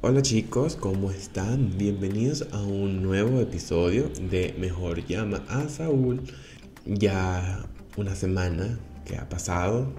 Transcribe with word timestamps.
Hola 0.00 0.22
chicos, 0.22 0.74
¿cómo 0.76 1.10
están? 1.10 1.76
Bienvenidos 1.76 2.46
a 2.52 2.62
un 2.62 3.02
nuevo 3.02 3.40
episodio 3.40 4.08
de 4.30 4.54
Mejor 4.58 5.04
llama 5.06 5.44
a 5.48 5.68
Saúl. 5.68 6.22
Ya 6.86 7.66
una 7.98 8.14
semana 8.14 8.78
que 9.04 9.18
ha 9.18 9.28
pasado, 9.28 9.92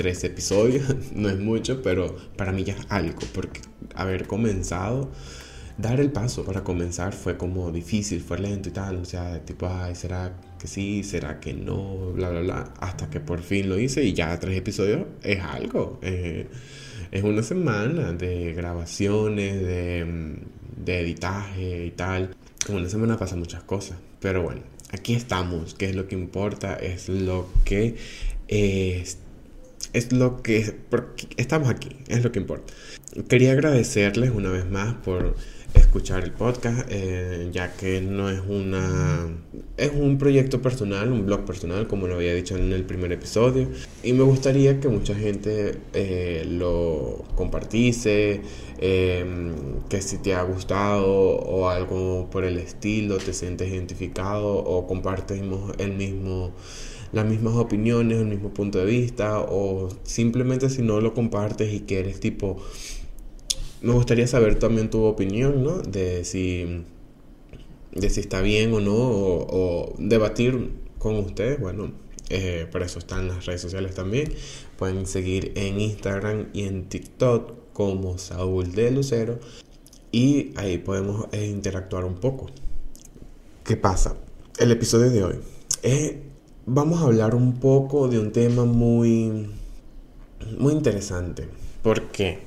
tres 0.00 0.24
episodios, 0.24 0.82
no 1.14 1.28
es 1.28 1.38
mucho, 1.38 1.82
pero 1.82 2.16
para 2.34 2.52
mí 2.52 2.64
ya 2.64 2.72
es 2.72 2.86
algo, 2.88 3.20
porque 3.34 3.60
haber 3.94 4.26
comenzado, 4.26 5.10
dar 5.76 6.00
el 6.00 6.10
paso 6.10 6.42
para 6.42 6.64
comenzar 6.64 7.12
fue 7.12 7.36
como 7.36 7.70
difícil, 7.70 8.22
fue 8.22 8.38
lento 8.38 8.70
y 8.70 8.72
tal, 8.72 8.96
o 8.96 9.04
sea, 9.04 9.44
tipo, 9.44 9.68
ay, 9.68 9.94
¿será 9.94 10.40
que 10.58 10.66
sí? 10.66 11.02
¿Será 11.02 11.38
que 11.38 11.52
no? 11.52 12.12
Bla, 12.14 12.30
bla, 12.30 12.40
bla, 12.40 12.74
hasta 12.80 13.10
que 13.10 13.20
por 13.20 13.42
fin 13.42 13.68
lo 13.68 13.78
hice 13.78 14.02
y 14.02 14.14
ya 14.14 14.40
tres 14.40 14.56
episodios 14.56 15.02
es 15.22 15.40
algo. 15.42 15.98
Eh, 16.00 16.48
es 17.10 17.22
una 17.22 17.42
semana 17.42 18.14
de 18.14 18.54
grabaciones, 18.54 19.60
de, 19.60 20.38
de 20.82 21.00
editaje 21.00 21.84
y 21.84 21.90
tal. 21.90 22.34
En 22.70 22.74
una 22.74 22.88
semana 22.88 23.18
pasan 23.18 23.38
muchas 23.38 23.64
cosas. 23.64 23.98
Pero 24.18 24.42
bueno, 24.42 24.62
aquí 24.92 25.12
estamos, 25.12 25.74
que 25.74 25.90
es 25.90 25.94
lo 25.94 26.08
que 26.08 26.14
importa, 26.14 26.76
es 26.76 27.10
lo 27.10 27.50
que 27.66 27.96
es, 28.48 29.18
es 29.92 30.12
lo 30.12 30.42
que 30.42 30.76
estamos 31.36 31.68
aquí, 31.68 31.96
es 32.08 32.22
lo 32.22 32.32
que 32.32 32.38
importa. 32.38 32.72
Quería 33.28 33.52
agradecerles 33.52 34.30
una 34.30 34.50
vez 34.50 34.68
más 34.70 34.94
por 34.94 35.34
escuchar 35.74 36.24
el 36.24 36.32
podcast, 36.32 36.86
eh, 36.90 37.48
ya 37.52 37.72
que 37.74 38.00
no 38.00 38.28
es 38.28 38.40
una 38.48 39.28
es 39.76 39.90
un 39.92 40.18
proyecto 40.18 40.60
personal, 40.60 41.10
un 41.10 41.26
blog 41.26 41.44
personal, 41.44 41.86
como 41.86 42.06
lo 42.06 42.16
había 42.16 42.34
dicho 42.34 42.56
en 42.56 42.72
el 42.72 42.84
primer 42.84 43.12
episodio, 43.12 43.68
y 44.02 44.12
me 44.12 44.22
gustaría 44.22 44.78
que 44.80 44.88
mucha 44.88 45.14
gente 45.14 45.78
eh, 45.94 46.44
lo 46.46 47.24
compartiese, 47.34 48.42
em, 48.78 49.80
que 49.88 50.02
si 50.02 50.18
te 50.18 50.34
ha 50.34 50.42
gustado 50.42 51.06
o 51.06 51.68
algo 51.68 52.28
por 52.30 52.44
el 52.44 52.58
estilo, 52.58 53.18
te 53.18 53.32
sientes 53.32 53.68
identificado 53.68 54.54
o 54.56 54.86
compartimos 54.86 55.72
el 55.78 55.92
mismo 55.92 56.52
las 57.12 57.26
mismas 57.26 57.54
opiniones, 57.54 58.18
el 58.18 58.26
mismo 58.26 58.50
punto 58.50 58.78
de 58.78 58.86
vista, 58.86 59.40
o 59.40 59.88
simplemente 60.04 60.70
si 60.70 60.82
no 60.82 61.00
lo 61.00 61.14
compartes 61.14 61.72
y 61.72 61.80
quieres 61.80 62.20
tipo 62.20 62.58
me 63.82 63.92
gustaría 63.92 64.26
saber 64.26 64.58
también 64.58 64.90
tu 64.90 65.04
opinión, 65.04 65.62
¿no? 65.62 65.78
De 65.78 66.24
si, 66.24 66.84
de 67.92 68.10
si 68.10 68.20
está 68.20 68.42
bien 68.42 68.72
o 68.74 68.80
no, 68.80 68.94
o, 68.94 69.94
debatir 69.98 70.70
con 70.98 71.16
ustedes. 71.16 71.58
Bueno, 71.60 71.92
eh, 72.28 72.66
para 72.70 72.84
eso 72.84 72.98
están 72.98 73.28
las 73.28 73.46
redes 73.46 73.62
sociales 73.62 73.94
también. 73.94 74.32
Pueden 74.76 75.06
seguir 75.06 75.52
en 75.56 75.80
Instagram 75.80 76.48
y 76.52 76.64
en 76.64 76.88
TikTok 76.88 77.72
como 77.72 78.18
Saúl 78.18 78.72
de 78.72 78.90
Lucero. 78.90 79.38
Y 80.12 80.52
ahí 80.56 80.78
podemos 80.78 81.26
eh, 81.32 81.46
interactuar 81.46 82.04
un 82.04 82.16
poco. 82.16 82.46
¿Qué 83.64 83.76
pasa? 83.76 84.16
El 84.58 84.72
episodio 84.72 85.10
de 85.10 85.24
hoy. 85.24 85.36
Eh, 85.82 86.22
vamos 86.66 87.00
a 87.00 87.04
hablar 87.04 87.34
un 87.34 87.54
poco 87.54 88.08
de 88.08 88.18
un 88.18 88.32
tema 88.32 88.64
muy, 88.64 89.48
muy 90.58 90.72
interesante. 90.72 91.48
¿Por 91.82 92.08
qué? 92.08 92.38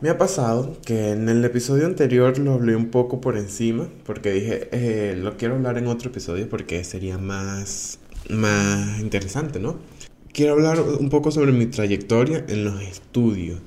Me 0.00 0.10
ha 0.10 0.18
pasado 0.18 0.76
que 0.84 1.12
en 1.12 1.28
el 1.28 1.44
episodio 1.44 1.86
anterior 1.86 2.38
lo 2.38 2.52
hablé 2.52 2.76
un 2.76 2.90
poco 2.90 3.20
por 3.20 3.36
encima, 3.36 3.88
porque 4.04 4.30
dije, 4.30 4.68
eh, 4.72 5.16
lo 5.16 5.36
quiero 5.36 5.54
hablar 5.54 5.78
en 5.78 5.86
otro 5.86 6.10
episodio 6.10 6.48
porque 6.48 6.84
sería 6.84 7.16
más, 7.16 7.98
más 8.28 9.00
interesante, 9.00 9.58
¿no? 9.58 9.78
Quiero 10.32 10.52
hablar 10.52 10.80
un 10.80 11.08
poco 11.08 11.30
sobre 11.30 11.52
mi 11.52 11.66
trayectoria 11.66 12.44
en 12.46 12.64
los 12.64 12.82
estudios, 12.82 13.60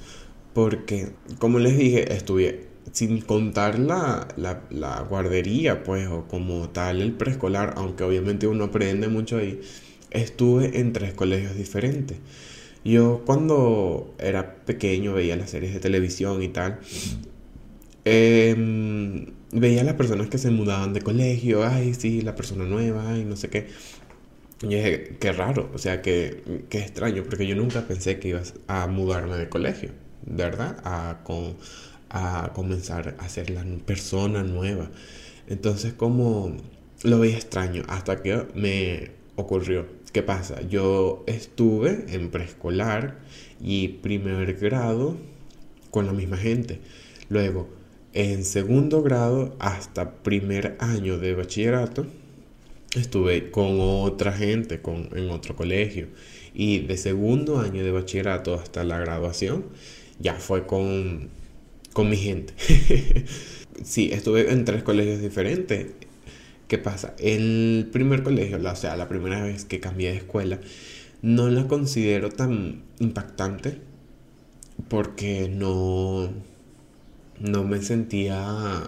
porque, 0.53 1.09
como 1.39 1.57
les 1.57 1.75
dije, 1.75 2.13
estudié 2.13 2.68
sin 2.91 3.21
contar 3.21 3.79
la, 3.79 4.27
la, 4.37 5.01
guardería, 5.01 5.83
pues, 5.83 6.07
o 6.07 6.27
como 6.27 6.69
tal 6.69 7.01
el 7.01 7.13
preescolar, 7.13 7.73
aunque 7.77 8.03
obviamente 8.03 8.47
uno 8.47 8.65
aprende 8.65 9.07
mucho 9.07 9.37
ahí, 9.37 9.61
estuve 10.11 10.79
en 10.79 10.93
tres 10.93 11.13
colegios 11.13 11.55
diferentes. 11.55 12.17
Yo 12.83 13.23
cuando 13.25 14.15
era 14.19 14.55
pequeño 14.65 15.13
veía 15.13 15.35
las 15.35 15.49
series 15.51 15.73
de 15.73 15.79
televisión 15.79 16.41
y 16.43 16.49
tal. 16.49 16.79
Em, 18.05 19.27
veía 19.51 19.81
a 19.81 19.83
las 19.83 19.95
personas 19.95 20.29
que 20.29 20.37
se 20.37 20.49
mudaban 20.51 20.93
de 20.93 21.01
colegio, 21.01 21.65
ay, 21.65 21.93
sí, 21.93 22.21
la 22.21 22.35
persona 22.35 22.65
nueva, 22.65 23.17
y 23.17 23.25
no 23.25 23.35
sé 23.35 23.49
qué. 23.49 23.67
Y 24.61 24.67
dije, 24.67 25.17
qué 25.19 25.31
raro, 25.31 25.69
o 25.73 25.77
sea, 25.77 26.01
qué, 26.01 26.63
qué 26.69 26.79
extraño, 26.79 27.23
porque 27.23 27.47
yo 27.47 27.55
nunca 27.55 27.87
pensé 27.87 28.19
que 28.19 28.29
ibas 28.29 28.55
a 28.67 28.87
mudarme 28.87 29.37
de 29.37 29.49
colegio, 29.49 29.91
¿verdad? 30.25 30.77
A, 30.83 31.21
con, 31.23 31.55
a 32.09 32.51
comenzar 32.53 33.15
a 33.19 33.29
ser 33.29 33.49
la 33.49 33.63
persona 33.85 34.43
nueva. 34.43 34.89
Entonces, 35.47 35.93
como 35.93 36.55
lo 37.03 37.19
veía 37.19 37.37
extraño, 37.37 37.83
hasta 37.87 38.21
que 38.21 38.45
me 38.55 39.11
ocurrió 39.35 39.99
¿Qué 40.11 40.23
pasa? 40.23 40.61
Yo 40.67 41.23
estuve 41.27 42.05
en 42.09 42.31
preescolar 42.31 43.19
y 43.61 43.89
primer 43.89 44.55
grado 44.55 45.17
con 45.91 46.07
la 46.07 46.13
misma 46.13 46.37
gente. 46.37 46.79
Luego, 47.29 47.69
en 48.13 48.43
segundo 48.43 49.03
grado 49.03 49.55
hasta 49.59 50.23
primer 50.23 50.77
año 50.79 51.19
de 51.19 51.35
bachillerato, 51.35 52.07
estuve 52.95 53.51
con 53.51 53.77
otra 53.79 54.31
gente, 54.31 54.81
con, 54.81 55.09
en 55.15 55.29
otro 55.29 55.55
colegio. 55.55 56.07
Y 56.55 56.79
de 56.79 56.97
segundo 56.97 57.59
año 57.59 57.83
de 57.83 57.91
bachillerato 57.91 58.55
hasta 58.55 58.83
la 58.83 58.97
graduación, 58.97 59.65
ya 60.17 60.33
fue 60.35 60.65
con, 60.65 61.29
con 61.93 62.09
mi 62.09 62.17
gente. 62.17 62.53
sí, 63.83 64.09
estuve 64.11 64.51
en 64.51 64.65
tres 64.65 64.83
colegios 64.83 65.21
diferentes 65.21 65.87
¿Qué 66.69 66.77
pasa? 66.77 67.15
El 67.17 67.89
primer 67.91 68.21
colegio, 68.21 68.59
o 68.63 68.75
sea, 68.75 68.95
la 68.95 69.09
primera 69.09 69.41
vez 69.41 69.65
que 69.65 69.79
cambié 69.79 70.11
de 70.11 70.17
escuela, 70.17 70.59
no 71.23 71.49
la 71.49 71.67
considero 71.67 72.29
tan 72.29 72.83
impactante 72.99 73.81
porque 74.87 75.49
no, 75.49 76.29
no 77.39 77.63
me 77.63 77.81
sentía, 77.81 78.83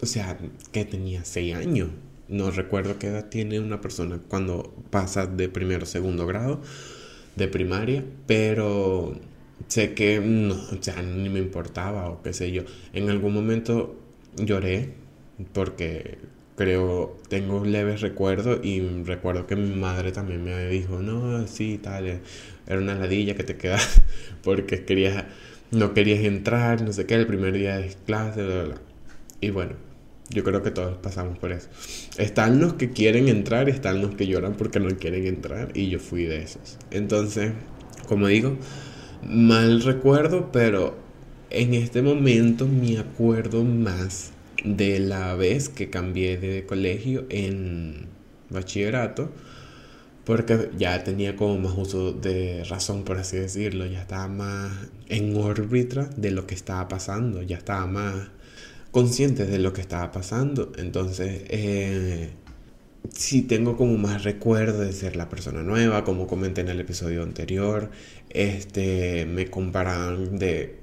o 0.00 0.06
sea, 0.06 0.38
que 0.70 0.84
tenía 0.84 1.24
seis 1.24 1.56
años. 1.56 1.88
No 2.28 2.52
recuerdo 2.52 3.00
qué 3.00 3.08
edad 3.08 3.28
tiene 3.28 3.58
una 3.58 3.80
persona 3.80 4.20
cuando 4.28 4.72
pasa 4.90 5.26
de 5.26 5.48
primero 5.48 5.82
a 5.82 5.86
segundo 5.86 6.24
grado 6.24 6.60
de 7.34 7.48
primaria, 7.48 8.04
pero 8.28 9.16
sé 9.66 9.94
que 9.94 10.20
no, 10.20 10.54
o 10.54 10.82
sea, 10.82 11.02
ni 11.02 11.28
me 11.28 11.40
importaba 11.40 12.08
o 12.10 12.22
qué 12.22 12.32
sé 12.32 12.52
yo. 12.52 12.62
En 12.92 13.10
algún 13.10 13.34
momento 13.34 13.96
lloré 14.36 14.94
porque 15.52 16.18
creo, 16.56 17.16
tengo 17.28 17.64
leves 17.64 18.00
recuerdos 18.00 18.60
y 18.64 18.80
recuerdo 19.04 19.46
que 19.46 19.56
mi 19.56 19.74
madre 19.74 20.12
también 20.12 20.44
me 20.44 20.68
dijo, 20.68 21.00
no, 21.00 21.46
sí, 21.46 21.78
tal, 21.82 22.06
eh, 22.08 22.20
era 22.66 22.78
una 22.78 22.94
ladilla 22.94 23.34
que 23.34 23.44
te 23.44 23.56
quedas 23.56 24.02
porque 24.42 24.84
querías, 24.84 25.24
no 25.70 25.94
querías 25.94 26.20
entrar, 26.20 26.82
no 26.82 26.92
sé 26.92 27.06
qué, 27.06 27.14
el 27.14 27.26
primer 27.26 27.52
día 27.54 27.78
de 27.78 27.94
clase, 28.06 28.42
bla, 28.44 28.64
bla. 28.64 28.80
Y 29.40 29.50
bueno, 29.50 29.74
yo 30.30 30.44
creo 30.44 30.62
que 30.62 30.70
todos 30.70 30.98
pasamos 30.98 31.38
por 31.38 31.52
eso. 31.52 31.68
Están 32.18 32.60
los 32.60 32.74
que 32.74 32.90
quieren 32.90 33.28
entrar 33.28 33.68
están 33.68 34.02
los 34.02 34.14
que 34.14 34.26
lloran 34.26 34.54
porque 34.54 34.80
no 34.80 34.88
quieren 34.96 35.26
entrar 35.26 35.70
y 35.74 35.88
yo 35.88 35.98
fui 36.00 36.24
de 36.24 36.42
esos. 36.42 36.78
Entonces, 36.90 37.52
como 38.08 38.26
digo, 38.26 38.56
mal 39.28 39.82
recuerdo, 39.82 40.50
pero 40.52 40.96
en 41.50 41.74
este 41.74 42.02
momento 42.02 42.66
me 42.66 42.98
acuerdo 42.98 43.64
más 43.64 44.32
de 44.64 44.98
la 45.00 45.34
vez 45.34 45.68
que 45.68 45.90
cambié 45.90 46.36
de 46.36 46.66
colegio 46.66 47.26
en 47.30 48.06
bachillerato, 48.50 49.30
porque 50.24 50.70
ya 50.76 51.02
tenía 51.04 51.36
como 51.36 51.58
más 51.58 51.74
uso 51.76 52.12
de 52.12 52.64
razón, 52.64 53.04
por 53.04 53.18
así 53.18 53.38
decirlo, 53.38 53.86
ya 53.86 54.02
estaba 54.02 54.28
más 54.28 54.72
en 55.08 55.36
órbita 55.36 56.10
de 56.16 56.30
lo 56.30 56.46
que 56.46 56.54
estaba 56.54 56.88
pasando, 56.88 57.42
ya 57.42 57.56
estaba 57.56 57.86
más 57.86 58.28
consciente 58.90 59.46
de 59.46 59.58
lo 59.58 59.72
que 59.72 59.80
estaba 59.80 60.10
pasando, 60.12 60.72
entonces 60.76 61.42
eh, 61.48 62.30
sí 63.12 63.42
tengo 63.42 63.76
como 63.76 63.96
más 63.98 64.24
recuerdo 64.24 64.80
de 64.80 64.92
ser 64.92 65.16
la 65.16 65.28
persona 65.28 65.62
nueva, 65.62 66.04
como 66.04 66.26
comenté 66.26 66.60
en 66.60 66.68
el 66.68 66.80
episodio 66.80 67.22
anterior, 67.22 67.90
este, 68.30 69.26
me 69.26 69.48
comparaban 69.48 70.38
de 70.38 70.78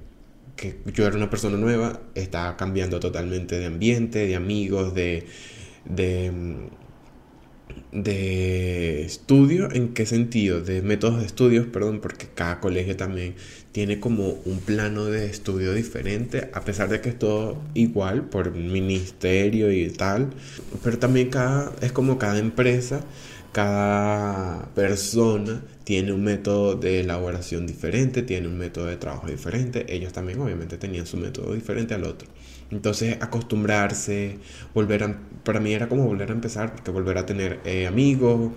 que 0.55 0.77
yo 0.93 1.05
era 1.05 1.17
una 1.17 1.29
persona 1.29 1.57
nueva, 1.57 2.01
estaba 2.15 2.57
cambiando 2.57 2.99
totalmente 2.99 3.59
de 3.59 3.65
ambiente, 3.65 4.25
de 4.25 4.35
amigos, 4.35 4.93
de, 4.93 5.25
de, 5.85 6.31
de 7.91 9.03
estudio, 9.03 9.71
¿en 9.71 9.93
qué 9.93 10.05
sentido? 10.05 10.61
De 10.61 10.81
métodos 10.81 11.19
de 11.19 11.25
estudios, 11.25 11.67
perdón, 11.67 11.99
porque 12.01 12.27
cada 12.33 12.59
colegio 12.59 12.95
también 12.95 13.35
tiene 13.75 13.99
como 13.99 14.29
un 14.45 14.59
plano 14.59 15.03
de 15.03 15.25
estudio 15.25 15.73
diferente, 15.73 16.49
a 16.53 16.61
pesar 16.61 16.87
de 16.87 17.01
que 17.01 17.09
es 17.09 17.19
todo 17.19 17.61
igual 17.73 18.29
por 18.29 18.51
ministerio 18.53 19.69
y 19.69 19.89
tal, 19.89 20.29
pero 20.81 20.97
también 20.97 21.29
cada, 21.29 21.73
es 21.81 21.91
como 21.91 22.17
cada 22.17 22.39
empresa, 22.39 23.01
cada 23.51 24.69
persona 24.75 25.61
tiene 25.83 26.13
un 26.13 26.23
método 26.23 26.75
de 26.75 27.01
elaboración 27.01 27.67
diferente, 27.67 28.21
tiene 28.21 28.47
un 28.47 28.57
método 28.57 28.85
de 28.85 28.95
trabajo 28.95 29.27
diferente, 29.27 29.85
ellos 29.93 30.13
también 30.13 30.39
obviamente 30.39 30.77
tenían 30.77 31.05
su 31.05 31.17
método 31.17 31.53
diferente 31.53 31.93
al 31.95 32.05
otro. 32.05 32.29
Entonces 32.71 33.17
acostumbrarse, 33.19 34.37
volver 34.73 35.03
a, 35.03 35.19
para 35.43 35.59
mí 35.59 35.73
era 35.73 35.89
como 35.89 36.05
volver 36.05 36.29
a 36.29 36.33
empezar, 36.33 36.71
porque 36.73 36.91
volver 36.91 37.17
a 37.17 37.25
tener 37.25 37.59
eh, 37.65 37.87
amigos, 37.87 38.53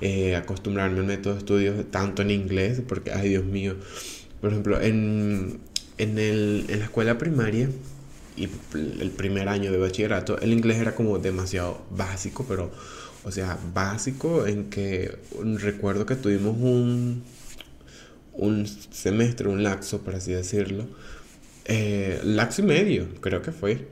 eh, 0.00 0.34
acostumbrarme 0.34 1.00
al 1.00 1.06
método 1.06 1.34
de 1.34 1.38
estudios 1.40 1.90
tanto 1.90 2.22
en 2.22 2.30
inglés, 2.30 2.80
porque, 2.88 3.12
ay 3.12 3.28
Dios 3.28 3.44
mío, 3.44 3.76
por 4.42 4.50
ejemplo, 4.50 4.80
en, 4.82 5.60
en, 5.98 6.18
el, 6.18 6.66
en 6.68 6.80
la 6.80 6.86
escuela 6.86 7.16
primaria 7.16 7.70
y 8.36 8.48
el 8.74 9.10
primer 9.10 9.48
año 9.48 9.70
de 9.70 9.78
bachillerato, 9.78 10.38
el 10.40 10.52
inglés 10.52 10.78
era 10.78 10.96
como 10.96 11.18
demasiado 11.20 11.80
básico, 11.90 12.44
pero, 12.48 12.72
o 13.22 13.30
sea, 13.30 13.56
básico 13.72 14.46
en 14.48 14.68
que 14.68 15.16
recuerdo 15.60 16.06
que 16.06 16.16
tuvimos 16.16 16.56
un, 16.58 17.22
un 18.32 18.66
semestre, 18.66 19.48
un 19.48 19.62
laxo, 19.62 20.00
por 20.00 20.16
así 20.16 20.32
decirlo, 20.32 20.86
eh, 21.66 22.20
laxo 22.24 22.62
y 22.62 22.64
medio, 22.64 23.06
creo 23.20 23.42
que 23.42 23.52
fue, 23.52 23.86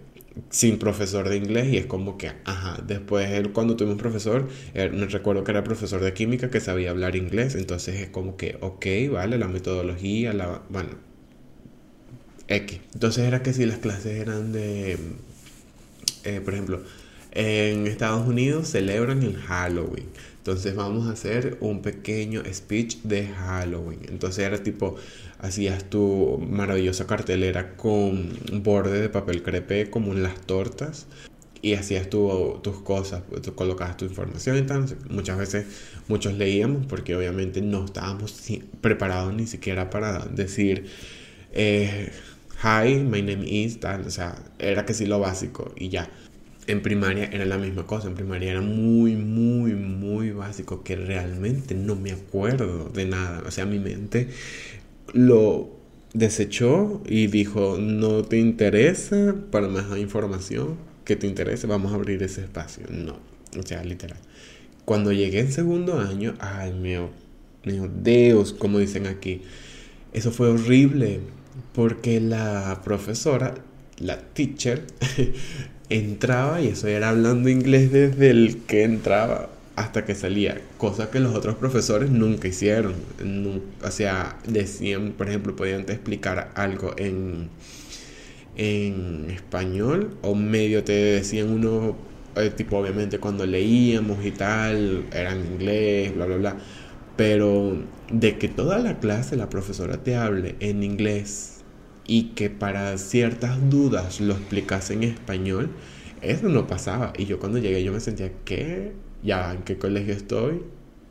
sin 0.50 0.78
profesor 0.78 1.28
de 1.28 1.36
inglés 1.36 1.68
y 1.68 1.76
es 1.76 1.86
como 1.86 2.16
que, 2.16 2.32
ajá, 2.44 2.82
después 2.86 3.30
él, 3.30 3.52
cuando 3.52 3.76
tuvimos 3.76 3.94
un 3.94 3.98
profesor, 3.98 4.48
me 4.74 5.06
recuerdo 5.06 5.44
que 5.44 5.50
era 5.50 5.64
profesor 5.64 6.00
de 6.00 6.12
química 6.12 6.50
que 6.50 6.60
sabía 6.60 6.90
hablar 6.90 7.16
inglés, 7.16 7.54
entonces 7.54 8.00
es 8.00 8.08
como 8.08 8.36
que, 8.36 8.56
ok, 8.60 8.86
vale, 9.12 9.38
la 9.38 9.48
metodología, 9.48 10.32
la, 10.32 10.62
bueno, 10.68 10.90
X. 12.48 12.80
Entonces 12.94 13.26
era 13.26 13.42
que 13.42 13.52
si 13.52 13.64
las 13.66 13.78
clases 13.78 14.20
eran 14.20 14.52
de, 14.52 14.98
eh, 16.24 16.40
por 16.44 16.54
ejemplo, 16.54 16.80
en 17.32 17.86
Estados 17.86 18.26
Unidos 18.26 18.68
celebran 18.68 19.22
el 19.22 19.36
Halloween. 19.36 20.06
Entonces 20.38 20.74
vamos 20.74 21.06
a 21.06 21.12
hacer 21.12 21.58
un 21.60 21.82
pequeño 21.82 22.42
speech 22.52 23.02
de 23.02 23.28
Halloween. 23.28 24.00
Entonces 24.08 24.44
era 24.44 24.62
tipo, 24.62 24.96
hacías 25.42 25.84
tu 25.84 26.38
maravillosa 26.48 27.06
cartelera 27.06 27.76
con 27.76 28.30
borde 28.62 29.00
de 29.00 29.08
papel 29.08 29.42
crepe 29.42 29.90
como 29.90 30.12
en 30.12 30.22
las 30.22 30.40
tortas 30.40 31.06
y 31.62 31.74
hacías 31.74 32.08
tu, 32.08 32.58
tus 32.62 32.80
cosas, 32.80 33.22
tú 33.42 33.54
colocabas 33.54 33.96
tu 33.96 34.04
información 34.04 34.56
y 34.58 34.62
tal. 34.62 34.86
Muchas 35.10 35.38
veces 35.38 35.66
muchos 36.08 36.34
leíamos 36.34 36.86
porque 36.86 37.14
obviamente 37.14 37.60
no 37.60 37.84
estábamos 37.84 38.34
preparados 38.80 39.34
ni 39.34 39.46
siquiera 39.46 39.90
para 39.90 40.26
decir 40.26 40.86
eh, 41.52 42.10
hi, 42.62 42.94
my 42.96 43.22
name 43.22 43.46
is, 43.46 43.80
tal. 43.80 44.06
O 44.06 44.10
sea, 44.10 44.36
era 44.58 44.84
que 44.84 44.94
sí 44.94 45.06
lo 45.06 45.18
básico 45.18 45.72
y 45.76 45.88
ya. 45.88 46.10
En 46.66 46.82
primaria 46.82 47.24
era 47.24 47.46
la 47.46 47.58
misma 47.58 47.84
cosa, 47.86 48.06
en 48.06 48.14
primaria 48.14 48.52
era 48.52 48.60
muy, 48.60 49.16
muy, 49.16 49.74
muy 49.74 50.30
básico 50.30 50.84
que 50.84 50.94
realmente 50.94 51.74
no 51.74 51.96
me 51.96 52.12
acuerdo 52.12 52.90
de 52.90 53.06
nada. 53.06 53.42
O 53.46 53.50
sea, 53.50 53.66
mi 53.66 53.78
mente 53.78 54.28
lo 55.12 55.70
desechó 56.12 57.02
y 57.06 57.26
dijo, 57.28 57.78
no 57.78 58.22
te 58.22 58.38
interesa 58.38 59.34
para 59.50 59.68
más 59.68 59.96
información 59.98 60.76
que 61.04 61.16
te 61.16 61.26
interese, 61.26 61.66
vamos 61.66 61.92
a 61.92 61.96
abrir 61.96 62.22
ese 62.22 62.42
espacio. 62.42 62.84
No, 62.90 63.18
o 63.58 63.62
sea, 63.62 63.84
literal. 63.84 64.18
Cuando 64.84 65.12
llegué 65.12 65.40
en 65.40 65.52
segundo 65.52 65.98
año, 65.98 66.34
ay, 66.40 66.72
mío, 66.72 67.10
mío, 67.64 67.88
Dios, 68.02 68.52
como 68.52 68.78
dicen 68.78 69.06
aquí, 69.06 69.42
eso 70.12 70.30
fue 70.32 70.48
horrible 70.48 71.20
porque 71.74 72.20
la 72.20 72.80
profesora, 72.84 73.54
la 73.98 74.18
teacher, 74.18 74.84
entraba 75.88 76.60
y 76.60 76.68
eso 76.68 76.88
era 76.88 77.10
hablando 77.10 77.48
inglés 77.48 77.92
desde 77.92 78.30
el 78.30 78.58
que 78.66 78.84
entraba 78.84 79.50
hasta 79.80 80.04
que 80.04 80.14
salía, 80.14 80.60
cosa 80.78 81.10
que 81.10 81.20
los 81.20 81.34
otros 81.34 81.56
profesores 81.56 82.10
nunca 82.10 82.48
hicieron. 82.48 82.94
o 83.82 83.90
sea, 83.90 84.38
decían, 84.46 85.12
por 85.12 85.28
ejemplo, 85.28 85.56
podían 85.56 85.86
te 85.86 85.92
explicar 85.94 86.50
algo 86.54 86.94
en, 86.98 87.48
en 88.56 89.30
español 89.30 90.16
o 90.22 90.34
medio 90.34 90.84
te 90.84 90.92
decían 90.92 91.50
uno, 91.50 91.96
eh, 92.36 92.50
tipo 92.50 92.76
obviamente 92.78 93.18
cuando 93.18 93.46
leíamos 93.46 94.24
y 94.24 94.32
tal, 94.32 95.06
era 95.12 95.32
en 95.32 95.46
inglés, 95.46 96.14
bla, 96.14 96.26
bla, 96.26 96.36
bla. 96.36 96.56
Pero 97.16 97.78
de 98.12 98.38
que 98.38 98.48
toda 98.48 98.78
la 98.78 98.98
clase 99.00 99.36
la 99.36 99.48
profesora 99.50 100.02
te 100.02 100.16
hable 100.16 100.56
en 100.60 100.82
inglés 100.82 101.60
y 102.06 102.30
que 102.34 102.50
para 102.50 102.98
ciertas 102.98 103.70
dudas 103.70 104.20
lo 104.20 104.34
explicase 104.34 104.94
en 104.94 105.04
español, 105.04 105.70
eso 106.22 106.48
no 106.48 106.66
pasaba. 106.66 107.12
Y 107.16 107.26
yo 107.26 107.38
cuando 107.40 107.58
llegué 107.58 107.82
yo 107.84 107.92
me 107.92 108.00
sentía, 108.00 108.32
¿qué? 108.44 108.92
¿Ya 109.22 109.52
en 109.52 109.62
qué 109.62 109.76
colegio 109.76 110.14
estoy? 110.14 110.62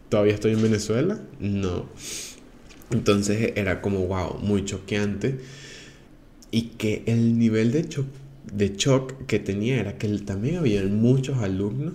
¿Todavía 0.09 0.33
estoy 0.33 0.53
en 0.53 0.61
Venezuela? 0.61 1.19
No. 1.39 1.85
Entonces 2.91 3.53
era 3.55 3.81
como, 3.81 4.07
wow, 4.07 4.39
muy 4.39 4.65
choqueante. 4.65 5.39
Y 6.51 6.63
que 6.77 7.03
el 7.05 7.37
nivel 7.37 7.71
de, 7.71 7.87
cho 7.87 8.05
de 8.51 8.75
shock 8.75 9.25
que 9.27 9.37
tenía 9.37 9.79
era 9.79 9.97
que 9.97 10.07
también 10.19 10.57
había 10.57 10.83
muchos 10.83 11.37
alumnos, 11.37 11.93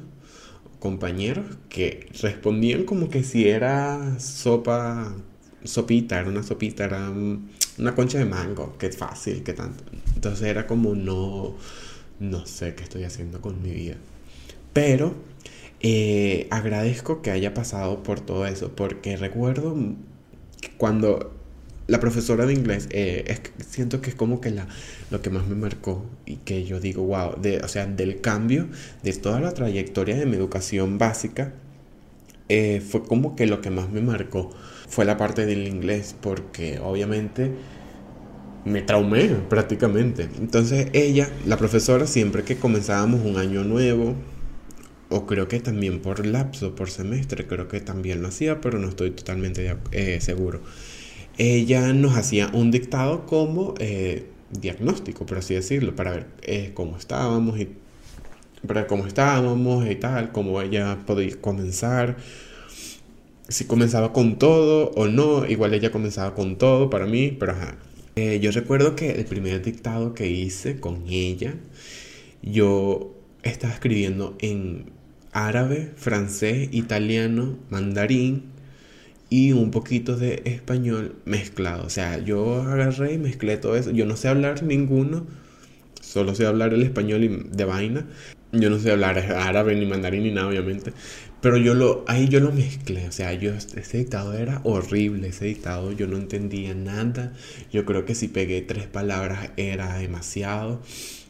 compañeros, 0.78 1.46
que 1.69 2.08
respondían 2.22 2.84
como 2.84 3.08
que 3.08 3.25
si 3.25 3.49
era 3.49 4.20
sopa, 4.20 5.16
sopita, 5.64 6.20
era 6.20 6.28
una 6.28 6.44
sopita, 6.44 6.84
era 6.84 7.11
una 7.78 7.94
concha 7.96 8.19
de 8.19 8.26
mango, 8.26 8.76
que 8.78 8.90
fácil, 8.90 9.43
que 9.43 9.55
tanto. 9.55 9.82
Entonces 10.14 10.46
era 10.46 10.69
como 10.69 10.94
no, 10.94 11.56
no 12.20 12.46
sé 12.46 12.76
qué 12.76 12.84
estoy 12.84 13.02
haciendo 13.02 13.40
con 13.40 13.61
mi 13.61 13.70
vida. 13.72 13.96
Pero 14.72 15.14
eh, 15.87 16.47
agradezco 16.51 17.21
que 17.21 17.31
haya 17.31 17.53
pasado 17.53 18.03
por 18.03 18.19
todo 18.19 18.47
eso, 18.47 18.75
porque 18.75 19.19
recuerdo 19.19 19.77
cuando 20.79 21.35
la 21.89 22.01
profesora 22.01 22.47
de 22.47 22.55
inglés, 22.55 22.89
eh, 22.91 23.39
siento 23.69 24.01
que 24.01 24.09
es 24.09 24.17
como 24.17 24.41
que 24.41 24.51
la, 24.51 24.67
lo 25.11 25.21
que 25.21 25.29
más 25.29 25.47
me 25.47 25.55
marcó 25.55 26.07
y 26.25 26.37
que 26.37 26.65
yo 26.65 26.81
digo, 26.81 27.03
wow, 27.03 27.39
de, 27.39 27.59
o 27.59 27.69
sea, 27.69 27.85
del 27.85 28.23
cambio 28.23 28.69
de 29.03 29.13
toda 29.13 29.41
la 29.41 29.53
trayectoria 29.53 30.17
de 30.17 30.25
mi 30.25 30.37
educación 30.37 30.97
básica, 30.97 31.53
eh, 32.49 32.81
fue 32.81 33.05
como 33.05 33.37
que 33.37 33.47
lo 33.47 33.61
que 33.61 33.69
más 33.69 33.91
me 33.91 34.01
marcó 34.01 34.51
fue 34.89 35.05
la 35.05 35.19
parte 35.19 35.45
del 35.45 35.69
inglés, 35.69 36.17
porque 36.19 36.79
obviamente 36.79 37.51
me 38.65 38.81
traumé 38.81 39.29
prácticamente. 39.50 40.31
Entonces 40.38 40.88
ella, 40.95 41.29
la 41.45 41.59
profesora, 41.59 42.07
siempre 42.07 42.43
que 42.43 42.57
comenzábamos 42.57 43.21
un 43.23 43.37
año 43.37 43.64
nuevo, 43.64 44.14
o 45.14 45.26
creo 45.26 45.47
que 45.47 45.61
también 45.61 46.00
por 46.00 46.26
lapso, 46.26 46.75
por 46.75 46.90
semestre, 46.90 47.47
creo 47.47 47.68
que 47.68 47.80
también 47.80 48.21
lo 48.21 48.28
hacía, 48.28 48.61
pero 48.61 48.80
no 48.80 48.88
estoy 48.88 49.12
totalmente 49.12 49.76
eh, 49.92 50.21
seguro. 50.21 50.61
Ella 51.38 51.92
nos 51.92 52.16
hacía 52.16 52.50
un 52.52 52.73
dictado 52.73 53.25
como 53.25 53.75
eh, 53.78 54.26
diagnóstico, 54.50 55.25
por 55.25 55.38
así 55.38 55.54
decirlo, 55.54 55.94
para 55.94 56.11
ver 56.11 56.26
eh, 56.42 56.73
cómo 56.75 56.97
estábamos 56.97 57.61
y 57.61 57.68
para 58.66 58.88
cómo 58.88 59.06
estábamos 59.06 59.88
y 59.88 59.94
tal, 59.94 60.33
cómo 60.33 60.61
ella 60.61 60.99
podía 61.06 61.40
comenzar, 61.40 62.16
si 63.49 63.66
comenzaba 63.66 64.12
con 64.12 64.37
todo 64.37 64.90
o 64.97 65.06
no, 65.06 65.47
igual 65.47 65.75
ella 65.75 65.92
comenzaba 65.92 66.35
con 66.35 66.56
todo 66.59 66.90
para 66.90 67.06
mí, 67.06 67.37
pero 67.38 67.52
ajá. 67.52 67.76
yo 68.16 68.50
recuerdo 68.50 68.97
que 68.97 69.12
el 69.12 69.26
primer 69.26 69.62
dictado 69.62 70.12
que 70.12 70.28
hice 70.28 70.80
con 70.80 71.04
ella, 71.09 71.54
yo 72.42 73.14
estaba 73.44 73.73
escribiendo 73.73 74.35
en 74.40 74.94
árabe, 75.35 75.93
francés, 75.97 76.69
italiano, 76.73 77.59
mandarín 77.69 78.45
y 79.29 79.53
un 79.53 79.71
poquito 79.71 80.17
de 80.17 80.43
español 80.47 81.17
mezclado. 81.25 81.85
O 81.85 81.91
sea, 81.91 82.19
yo 82.19 82.62
agarré 82.62 83.14
y 83.14 83.19
mezclé 83.19 83.57
todo 83.57 83.76
eso. 83.76 83.91
Yo 83.91 84.07
no 84.07 84.17
sé 84.17 84.29
hablar 84.29 84.62
ninguno, 84.62 85.26
solo 86.00 86.35
sé 86.35 86.47
hablar 86.47 86.73
el 86.73 86.83
español 86.83 87.50
de 87.50 87.64
vaina. 87.64 88.07
Yo 88.53 88.71
no 88.71 88.79
sé 88.79 88.93
hablar 88.93 89.19
árabe 89.19 89.75
ni 89.75 89.87
mandarín 89.87 90.23
ni 90.23 90.31
nada, 90.31 90.49
obviamente. 90.49 90.93
Pero 91.41 91.57
yo 91.59 91.75
lo, 91.75 92.05
ahí 92.07 92.29
yo 92.29 92.38
lo 92.41 92.53
mezclé. 92.53 93.09
O 93.09 93.12
sea, 93.12 93.33
yo, 93.35 93.53
ese 93.55 93.99
dictado 93.99 94.35
era 94.35 94.61
horrible. 94.64 95.29
Ese 95.29 95.47
dictado 95.47 95.91
yo 95.93 96.07
no 96.07 96.17
entendía 96.17 96.75
nada. 96.75 97.33
Yo 97.73 97.85
creo 97.85 98.05
que 98.05 98.14
si 98.14 98.29
pegué 98.29 98.62
tres 98.62 98.87
palabras 98.87 99.50
era 99.57 99.99
demasiado. 99.99 100.81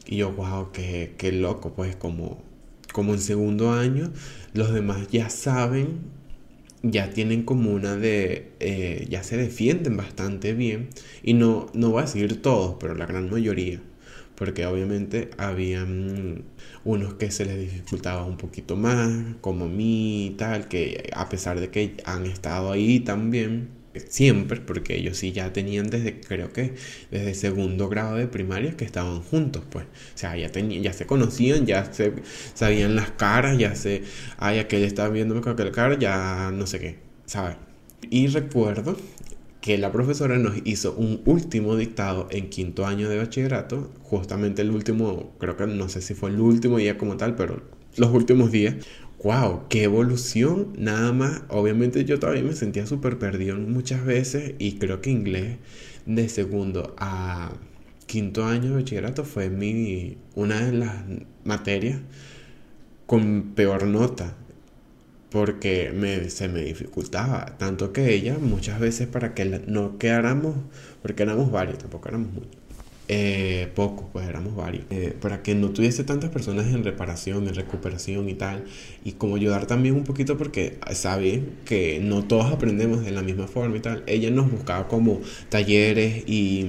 Y 0.07 0.19
yo, 0.19 0.33
wow, 0.33 0.73
qué, 0.73 1.15
qué 1.17 1.33
loco, 1.33 1.75
pues 1.75 1.97
como 1.97 2.43
como 2.95 3.13
en 3.13 3.19
segundo 3.21 3.73
año, 3.73 4.13
los 4.53 4.73
demás 4.73 5.09
ya 5.11 5.29
saben, 5.29 5.99
ya 6.85 7.11
tienen 7.11 7.43
como 7.43 7.73
una 7.73 7.97
de, 7.97 8.53
eh, 8.61 9.07
ya 9.11 9.25
se 9.25 9.37
defienden 9.37 9.97
bastante 9.97 10.55
bien, 10.55 10.91
y 11.25 11.35
no, 11.35 11.67
no 11.75 11.91
voy 11.91 12.03
a 12.03 12.07
decir 12.07 12.41
todos, 12.41 12.77
pero 12.79 12.95
la 12.95 13.07
gran 13.07 13.29
mayoría, 13.31 13.81
porque 14.37 14.65
obviamente 14.67 15.31
habían 15.39 16.45
unos 16.85 17.15
que 17.15 17.33
se 17.33 17.47
les 17.47 17.59
dificultaba 17.59 18.25
un 18.25 18.37
poquito 18.37 18.77
más, 18.77 19.11
como 19.41 19.65
a 19.65 19.69
mí 19.69 20.27
y 20.27 20.31
tal, 20.31 20.69
que 20.69 21.11
a 21.17 21.29
pesar 21.29 21.59
de 21.59 21.71
que 21.71 21.97
han 22.05 22.27
estado 22.27 22.71
ahí 22.71 23.01
también, 23.01 23.71
siempre, 24.09 24.61
porque 24.61 24.97
ellos 24.97 25.19
sí 25.19 25.33
ya 25.33 25.53
tenían 25.53 25.89
desde, 25.91 26.21
creo 26.21 26.53
que 26.53 26.75
desde 27.11 27.35
segundo 27.35 27.89
grado 27.89 28.17
de 28.17 28.27
primaria 28.27 28.77
que 28.77 28.85
estaban 28.85 29.21
juntos, 29.23 29.63
pues. 29.71 29.87
O 29.87 30.19
sea, 30.19 30.37
ya, 30.37 30.51
tenían, 30.51 30.83
ya 30.83 30.93
se 30.93 31.07
conocían, 31.07 31.67
ya 31.67 31.93
se 31.93 32.13
sabían 32.55 32.97
las 32.97 33.11
caras, 33.13 33.59
ya 33.59 33.75
se, 33.75 34.03
ay, 34.39 34.59
aquel 34.59 34.85
estaba 34.85 35.09
viéndome 35.09 35.41
con 35.41 35.53
aquel 35.53 35.71
cara, 35.73 35.99
ya 35.99 36.51
no 36.53 36.67
sé 36.67 36.81
qué, 36.81 36.99
¿sabes? 37.27 37.57
Y 38.11 38.27
recuerdo 38.29 38.97
que 39.61 39.79
la 39.79 39.91
profesora 39.93 40.37
nos 40.39 40.55
hizo 40.65 40.95
un 40.95 41.23
último 41.25 41.77
dictado 41.77 42.29
en 42.31 42.51
quinto 42.51 42.87
año 42.87 43.09
de 43.09 43.17
bachillerato, 43.17 43.93
justamente 44.03 44.63
el 44.63 44.71
último, 44.71 45.33
creo 45.39 45.57
que 45.57 45.67
no 45.67 45.89
sé 45.89 46.03
si 46.03 46.15
fue 46.15 46.31
el 46.31 46.41
último 46.41 46.77
día 46.77 46.99
como 46.99 47.17
tal, 47.17 47.35
pero 47.35 47.63
los 47.97 48.11
últimos 48.11 48.51
días. 48.51 48.77
¡Wow! 49.25 49.69
¡Qué 49.71 49.85
evolución! 49.85 50.75
Nada 50.79 51.13
más, 51.15 51.45
obviamente 51.49 52.05
yo 52.05 52.19
todavía 52.21 52.43
me 52.43 52.53
sentía 52.53 52.87
súper 52.87 53.19
perdido 53.19 53.57
muchas 53.57 54.05
veces 54.05 54.53
y 54.59 54.77
creo 54.79 55.01
que 55.01 55.11
inglés 55.11 55.57
de 56.05 56.29
segundo 56.29 56.95
a 56.99 57.51
quinto 58.07 58.45
año 58.45 58.71
de 58.71 58.77
bachillerato 58.77 59.25
fue 59.25 59.49
mi, 59.49 60.19
una 60.35 60.61
de 60.67 60.73
las 60.73 60.95
materias 61.43 62.01
con 63.07 63.55
peor 63.55 63.87
nota 63.87 64.37
porque 65.31 65.91
me, 65.95 66.29
se 66.31 66.49
me 66.49 66.61
dificultaba, 66.63 67.57
tanto 67.59 67.95
que 67.95 68.15
ella 68.15 68.37
muchas 68.39 68.79
veces 68.79 69.09
para 69.09 69.35
que 69.35 69.47
no 69.47 69.99
quedáramos, 69.99 70.55
porque 71.03 71.23
éramos 71.23 71.51
varios, 71.51 71.79
tampoco 71.79 72.09
éramos 72.09 72.33
muchos, 72.35 72.57
eh, 73.09 73.71
pocos, 73.75 74.07
pues 74.13 74.29
éramos 74.29 74.57
varios, 74.57 74.85
eh, 74.91 75.15
para 75.21 75.43
que 75.43 75.55
no 75.55 75.71
tuviese 75.71 76.05
tantas 76.05 76.31
personas 76.31 76.67
en 76.67 76.85
reparación, 76.85 77.47
en 77.49 77.55
recuperación 77.55 78.29
y 78.29 78.35
tal, 78.35 78.65
y 79.05 79.13
como 79.13 79.37
ayudar 79.37 79.67
también 79.67 79.95
un 79.95 80.05
poquito 80.05 80.39
porque 80.39 80.79
sabe 80.95 81.43
que 81.65 82.01
no 82.01 82.25
todos 82.25 82.53
aprendemos 82.53 83.05
de 83.05 83.11
la 83.11 83.23
misma 83.23 83.47
forma 83.47 83.77
y 83.77 83.81
tal, 83.81 84.05
ella 84.07 84.31
nos 84.31 84.51
buscaba 84.51 84.89
como 84.89 85.21
talleres 85.51 86.25
y 86.27 86.67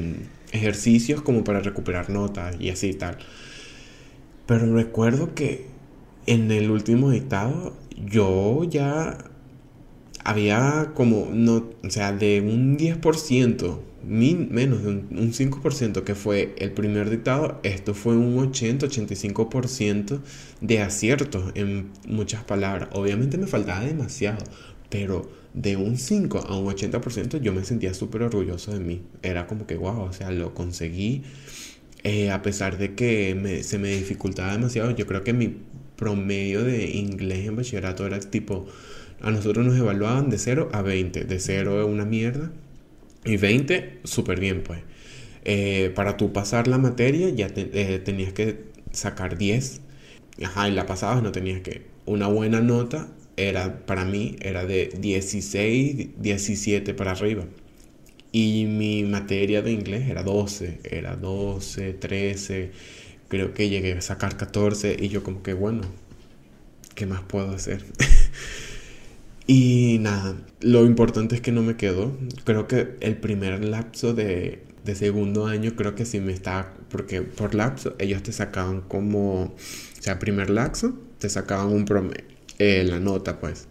ejercicios 0.51 1.21
como 1.21 1.43
para 1.43 1.59
recuperar 1.61 2.09
notas 2.09 2.55
y 2.59 2.69
así 2.69 2.93
tal. 2.93 3.17
Pero 4.45 4.73
recuerdo 4.73 5.33
que 5.35 5.67
en 6.27 6.51
el 6.51 6.69
último 6.71 7.11
dictado 7.11 7.73
yo 7.97 8.63
ya 8.63 9.17
había 10.23 10.91
como, 10.95 11.29
no, 11.31 11.69
o 11.83 11.89
sea, 11.89 12.11
de 12.11 12.41
un 12.41 12.77
10%, 12.77 13.79
menos 14.05 14.83
de 14.83 14.89
un, 14.89 15.33
5% 15.33 16.03
que 16.03 16.15
fue 16.15 16.55
el 16.57 16.71
primer 16.71 17.09
dictado, 17.09 17.59
esto 17.63 17.93
fue 17.93 18.15
un 18.15 18.37
80-85% 18.51 20.19
de 20.61 20.81
aciertos 20.81 21.51
en 21.55 21.89
muchas 22.07 22.43
palabras. 22.43 22.89
Obviamente 22.93 23.37
me 23.37 23.47
faltaba 23.47 23.81
demasiado, 23.81 24.43
pero 24.89 25.29
de 25.53 25.77
un 25.77 25.97
5 25.97 26.45
a 26.47 26.57
un 26.57 26.67
80% 26.67 27.39
yo 27.41 27.53
me 27.53 27.63
sentía 27.63 27.93
súper 27.93 28.23
orgulloso 28.23 28.73
de 28.73 28.79
mí. 28.79 29.01
Era 29.23 29.47
como 29.47 29.65
que, 29.65 29.75
wow, 29.75 30.01
o 30.01 30.13
sea, 30.13 30.31
lo 30.31 30.53
conseguí. 30.53 31.23
Eh, 32.03 32.29
a 32.31 32.41
pesar 32.43 32.77
de 32.77 32.93
que 32.93 33.61
se 33.63 33.79
me 33.79 33.89
dificultaba 33.89 34.51
demasiado, 34.51 34.91
yo 34.91 35.07
creo 35.07 35.23
que 35.23 35.33
mi 35.33 35.57
promedio 35.95 36.63
de 36.63 36.91
inglés 36.91 37.47
en 37.47 37.55
bachillerato 37.55 38.05
era 38.05 38.19
tipo, 38.19 38.67
a 39.21 39.31
nosotros 39.31 39.65
nos 39.65 39.77
evaluaban 39.77 40.29
de 40.29 40.37
0 40.37 40.69
a 40.73 40.81
20, 40.81 41.23
de 41.25 41.39
0 41.39 41.81
es 41.81 41.87
una 41.87 42.05
mierda 42.05 42.51
y 43.25 43.37
20 43.37 43.99
súper 44.03 44.39
bien 44.39 44.63
pues. 44.63 44.81
Eh, 45.43 45.91
para 45.95 46.17
tú 46.17 46.33
pasar 46.33 46.67
la 46.67 46.77
materia 46.77 47.29
ya 47.29 47.47
eh, 47.55 48.01
tenías 48.03 48.33
que 48.33 48.65
sacar 48.91 49.37
10, 49.37 49.81
ajá, 50.43 50.69
y 50.69 50.71
la 50.71 50.85
pasabas 50.85 51.21
no 51.23 51.31
tenías 51.31 51.61
que. 51.61 51.83
Una 52.05 52.27
buena 52.27 52.61
nota 52.61 53.09
era, 53.37 53.85
para 53.85 54.05
mí, 54.05 54.35
era 54.41 54.65
de 54.65 54.91
16, 54.99 56.09
17 56.17 56.93
para 56.93 57.11
arriba. 57.11 57.45
Y 58.31 58.65
mi 58.65 59.03
materia 59.03 59.61
de 59.61 59.71
inglés 59.71 60.09
era 60.09 60.23
12, 60.23 60.79
era 60.83 61.15
12, 61.15 61.93
13 61.93 62.71
creo 63.27 63.53
que 63.53 63.69
llegué 63.69 63.93
a 63.93 64.01
sacar 64.01 64.37
14 64.37 64.97
y 64.99 65.09
yo 65.09 65.23
como 65.23 65.43
que 65.43 65.53
bueno, 65.53 65.81
¿qué 66.95 67.05
más 67.05 67.21
puedo 67.21 67.51
hacer? 67.51 67.83
y 69.47 69.97
nada, 69.99 70.35
lo 70.61 70.85
importante 70.85 71.35
es 71.35 71.41
que 71.41 71.51
no 71.51 71.61
me 71.61 71.77
quedó. 71.77 72.17
Creo 72.43 72.67
que 72.67 72.95
el 73.01 73.17
primer 73.17 73.63
lapso 73.63 74.13
de, 74.13 74.63
de 74.83 74.95
segundo 74.95 75.47
año 75.47 75.75
creo 75.75 75.95
que 75.95 76.05
sí 76.05 76.19
me 76.19 76.33
está, 76.33 76.73
porque 76.89 77.21
por 77.21 77.55
lapso 77.55 77.95
ellos 77.99 78.23
te 78.23 78.31
sacaban 78.31 78.81
como, 78.81 79.43
o 79.43 79.55
sea, 79.99 80.19
primer 80.19 80.49
lapso 80.49 80.95
te 81.19 81.29
sacaban 81.29 81.67
un 81.67 81.85
promedio, 81.85 82.23
eh, 82.59 82.83
la 82.87 82.99
nota 82.99 83.39
pues. 83.39 83.67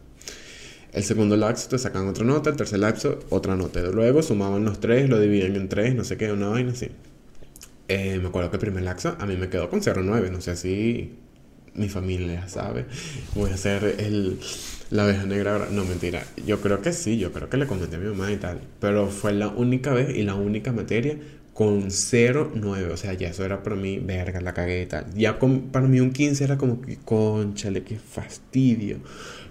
El 0.93 1.03
segundo 1.03 1.37
lapso 1.37 1.69
te 1.69 1.79
sacaban 1.79 2.09
otra 2.09 2.25
nota, 2.25 2.51
el 2.51 2.57
tercer 2.57 2.79
lapso 2.79 3.19
otra 3.31 3.57
nota. 3.57 3.81
Luego 3.83 4.23
sumaban 4.23 4.65
los 4.65 4.79
tres, 4.81 5.09
lo 5.11 5.19
dividían 5.19 5.57
en 5.57 5.69
tres, 5.69 5.95
no 5.95 6.05
sé 6.05 6.17
qué, 6.17 6.31
una 6.31 6.49
vaina 6.49 6.71
así. 6.73 6.91
Eh, 7.89 8.19
me 8.21 8.29
acuerdo 8.29 8.51
que 8.51 8.57
el 8.57 8.61
primer 8.61 8.83
laxo 8.83 9.17
a 9.19 9.27
mí 9.27 9.37
me 9.37 9.49
quedó 9.49 9.69
con 9.69 9.81
0,9. 9.81 10.31
No 10.31 10.41
sé 10.41 10.57
si 10.57 11.17
mi 11.75 11.89
familia 11.89 12.49
sabe. 12.49 12.87
Voy 13.35 13.51
a 13.51 13.55
hacer 13.55 13.97
el, 13.99 14.39
la 14.91 15.05
abeja 15.05 15.25
negra. 15.27 15.69
No, 15.71 15.85
mentira. 15.85 16.25
Yo 16.47 16.61
creo 16.61 16.83
que 16.83 16.93
sí. 16.93 17.19
Yo 17.19 17.33
creo 17.33 17.49
que 17.49 17.57
le 17.57 17.67
comenté 17.67 17.97
a 17.97 17.99
mi 17.99 18.09
mamá 18.09 18.31
y 18.33 18.37
tal. 18.37 18.61
Pero 18.81 19.09
fue 19.09 19.33
la 19.33 19.49
única 19.49 19.93
vez 19.93 20.15
y 20.17 20.23
la 20.23 20.35
única 20.35 20.73
materia 20.73 21.17
con 21.55 21.91
0,9. 21.91 22.93
O 22.93 22.97
sea, 22.97 23.15
ya 23.15 23.29
eso 23.29 23.45
era 23.45 23.63
para 23.63 23.77
mí, 23.77 23.99
verga, 23.99 24.41
la 24.41 24.53
cagué 24.53 24.83
y 24.83 24.87
tal. 24.87 25.07
Ya 25.15 25.39
con, 25.39 25.71
para 25.71 25.87
mí 25.87 26.01
un 26.01 26.13
15 26.13 26.45
era 26.45 26.59
como 26.59 26.81
que, 26.83 26.97
conchale, 26.97 27.83
qué 27.85 27.97
fastidio. 27.99 28.99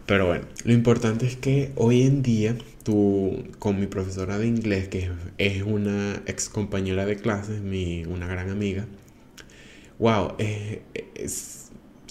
Pero 0.06 0.28
bueno, 0.28 0.46
lo 0.66 0.74
importante 0.74 1.26
es 1.26 1.38
que 1.38 1.72
hoy 1.76 2.04
en 2.04 2.22
día 2.22 2.56
tú, 2.84 3.46
con 3.60 3.80
mi 3.80 3.88
profesora 3.88 4.38
de 4.38 4.48
inglés, 4.48 4.90
que 4.90 5.10
es 5.38 5.64
una 5.64 6.22
ex 6.26 6.50
compañera 6.50 7.06
de 7.06 7.16
clases, 7.16 7.62
mi, 7.62 8.04
una 8.06 8.28
gran 8.28 8.50
amiga, 8.50 8.86
wow, 10.00 10.36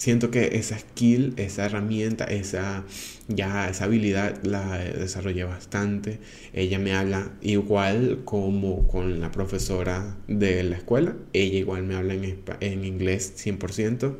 siento 0.03 0.31
que 0.31 0.57
esa 0.57 0.77
skill, 0.77 1.33
esa 1.37 1.65
herramienta, 1.65 2.25
esa, 2.25 2.83
ya, 3.29 3.69
esa 3.69 3.85
habilidad 3.85 4.43
la 4.43 4.77
desarrollé 4.77 5.45
bastante. 5.45 6.19
Ella 6.51 6.77
me 6.77 6.93
habla 6.93 7.31
igual 7.41 8.23
como 8.25 8.85
con 8.89 9.21
la 9.21 9.31
profesora 9.31 10.17
de 10.27 10.61
la 10.63 10.75
escuela, 10.75 11.15
ella 11.31 11.57
igual 11.57 11.83
me 11.83 11.95
habla 11.95 12.15
en, 12.15 12.43
en 12.59 12.83
inglés 12.83 13.33
100%, 13.37 14.17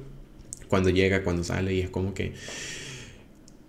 cuando 0.70 0.90
llega, 0.90 1.22
cuando 1.26 1.44
sale, 1.44 1.74
y 1.74 1.82
es 1.82 1.90
como 1.90 2.14
que 2.14 2.32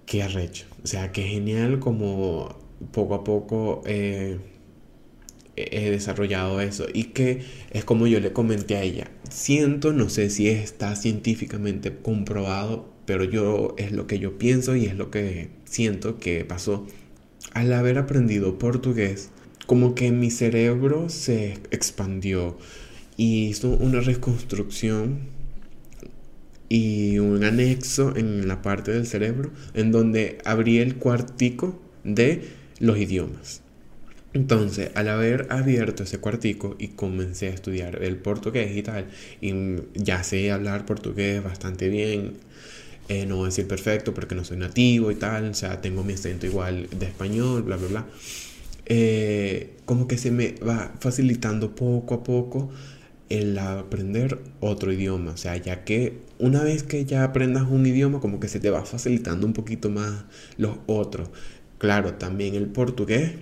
qué 0.07 0.23
arrecho. 0.23 0.67
O 0.85 0.87
sea, 0.87 1.11
qué 1.11 1.25
genial 1.25 1.81
como 1.81 2.57
poco 2.93 3.15
a 3.17 3.25
poco 3.25 3.83
eh, 3.87 4.39
he 5.57 5.91
desarrollado 5.91 6.61
eso 6.61 6.87
y 6.93 7.05
que 7.05 7.43
es 7.71 7.85
como 7.85 8.07
yo 8.07 8.21
le 8.21 8.33
comenté 8.33 8.77
a 8.77 8.83
ella. 8.83 9.11
Siento, 9.31 9.93
no 9.93 10.09
sé 10.09 10.31
si 10.31 10.49
está 10.49 10.97
científicamente 10.97 11.97
comprobado, 11.97 12.89
pero 13.07 13.25
yo 13.25 13.75
es 13.79 13.93
lo 13.93 14.07
que 14.07 14.19
yo 14.19 14.39
pienso 14.39 14.77
y 14.77 14.87
es 14.87 14.97
lo 14.97 15.11
que 15.11 15.51
siento 15.65 16.19
que 16.19 16.45
pasó. 16.45 16.87
Al 17.53 17.73
haber 17.73 17.99
aprendido 17.99 18.59
portugués, 18.59 19.31
como 19.67 19.95
que 19.95 20.11
mi 20.11 20.31
cerebro 20.31 21.09
se 21.09 21.59
expandió 21.71 22.59
y 23.17 23.47
hizo 23.47 23.71
una 23.71 24.01
reconstrucción 24.01 25.35
y 26.69 27.19
un 27.19 27.45
anexo 27.45 28.17
en 28.17 28.49
la 28.49 28.63
parte 28.63 28.93
del 28.93 29.07
cerebro 29.07 29.51
en 29.75 29.93
donde 29.93 30.39
abrí 30.45 30.79
el 30.79 30.97
cuartico 30.97 31.81
de 32.03 32.49
los 32.81 32.99
idiomas. 32.99 33.64
Entonces, 34.35 34.91
al 34.97 35.09
haber 35.09 35.47
abierto 35.51 36.03
ese 36.03 36.19
cuartico 36.19 36.75
y 36.79 36.89
comencé 36.89 37.47
a 37.49 37.51
estudiar 37.51 38.03
el 38.03 38.17
portugués 38.17 38.77
y 38.77 38.83
tal, 38.83 39.07
y 39.41 39.55
ya 39.95 40.25
sé 40.25 40.51
hablar 40.51 40.87
portugués 40.87 41.43
bastante 41.43 41.89
bien, 41.89 42.35
eh, 43.09 43.27
no 43.27 43.37
voy 43.37 43.45
a 43.45 43.49
decir 43.49 43.69
perfecto 43.69 44.15
porque 44.15 44.35
no 44.35 44.45
soy 44.45 44.57
nativo 44.59 45.11
y 45.11 45.17
tal, 45.17 45.51
o 45.51 45.55
sea, 45.55 45.81
tengo 45.81 46.05
mi 46.05 46.15
acento 46.15 46.47
igual 46.47 46.89
de 46.99 47.07
español, 47.07 47.63
bla, 47.63 47.77
bla, 47.77 47.89
bla. 47.89 48.07
Eh, 48.87 49.77
como 49.87 50.09
que 50.09 50.19
se 50.19 50.31
me 50.31 50.55
va 50.67 50.93
facilitando 51.01 51.75
poco 51.75 52.15
a 52.15 52.25
poco 52.25 52.71
el 53.31 53.59
aprender 53.59 54.39
otro 54.61 54.93
idioma, 54.93 55.33
o 55.33 55.37
sea, 55.37 55.57
ya 55.57 55.85
que 55.85 56.19
una 56.39 56.63
vez 56.63 56.83
que 56.83 57.05
ya 57.07 57.25
aprendas 57.25 57.65
un 57.71 57.87
idioma, 57.87 58.21
como 58.21 58.41
que 58.41 58.49
se 58.49 58.61
te 58.61 58.71
va 58.71 58.85
facilitando 58.85 59.47
un 59.47 59.53
poquito 59.55 59.91
más 59.91 60.25
los 60.59 60.79
otros. 60.87 61.31
Claro, 61.79 62.15
también 62.15 62.55
el 62.55 62.67
portugués 62.69 63.33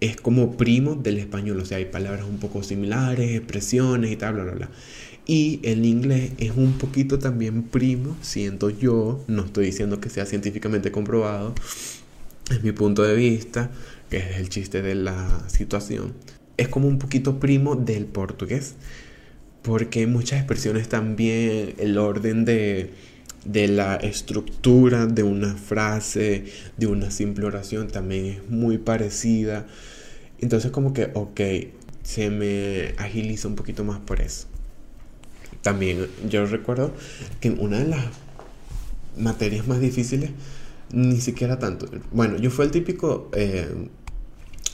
es 0.00 0.16
como 0.16 0.56
primo 0.56 0.94
del 0.94 1.18
español, 1.18 1.60
o 1.60 1.64
sea, 1.64 1.78
hay 1.78 1.84
palabras 1.86 2.24
un 2.28 2.38
poco 2.38 2.62
similares, 2.62 3.36
expresiones 3.36 4.10
y 4.10 4.16
tal, 4.16 4.34
bla, 4.34 4.44
bla, 4.44 4.52
bla. 4.54 4.70
Y 5.26 5.60
el 5.62 5.84
inglés 5.84 6.32
es 6.38 6.52
un 6.56 6.72
poquito 6.78 7.18
también 7.18 7.64
primo, 7.64 8.16
siento 8.22 8.70
yo, 8.70 9.22
no 9.28 9.44
estoy 9.44 9.66
diciendo 9.66 10.00
que 10.00 10.08
sea 10.08 10.26
científicamente 10.26 10.90
comprobado, 10.90 11.54
es 12.50 12.62
mi 12.62 12.72
punto 12.72 13.02
de 13.02 13.14
vista, 13.14 13.70
que 14.08 14.16
es 14.18 14.38
el 14.38 14.48
chiste 14.48 14.82
de 14.82 14.94
la 14.94 15.44
situación, 15.48 16.14
es 16.56 16.68
como 16.68 16.88
un 16.88 16.98
poquito 16.98 17.38
primo 17.38 17.76
del 17.76 18.06
portugués. 18.06 18.74
porque 19.62 20.06
muchas 20.06 20.38
expresiones 20.38 20.88
también, 20.88 21.74
el 21.78 21.98
orden 21.98 22.44
de, 22.46 22.90
de 23.44 23.68
la 23.68 23.96
estructura 23.96 25.06
de 25.06 25.22
una 25.22 25.54
frase, 25.54 26.44
de 26.76 26.86
una 26.86 27.10
simple 27.10 27.44
oración, 27.46 27.88
también 27.88 28.24
es 28.26 28.50
muy 28.50 28.78
parecida. 28.78 29.66
Entonces 30.40 30.70
como 30.70 30.92
que, 30.92 31.10
ok, 31.14 31.40
se 32.02 32.30
me 32.30 32.94
agiliza 32.98 33.48
un 33.48 33.56
poquito 33.56 33.84
más 33.84 34.00
por 34.00 34.20
eso. 34.20 34.46
También 35.62 36.06
yo 36.28 36.46
recuerdo 36.46 36.92
que 37.40 37.50
una 37.50 37.78
de 37.78 37.88
las 37.88 38.04
materias 39.16 39.66
más 39.68 39.80
difíciles, 39.80 40.30
ni 40.92 41.20
siquiera 41.20 41.58
tanto. 41.58 41.86
Bueno, 42.12 42.38
yo 42.38 42.50
fui 42.50 42.64
el 42.64 42.70
típico, 42.70 43.30
eh, 43.34 43.68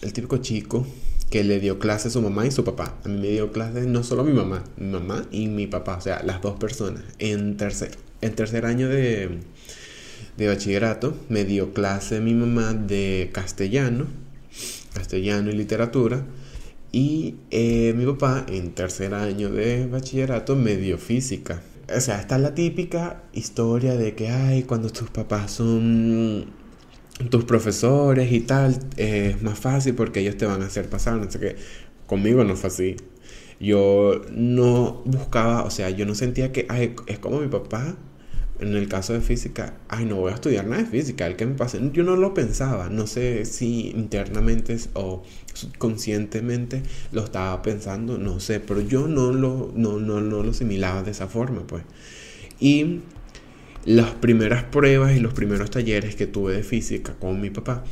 el 0.03 0.13
típico 0.13 0.39
chico 0.39 0.87
que 1.31 1.43
le 1.43 1.59
dio 1.59 1.79
clase 1.79 2.09
a 2.09 2.11
su 2.11 2.23
mamá 2.23 2.47
y 2.47 2.51
su 2.51 2.65
papá. 2.65 2.95
A 3.05 3.09
mí 3.09 3.21
me 3.21 3.29
dio 3.29 3.51
clase 3.53 3.87
no 3.87 4.05
solo 4.05 4.23
mi 4.25 4.33
mamá, 4.33 4.65
mi 4.77 4.87
mamá 4.87 5.27
y 5.31 5.49
mi 5.49 5.67
papá, 5.67 5.97
o 5.97 6.01
sea, 6.01 6.23
las 6.23 6.41
dos 6.41 6.59
personas. 6.59 7.03
En 7.19 7.57
tercer, 7.57 7.91
en 8.21 8.35
tercer 8.35 8.65
año 8.65 8.89
de, 8.89 9.41
de 10.37 10.47
bachillerato 10.47 11.17
me 11.29 11.45
dio 11.45 11.73
clase 11.75 12.21
mi 12.21 12.35
mamá 12.35 12.75
de 12.75 13.31
castellano, 13.33 14.07
castellano 14.97 15.51
y 15.51 15.55
literatura. 15.55 16.25
Y 16.93 17.37
eh, 17.51 17.93
mi 17.97 18.07
papá 18.07 18.47
en 18.49 18.73
tercer 18.73 19.13
año 19.15 19.51
de 19.51 19.87
bachillerato 19.87 20.57
me 20.57 20.77
dio 20.77 20.99
física. 20.99 21.63
O 21.95 22.01
sea, 22.01 22.21
está 22.21 22.39
la 22.39 22.55
típica 22.55 23.23
historia 23.33 23.95
de 23.95 24.15
que, 24.15 24.29
ay, 24.29 24.63
cuando 24.65 24.91
tus 24.91 25.11
papás 25.11 25.53
son 25.53 26.47
tus 27.31 27.45
profesores 27.45 28.33
y 28.33 28.41
tal, 28.41 28.79
es 28.97 29.43
más 29.43 29.59
fácil 29.59 29.95
porque 29.95 30.21
ellos 30.21 30.37
te 30.37 30.47
van 30.47 30.63
a 30.63 30.67
hacer 30.67 30.89
pasar, 30.89 31.17
no 31.17 31.31
sé 31.31 31.39
qué. 31.39 31.57
Conmigo 32.07 32.45
no 32.45 32.57
fue 32.57 32.69
así. 32.69 32.97
Yo 33.61 34.23
no 34.33 35.03
buscaba, 35.07 35.65
o 35.65 35.71
sea, 35.71 35.91
yo 35.91 36.07
no 36.07 36.15
sentía 36.15 36.53
que, 36.53 36.67
ay, 36.69 36.95
es 37.07 37.19
como 37.19 37.41
mi 37.41 37.49
papá. 37.49 37.97
En 38.59 38.75
el 38.75 38.89
caso 38.89 39.13
de 39.13 39.21
física, 39.21 39.75
ay, 39.89 40.07
no 40.07 40.17
voy 40.17 40.33
a 40.33 40.35
estudiar 40.35 40.67
nada 40.67 40.83
de 40.83 40.89
física, 40.89 41.27
el 41.27 41.37
que 41.37 41.45
me 41.47 41.55
pase. 41.55 41.79
Yo 41.93 42.05
no 42.05 42.17
lo 42.17 42.33
pensaba, 42.33 42.89
no 42.89 43.07
sé 43.07 43.45
si 43.45 43.91
internamente 43.91 44.77
o 44.95 45.23
conscientemente 45.79 46.83
lo 47.13 47.25
estaba 47.25 47.61
pensando, 47.63 48.17
no 48.19 48.41
sé, 48.41 48.61
pero 48.61 48.81
yo 48.81 49.09
no 49.09 49.33
lo, 49.33 49.73
no, 49.75 49.99
no, 49.99 50.21
no 50.21 50.43
lo 50.43 50.51
asimilaba 50.51 51.03
de 51.03 51.11
esa 51.11 51.29
forma, 51.29 51.67
pues. 51.67 51.85
Y 52.59 53.01
las 53.85 54.11
primeras 54.15 54.65
pruebas 54.65 55.15
y 55.17 55.21
los 55.21 55.33
primeros 55.33 55.71
talleres 55.71 56.17
que 56.17 56.27
tuve 56.27 56.55
de 56.55 56.63
física 56.63 57.15
con 57.15 57.41
mi 57.41 57.51
papá, 57.51 57.85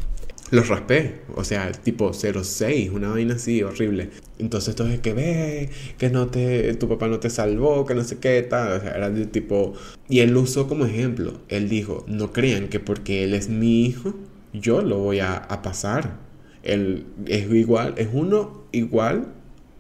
los 0.51 0.69
raspé, 0.69 1.23
o 1.35 1.45
sea, 1.45 1.73
tipo 1.73 2.13
06, 2.13 2.91
una 2.91 3.09
vaina 3.11 3.35
así 3.35 3.63
horrible. 3.63 4.11
Entonces 4.39 4.75
todo 4.75 4.89
es 4.89 5.01
que 5.01 5.15
ve, 5.15 5.71
que 5.99 6.11
no 6.11 6.29
te, 6.29 6.75
tu 6.75 6.89
papá 6.89 7.09
no 7.09 7.19
te 7.21 7.31
salvó, 7.31 7.87
que 7.87 7.95
no 7.95 8.05
sé 8.05 8.19
qué, 8.19 8.43
tal, 8.43 8.79
o 8.79 8.81
sea, 8.81 8.93
era 8.93 9.11
de 9.11 9.27
tipo... 9.27 9.75
Y 10.09 10.21
él 10.21 10.33
lo 10.33 10.43
usó 10.43 10.69
como 10.69 10.87
ejemplo, 10.87 11.41
él 11.49 11.69
dijo, 11.69 12.05
no 12.09 12.33
crean 12.33 12.69
que 12.69 12.81
porque 12.81 13.25
él 13.25 13.35
es 13.35 13.49
mi 13.49 13.87
hijo, 13.87 14.15
yo 14.53 14.83
lo 14.83 14.99
voy 14.99 15.21
a, 15.21 15.49
pasar. 15.63 16.19
Él 16.63 17.07
es 17.27 17.51
igual, 17.51 17.95
es 17.97 18.09
uno 18.13 18.65
igual 18.73 19.33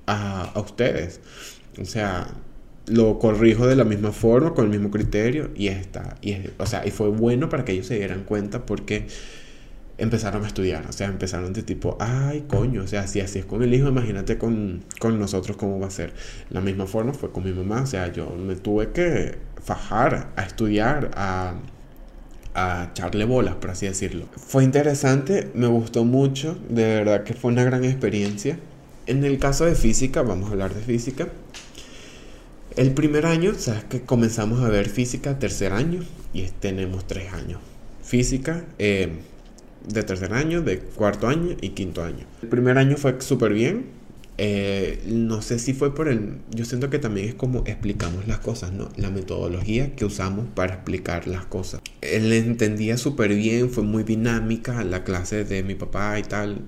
a, 0.06 0.44
a 0.44 0.61
ustedes. 0.61 1.21
O 1.80 1.85
sea, 1.85 2.35
lo 2.87 3.18
corrijo 3.18 3.66
de 3.66 3.76
la 3.76 3.85
misma 3.85 4.12
forma, 4.12 4.54
con 4.54 4.64
el 4.66 4.71
mismo 4.71 4.90
criterio 4.90 5.50
y 5.54 5.68
está. 5.68 6.16
Y, 6.23 6.37
o 6.59 6.66
sea, 6.66 6.87
y 6.87 6.90
fue 6.90 7.09
bueno 7.09 7.49
para 7.49 7.64
que 7.64 7.73
ellos 7.73 7.87
se 7.87 7.97
dieran 7.97 8.25
cuenta 8.25 8.66
porque 8.66 9.06
empezaron 9.98 10.44
a 10.44 10.46
estudiar. 10.46 10.86
O 10.88 10.92
sea, 10.92 11.08
empezaron 11.08 11.52
de 11.52 11.62
tipo, 11.62 11.96
ay, 12.00 12.44
coño, 12.48 12.82
o 12.82 12.86
sea, 12.86 13.06
si 13.06 13.20
así 13.20 13.38
es 13.38 13.44
con 13.44 13.62
el 13.62 13.72
hijo, 13.74 13.88
imagínate 13.88 14.38
con, 14.38 14.84
con 14.98 15.18
nosotros 15.18 15.56
cómo 15.56 15.78
va 15.78 15.88
a 15.88 15.90
ser. 15.90 16.12
La 16.50 16.60
misma 16.60 16.86
forma 16.86 17.12
fue 17.12 17.30
con 17.30 17.44
mi 17.44 17.52
mamá. 17.52 17.82
O 17.82 17.86
sea, 17.86 18.12
yo 18.12 18.30
me 18.30 18.56
tuve 18.56 18.90
que 18.90 19.38
fajar 19.62 20.32
a 20.36 20.42
estudiar, 20.42 21.10
a, 21.14 21.54
a 22.54 22.88
echarle 22.90 23.24
bolas, 23.24 23.56
por 23.56 23.70
así 23.70 23.86
decirlo. 23.86 24.26
Fue 24.36 24.64
interesante, 24.64 25.50
me 25.54 25.66
gustó 25.66 26.04
mucho, 26.04 26.58
de 26.68 26.84
verdad 26.84 27.24
que 27.24 27.34
fue 27.34 27.52
una 27.52 27.64
gran 27.64 27.84
experiencia. 27.84 28.58
En 29.06 29.24
el 29.24 29.38
caso 29.38 29.66
de 29.66 29.74
física, 29.74 30.22
vamos 30.22 30.48
a 30.48 30.52
hablar 30.52 30.74
de 30.74 30.80
física. 30.80 31.28
El 32.76 32.92
primer 32.92 33.26
año, 33.26 33.54
sabes 33.56 33.84
que 33.84 34.02
comenzamos 34.02 34.60
a 34.62 34.69
ver 34.69 34.88
física 34.88 35.38
tercer 35.38 35.73
año 35.73 36.00
y 36.32 36.42
tenemos 36.42 37.06
tres 37.06 37.32
años. 37.32 37.60
Física 38.02 38.64
eh, 38.78 39.10
de 39.86 40.02
tercer 40.02 40.32
año, 40.32 40.62
de 40.62 40.78
cuarto 40.78 41.28
año 41.28 41.56
y 41.60 41.70
quinto 41.70 42.02
año. 42.02 42.26
El 42.42 42.49
primer 42.49 42.78
año 42.78 42.97
fue 42.97 43.20
súper 43.20 43.52
bien. 43.52 44.04
Eh, 44.36 45.00
no 45.06 45.42
sé 45.42 45.58
si 45.58 45.75
fue 45.75 45.94
por 45.94 46.08
el... 46.08 46.38
Yo 46.50 46.64
siento 46.64 46.90
que 46.90 46.99
también 46.99 47.28
es 47.28 47.34
como 47.34 47.62
explicamos 47.66 48.26
las 48.26 48.40
cosas, 48.40 48.73
¿no? 48.73 48.88
La 48.97 49.10
metodología 49.10 49.94
que 49.94 50.04
usamos 50.04 50.47
para 50.54 50.75
explicar 50.75 51.28
las 51.28 51.44
cosas. 51.44 51.80
Él 52.00 52.32
entendía 52.32 52.97
súper 52.97 53.34
bien, 53.34 53.70
fue 53.70 53.84
muy 53.84 54.02
dinámica 54.02 54.82
la 54.82 55.04
clase 55.04 55.44
de 55.44 55.62
mi 55.62 55.75
papá 55.75 56.18
y 56.18 56.23
tal. 56.23 56.62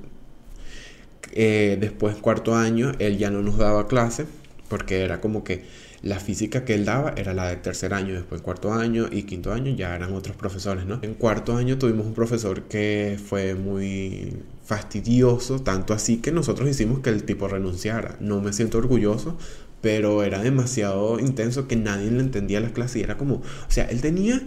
Eh, 1.32 1.76
después, 1.80 2.16
cuarto 2.16 2.54
año, 2.54 2.92
él 2.98 3.18
ya 3.18 3.30
no 3.30 3.42
nos 3.42 3.58
daba 3.58 3.88
clase 3.88 4.26
porque 4.68 5.00
era 5.00 5.20
como 5.20 5.44
que 5.44 5.64
la 6.02 6.20
física 6.20 6.64
que 6.64 6.74
él 6.74 6.84
daba 6.84 7.14
era 7.16 7.34
la 7.34 7.48
de 7.48 7.56
tercer 7.56 7.94
año, 7.94 8.14
después 8.14 8.42
cuarto 8.42 8.72
año 8.72 9.08
y 9.10 9.22
quinto 9.24 9.52
año 9.52 9.74
ya 9.74 9.94
eran 9.94 10.12
otros 10.12 10.36
profesores, 10.36 10.86
¿no? 10.86 10.98
En 11.02 11.14
cuarto 11.14 11.56
año 11.56 11.78
tuvimos 11.78 12.06
un 12.06 12.14
profesor 12.14 12.62
que 12.64 13.18
fue 13.24 13.54
muy 13.54 14.36
fastidioso, 14.64 15.60
tanto 15.60 15.94
así 15.94 16.18
que 16.18 16.32
nosotros 16.32 16.68
hicimos 16.68 17.00
que 17.00 17.10
el 17.10 17.24
tipo 17.24 17.48
renunciara. 17.48 18.16
No 18.20 18.40
me 18.40 18.52
siento 18.52 18.78
orgulloso, 18.78 19.38
pero 19.80 20.22
era 20.24 20.42
demasiado 20.42 21.20
intenso 21.20 21.68
que 21.68 21.76
nadie 21.76 22.10
le 22.10 22.20
entendía 22.20 22.60
las 22.60 22.72
clases 22.72 22.96
y 22.96 23.02
era 23.02 23.16
como, 23.16 23.36
o 23.36 23.42
sea, 23.68 23.84
él 23.84 24.00
tenía 24.00 24.42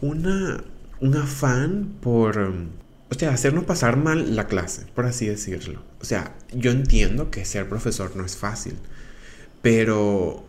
una, 0.00 0.64
un 1.00 1.16
afán 1.16 1.96
por, 2.00 2.38
o 3.10 3.14
sea, 3.14 3.32
hacernos 3.32 3.64
pasar 3.64 3.96
mal 3.98 4.34
la 4.34 4.46
clase, 4.46 4.86
por 4.94 5.04
así 5.04 5.26
decirlo. 5.26 5.82
O 6.00 6.04
sea, 6.04 6.34
yo 6.54 6.70
entiendo 6.70 7.30
que 7.30 7.44
ser 7.44 7.68
profesor 7.68 8.16
no 8.16 8.24
es 8.24 8.36
fácil, 8.36 8.74
pero 9.60 10.47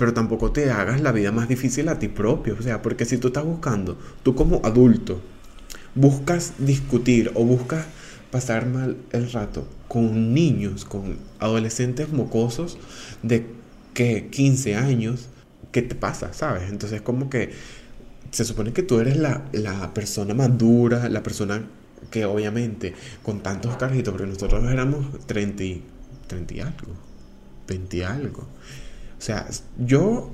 pero 0.00 0.14
tampoco 0.14 0.50
te 0.50 0.70
hagas 0.70 1.02
la 1.02 1.12
vida 1.12 1.30
más 1.30 1.46
difícil 1.46 1.90
a 1.90 1.98
ti 1.98 2.08
propio. 2.08 2.56
O 2.58 2.62
sea, 2.62 2.80
porque 2.80 3.04
si 3.04 3.18
tú 3.18 3.26
estás 3.26 3.44
buscando, 3.44 3.98
tú 4.22 4.34
como 4.34 4.62
adulto, 4.64 5.20
buscas 5.94 6.54
discutir 6.56 7.30
o 7.34 7.44
buscas 7.44 7.84
pasar 8.30 8.64
mal 8.64 8.96
el 9.12 9.30
rato 9.30 9.68
con 9.88 10.32
niños, 10.32 10.86
con 10.86 11.18
adolescentes 11.38 12.10
mocosos 12.10 12.78
de 13.22 13.44
que 13.92 14.28
15 14.30 14.76
años, 14.76 15.28
¿qué 15.70 15.82
te 15.82 15.94
pasa? 15.94 16.32
¿Sabes? 16.32 16.70
Entonces 16.70 17.02
como 17.02 17.28
que 17.28 17.50
se 18.30 18.46
supone 18.46 18.72
que 18.72 18.82
tú 18.82 19.00
eres 19.00 19.18
la, 19.18 19.44
la 19.52 19.92
persona 19.92 20.32
madura, 20.32 21.10
la 21.10 21.22
persona 21.22 21.62
que 22.10 22.24
obviamente 22.24 22.94
con 23.22 23.42
tantos 23.42 23.76
carajitos, 23.76 24.12
porque 24.12 24.26
nosotros 24.26 24.64
éramos 24.64 25.26
30 25.26 25.62
y, 25.62 25.84
30 26.26 26.54
y 26.54 26.60
algo, 26.60 26.94
20 27.68 27.96
y 27.98 28.02
algo. 28.02 28.48
O 29.20 29.22
sea, 29.22 29.46
yo 29.78 30.30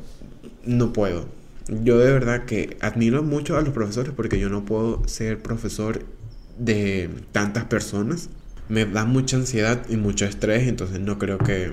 no 0.65 0.93
puedo. 0.93 1.27
Yo 1.69 1.99
de 1.99 2.13
verdad 2.13 2.45
que 2.45 2.77
admiro 2.81 3.25
mucho 3.25 3.57
a 3.57 3.63
los 3.63 3.75
profesores 3.75 4.13
porque 4.15 4.39
yo 4.39 4.49
no 4.49 4.65
puedo 4.65 5.03
ser 5.09 5.43
profesor 5.43 6.05
de 6.57 7.11
tantas 7.33 7.65
personas. 7.65 8.31
Me 8.69 8.85
da 8.87 9.05
mucha 9.05 9.39
ansiedad 9.39 9.85
y 9.89 9.97
mucho 9.97 10.25
estrés, 10.25 10.69
entonces 10.69 11.01
no 11.01 11.19
creo 11.19 11.39
que, 11.39 11.73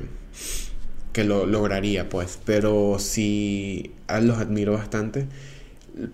que 1.11 1.23
lo 1.23 1.45
lograría, 1.45 2.09
pues. 2.09 2.39
Pero 2.43 2.97
sí 2.97 3.91
los 4.21 4.39
admiro 4.39 4.73
bastante. 4.73 5.27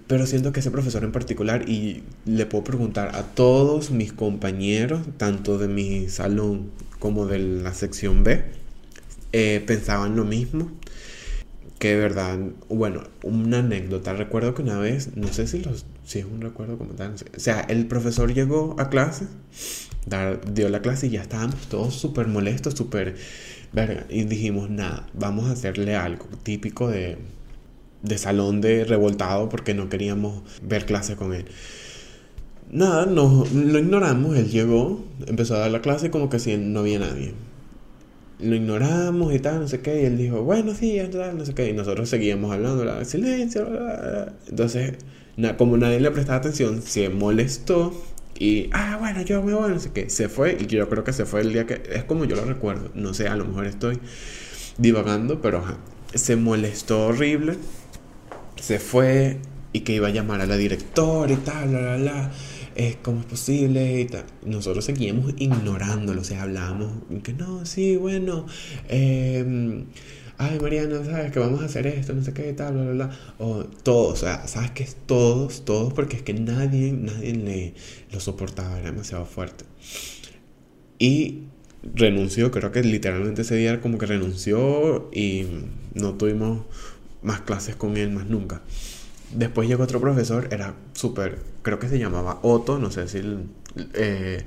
Pero 0.07 0.27
siento 0.27 0.51
que 0.51 0.59
ese 0.59 0.69
profesor 0.71 1.05
en 1.05 1.13
particular, 1.13 1.69
y 1.69 2.03
le 2.25 2.45
puedo 2.45 2.65
preguntar 2.65 3.15
a 3.15 3.23
todos 3.23 3.91
mis 3.91 4.11
compañeros, 4.11 5.03
tanto 5.15 5.57
de 5.57 5.69
mi 5.69 6.09
salón 6.09 6.71
como 6.99 7.25
de 7.25 7.39
la 7.39 7.73
sección 7.73 8.25
B, 8.25 8.58
eh, 9.31 9.63
pensaban 9.65 10.15
lo 10.15 10.25
mismo. 10.25 10.71
Que 11.79 11.89
de 11.89 11.95
verdad, 11.95 12.37
bueno, 12.67 13.03
una 13.23 13.59
anécdota. 13.59 14.13
Recuerdo 14.13 14.53
que 14.53 14.61
una 14.63 14.77
vez, 14.77 15.15
no 15.15 15.29
sé 15.29 15.47
si, 15.47 15.59
los, 15.63 15.85
es 16.13 16.25
un 16.25 16.41
recuerdo 16.41 16.77
como 16.77 16.93
tal, 16.93 17.13
o 17.13 17.39
sea, 17.39 17.61
el 17.61 17.85
profesor 17.87 18.33
llegó 18.33 18.75
a 18.79 18.89
clase, 18.89 19.27
dio 20.51 20.69
la 20.69 20.81
clase 20.81 21.07
y 21.07 21.11
ya 21.11 21.21
estábamos 21.21 21.67
todos 21.69 21.93
súper 21.93 22.27
molestos, 22.27 22.73
súper, 22.73 23.15
verga, 23.71 24.05
y 24.09 24.23
dijimos, 24.25 24.69
nada, 24.69 25.07
vamos 25.13 25.47
a 25.47 25.51
hacerle 25.51 25.95
algo 25.95 26.25
típico 26.43 26.89
de, 26.89 27.17
de 28.01 28.17
salón 28.17 28.59
de 28.59 28.83
revoltado 28.83 29.47
porque 29.47 29.73
no 29.73 29.87
queríamos 29.87 30.41
ver 30.61 30.85
clase 30.85 31.15
con 31.15 31.33
él. 31.33 31.45
Nada, 32.71 33.05
no, 33.05 33.45
lo 33.53 33.79
ignoramos, 33.79 34.35
él 34.37 34.49
llegó, 34.49 35.03
empezó 35.27 35.55
a 35.55 35.59
dar 35.59 35.71
la 35.71 35.81
clase 35.81 36.11
como 36.11 36.29
que 36.29 36.39
si 36.39 36.57
no 36.57 36.81
había 36.81 36.99
nadie 36.99 37.33
lo 38.39 38.55
ignoramos 38.55 39.33
y 39.33 39.39
tal, 39.39 39.59
no 39.59 39.67
sé 39.67 39.81
qué, 39.81 40.01
y 40.01 40.05
él 40.05 40.17
dijo, 40.17 40.43
bueno, 40.43 40.73
sí, 40.73 40.99
tal, 41.11 41.37
no 41.37 41.45
sé 41.45 41.53
qué, 41.53 41.69
y 41.69 41.73
nosotros 41.73 42.09
seguíamos 42.09 42.53
hablando, 42.53 42.85
la 42.85 43.03
silencio, 43.05 43.67
entonces, 44.47 44.93
como 45.57 45.77
nadie 45.77 45.99
le 45.99 46.11
prestaba 46.11 46.37
atención, 46.37 46.81
se 46.81 47.09
molestó 47.09 47.93
y, 48.37 48.69
ah, 48.71 48.97
bueno, 48.99 49.21
yo 49.21 49.43
me 49.43 49.53
voy, 49.53 49.71
no 49.71 49.79
sé 49.79 49.91
qué, 49.91 50.09
se 50.09 50.29
fue, 50.29 50.57
y 50.59 50.67
yo 50.67 50.87
creo 50.89 51.03
que 51.03 51.11
se 51.11 51.25
fue 51.25 51.41
el 51.41 51.51
día 51.51 51.65
que, 51.65 51.81
es 51.93 52.03
como 52.05 52.25
yo 52.25 52.37
lo 52.37 52.45
recuerdo, 52.45 52.89
no 52.95 53.13
sé, 53.13 53.27
a 53.27 53.35
lo 53.35 53.45
mejor 53.45 53.65
estoy 53.65 53.99
divagando, 54.77 55.41
pero 55.41 55.63
se 56.13 56.37
molestó 56.37 57.07
horrible, 57.07 57.57
se 58.55 58.79
fue 58.79 59.37
y 59.73 59.81
que 59.81 59.93
iba 59.93 60.07
a 60.07 60.11
llamar 60.11 60.41
a 60.41 60.45
la 60.45 60.57
directora 60.57 61.31
y 61.31 61.35
tal, 61.37 61.69
bla, 61.69 61.79
bla, 61.79 61.97
bla. 61.97 62.31
Eh, 62.81 62.97
¿Cómo 63.01 63.19
es 63.19 63.25
posible? 63.25 63.99
Y 63.99 64.05
tal. 64.05 64.23
Nosotros 64.45 64.85
seguíamos 64.85 65.33
ignorándolo, 65.37 66.21
o 66.21 66.23
sea, 66.23 66.43
hablábamos 66.43 66.93
que 67.23 67.33
no, 67.33 67.65
sí, 67.65 67.97
bueno, 67.97 68.45
eh, 68.87 69.83
ay, 70.37 70.59
Mariana, 70.61 71.03
¿sabes 71.03 71.33
que 71.33 71.39
vamos 71.39 71.61
a 71.61 71.65
hacer 71.65 71.87
esto? 71.87 72.13
No 72.13 72.23
sé 72.23 72.33
qué, 72.33 72.53
tal, 72.53 72.75
bla, 72.75 72.83
bla, 72.83 72.93
bla. 72.93 73.19
O 73.37 73.65
todos, 73.65 74.13
o 74.13 74.15
sea, 74.15 74.47
¿sabes 74.47 74.71
que 74.71 74.83
es 74.83 74.95
todos, 75.05 75.65
todos? 75.65 75.91
Porque 75.91 76.15
es 76.15 76.21
que 76.21 76.33
nadie, 76.33 76.93
nadie 76.93 77.33
le 77.33 77.73
lo 78.13 78.21
soportaba, 78.21 78.79
era 78.79 78.91
demasiado 78.91 79.25
fuerte. 79.25 79.65
Y 80.99 81.39
renunció, 81.83 82.49
creo 82.49 82.71
que 82.71 82.81
literalmente 82.81 83.41
ese 83.41 83.57
día 83.57 83.81
como 83.81 83.97
que 83.97 84.05
renunció 84.05 85.09
y 85.13 85.47
no 85.95 86.13
tuvimos 86.13 86.61
más 87.23 87.41
clases 87.41 87.75
con 87.75 87.97
él 87.97 88.11
más 88.11 88.27
nunca. 88.27 88.61
Después 89.33 89.67
llegó 89.67 89.83
otro 89.83 89.99
profesor, 89.99 90.47
era 90.51 90.75
súper, 90.93 91.39
creo 91.61 91.79
que 91.79 91.87
se 91.87 91.99
llamaba 91.99 92.39
Otto, 92.41 92.79
no 92.79 92.89
sé 92.89 93.07
si, 93.07 93.21
eh, 93.93 94.43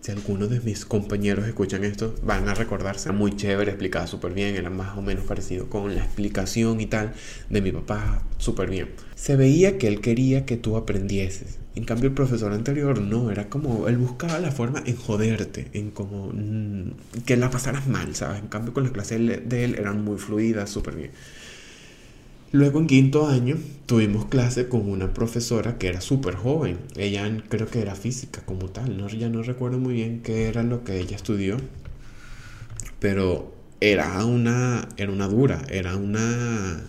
si 0.00 0.12
algunos 0.12 0.50
de 0.50 0.60
mis 0.60 0.84
compañeros 0.84 1.46
escuchan 1.46 1.84
esto, 1.84 2.14
van 2.22 2.46
a 2.48 2.54
recordarse. 2.54 3.08
Era 3.08 3.16
muy 3.16 3.34
chévere, 3.34 3.70
explicaba 3.70 4.06
súper 4.06 4.34
bien, 4.34 4.56
era 4.56 4.68
más 4.68 4.98
o 4.98 5.02
menos 5.02 5.24
parecido 5.24 5.70
con 5.70 5.94
la 5.94 6.04
explicación 6.04 6.82
y 6.82 6.86
tal 6.86 7.14
de 7.48 7.62
mi 7.62 7.72
papá, 7.72 8.22
súper 8.36 8.68
bien. 8.68 8.90
Se 9.14 9.36
veía 9.36 9.78
que 9.78 9.88
él 9.88 10.02
quería 10.02 10.44
que 10.44 10.58
tú 10.58 10.76
aprendieses. 10.76 11.58
En 11.74 11.84
cambio 11.84 12.08
el 12.08 12.14
profesor 12.14 12.52
anterior 12.52 13.00
no, 13.00 13.30
era 13.30 13.48
como, 13.48 13.88
él 13.88 13.96
buscaba 13.96 14.38
la 14.38 14.52
forma 14.52 14.82
en 14.84 14.96
joderte, 14.96 15.68
en 15.72 15.90
como 15.90 16.30
mm, 16.34 17.22
que 17.24 17.38
la 17.38 17.50
pasaras 17.50 17.88
mal, 17.88 18.14
¿sabes? 18.14 18.40
En 18.40 18.48
cambio 18.48 18.74
con 18.74 18.82
las 18.82 18.92
clases 18.92 19.48
de 19.48 19.64
él 19.64 19.76
eran 19.76 20.04
muy 20.04 20.18
fluidas, 20.18 20.68
súper 20.68 20.96
bien. 20.96 21.10
Luego 22.54 22.78
en 22.78 22.86
quinto 22.86 23.26
año 23.26 23.56
tuvimos 23.84 24.26
clase 24.26 24.68
con 24.68 24.88
una 24.88 25.12
profesora 25.12 25.76
que 25.76 25.88
era 25.88 26.00
súper 26.00 26.36
joven. 26.36 26.78
Ella 26.96 27.28
creo 27.48 27.66
que 27.66 27.80
era 27.80 27.96
física 27.96 28.42
como 28.46 28.68
tal. 28.68 28.96
No, 28.96 29.08
recuerdo 29.42 29.78
muy 29.78 29.94
bien 29.94 30.22
qué 30.22 30.46
era 30.46 30.62
lo 30.62 30.84
que 30.84 31.00
ella 31.00 31.16
estudió. 31.16 31.56
Pero 33.00 33.52
era 33.80 34.24
una, 34.24 34.88
era 34.96 35.10
una 35.10 35.26
dura. 35.26 35.62
Era 35.68 35.96
una... 35.96 36.80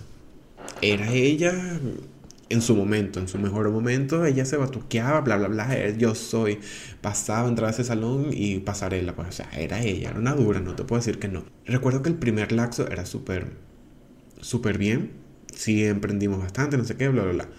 Era 0.83 1.11
ella 1.11 1.79
en 2.49 2.61
su 2.61 2.75
momento, 2.75 3.19
en 3.19 3.27
su 3.27 3.39
mejor 3.39 3.67
momento. 3.71 4.23
Ella 4.23 4.45
se 4.45 4.57
batuqueaba, 4.57 5.21
bla, 5.21 5.37
bla, 5.37 5.47
bla. 5.47 5.89
Yo 5.97 6.13
soy. 6.13 6.59
Pasaba, 7.01 7.49
entraba 7.49 7.69
a 7.69 7.73
ese 7.73 7.83
salón 7.83 8.27
y 8.31 8.59
pasarela. 8.59 9.15
Pues, 9.15 9.29
o 9.29 9.31
sea, 9.31 9.49
era 9.57 9.81
ella. 9.81 10.11
Era 10.11 10.19
una 10.19 10.35
dura, 10.35 10.59
no 10.59 10.75
te 10.75 10.83
puedo 10.83 10.99
decir 10.99 11.17
que 11.17 11.27
no. 11.27 11.43
Recuerdo 11.65 12.03
que 12.03 12.09
el 12.09 12.17
primer 12.17 12.51
laxo 12.51 12.87
era 12.87 13.07
súper... 13.07 13.47
Súper 14.41 14.77
bien 14.77 15.24
sí 15.55 15.85
emprendimos 15.85 16.39
bastante, 16.39 16.77
no 16.77 16.85
sé 16.85 16.95
qué, 16.95 17.07
bla, 17.07 17.23
bla, 17.23 17.33
bla. 17.33 17.49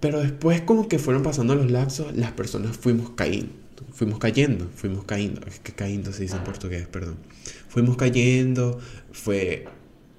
Pero 0.00 0.20
después 0.20 0.60
como 0.60 0.88
que 0.88 0.98
fueron 0.98 1.22
pasando 1.22 1.54
los 1.54 1.70
lapsos, 1.70 2.14
las 2.16 2.32
personas 2.32 2.76
fuimos 2.76 3.10
cayendo, 3.10 3.52
fuimos 3.92 4.18
cayendo, 4.18 4.68
fuimos 4.74 5.04
cayendo, 5.04 5.40
es 5.46 5.58
que 5.60 5.72
cayendo 5.72 6.12
se 6.12 6.22
dice 6.22 6.36
en 6.36 6.44
portugués, 6.44 6.86
perdón. 6.86 7.16
Fuimos 7.68 7.96
cayendo, 7.96 8.78
fue 9.12 9.66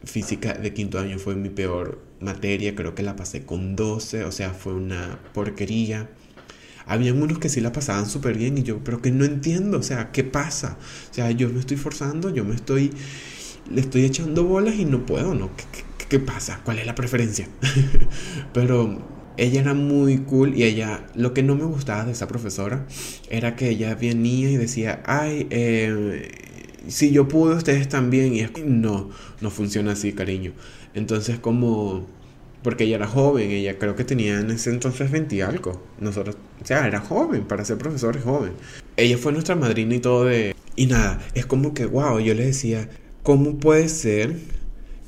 física 0.03 0.53
de 0.53 0.73
quinto 0.73 0.99
año 0.99 1.19
fue 1.19 1.35
mi 1.35 1.49
peor 1.49 1.99
materia, 2.19 2.75
creo 2.75 2.95
que 2.95 3.03
la 3.03 3.15
pasé 3.15 3.45
con 3.45 3.75
12, 3.75 4.23
o 4.23 4.31
sea, 4.31 4.51
fue 4.51 4.73
una 4.73 5.19
porquería. 5.33 6.09
Habían 6.85 7.21
unos 7.21 7.37
que 7.39 7.49
sí 7.49 7.59
la 7.61 7.73
pasaban 7.73 8.07
súper 8.09 8.37
bien 8.37 8.57
y 8.57 8.63
yo, 8.63 8.79
pero 8.83 9.01
que 9.01 9.11
no 9.11 9.25
entiendo, 9.25 9.77
o 9.77 9.83
sea, 9.83 10.11
¿qué 10.11 10.23
pasa? 10.23 10.77
O 11.11 11.13
sea, 11.13 11.29
yo 11.31 11.49
me 11.49 11.59
estoy 11.59 11.77
forzando, 11.77 12.29
yo 12.33 12.45
me 12.45 12.55
estoy, 12.55 12.91
le 13.69 13.81
estoy 13.81 14.05
echando 14.05 14.45
bolas 14.45 14.75
y 14.75 14.85
no 14.85 15.05
puedo, 15.05 15.35
¿no? 15.35 15.55
¿Qué, 15.57 15.65
¿qué 15.96 15.96
pasa? 16.19 16.61
¿Cuál 16.63 16.79
es 16.79 16.85
la 16.85 16.95
preferencia? 16.95 17.47
Pero 18.53 19.01
ella 19.37 19.61
era 19.61 19.73
muy 19.73 20.17
cool 20.19 20.55
y 20.55 20.63
ella, 20.63 21.05
lo 21.15 21.33
que 21.33 21.43
no 21.43 21.55
me 21.55 21.65
gustaba 21.65 22.05
de 22.05 22.11
esa 22.11 22.27
profesora 22.27 22.85
era 23.29 23.55
que 23.55 23.69
ella 23.69 23.93
venía 23.95 24.49
y 24.49 24.57
decía, 24.57 25.01
ay, 25.05 25.47
eh, 25.49 26.31
si 26.87 27.11
yo 27.11 27.27
pude, 27.27 27.55
ustedes 27.55 27.87
también. 27.87 28.33
Y 28.33 28.41
es 28.41 28.51
no, 28.65 29.09
no 29.41 29.49
funciona 29.49 29.93
así, 29.93 30.13
cariño. 30.13 30.53
Entonces 30.93 31.39
como, 31.39 32.07
porque 32.63 32.85
ella 32.85 32.95
era 32.95 33.07
joven, 33.07 33.51
ella 33.51 33.77
creo 33.77 33.95
que 33.95 34.03
tenía 34.03 34.39
en 34.39 34.49
ese 34.51 34.71
entonces 34.71 35.11
20 35.11 35.43
algo. 35.43 35.83
Nosotros, 35.99 36.37
o 36.61 36.65
sea, 36.65 36.87
era 36.87 36.99
joven, 36.99 37.43
para 37.43 37.63
ser 37.65 37.77
profesor 37.77 38.17
es 38.17 38.23
joven. 38.23 38.53
Ella 38.95 39.17
fue 39.17 39.31
nuestra 39.31 39.55
madrina 39.55 39.95
y 39.95 39.99
todo 39.99 40.25
de... 40.25 40.55
Y 40.75 40.87
nada, 40.87 41.19
es 41.33 41.45
como 41.45 41.73
que, 41.73 41.85
wow, 41.85 42.19
yo 42.19 42.33
le 42.33 42.45
decía, 42.45 42.89
¿cómo 43.23 43.57
puede 43.57 43.89
ser 43.89 44.35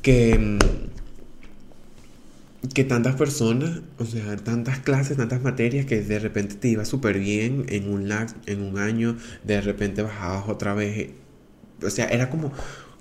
que 0.01 0.37
mm, 0.37 0.59
que 2.73 2.83
tantas 2.83 3.15
personas, 3.15 3.81
o 3.97 4.05
sea, 4.05 4.35
tantas 4.37 4.79
clases, 4.79 5.17
tantas 5.17 5.41
materias 5.41 5.85
que 5.85 6.01
de 6.01 6.19
repente 6.19 6.55
te 6.55 6.67
iba 6.67 6.83
súper 6.85 7.19
bien 7.19 7.65
en 7.69 7.89
un, 7.89 8.11
en 8.45 8.61
un 8.61 8.77
año, 8.77 9.17
de 9.43 9.61
repente 9.61 10.01
bajabas 10.01 10.49
otra 10.49 10.73
vez. 10.73 11.11
O 11.81 11.89
sea, 11.89 12.07
era 12.07 12.29
como, 12.29 12.51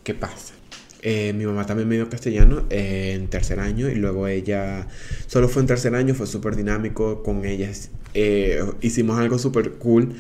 ¿qué 0.05 0.15
pasa? 0.15 0.55
Eh, 1.03 1.33
mi 1.33 1.47
mamá 1.47 1.65
también 1.65 1.89
me 1.89 1.95
dio 1.95 2.09
castellano 2.09 2.65
eh, 2.71 3.13
en 3.15 3.29
tercer 3.29 3.61
año 3.61 3.89
y 3.89 3.95
luego 3.95 4.27
ella, 4.27 4.89
solo 5.27 5.49
fue 5.49 5.63
en 5.63 5.69
tercer 5.69 5.95
año, 5.95 6.15
fue 6.15 6.27
súper 6.27 6.57
dinámico 6.57 7.23
con 7.23 7.45
ellas. 7.45 7.91
Eh, 8.15 8.65
hicimos 8.81 9.19
algo 9.19 9.39
súper 9.39 9.73
cool. 9.75 10.15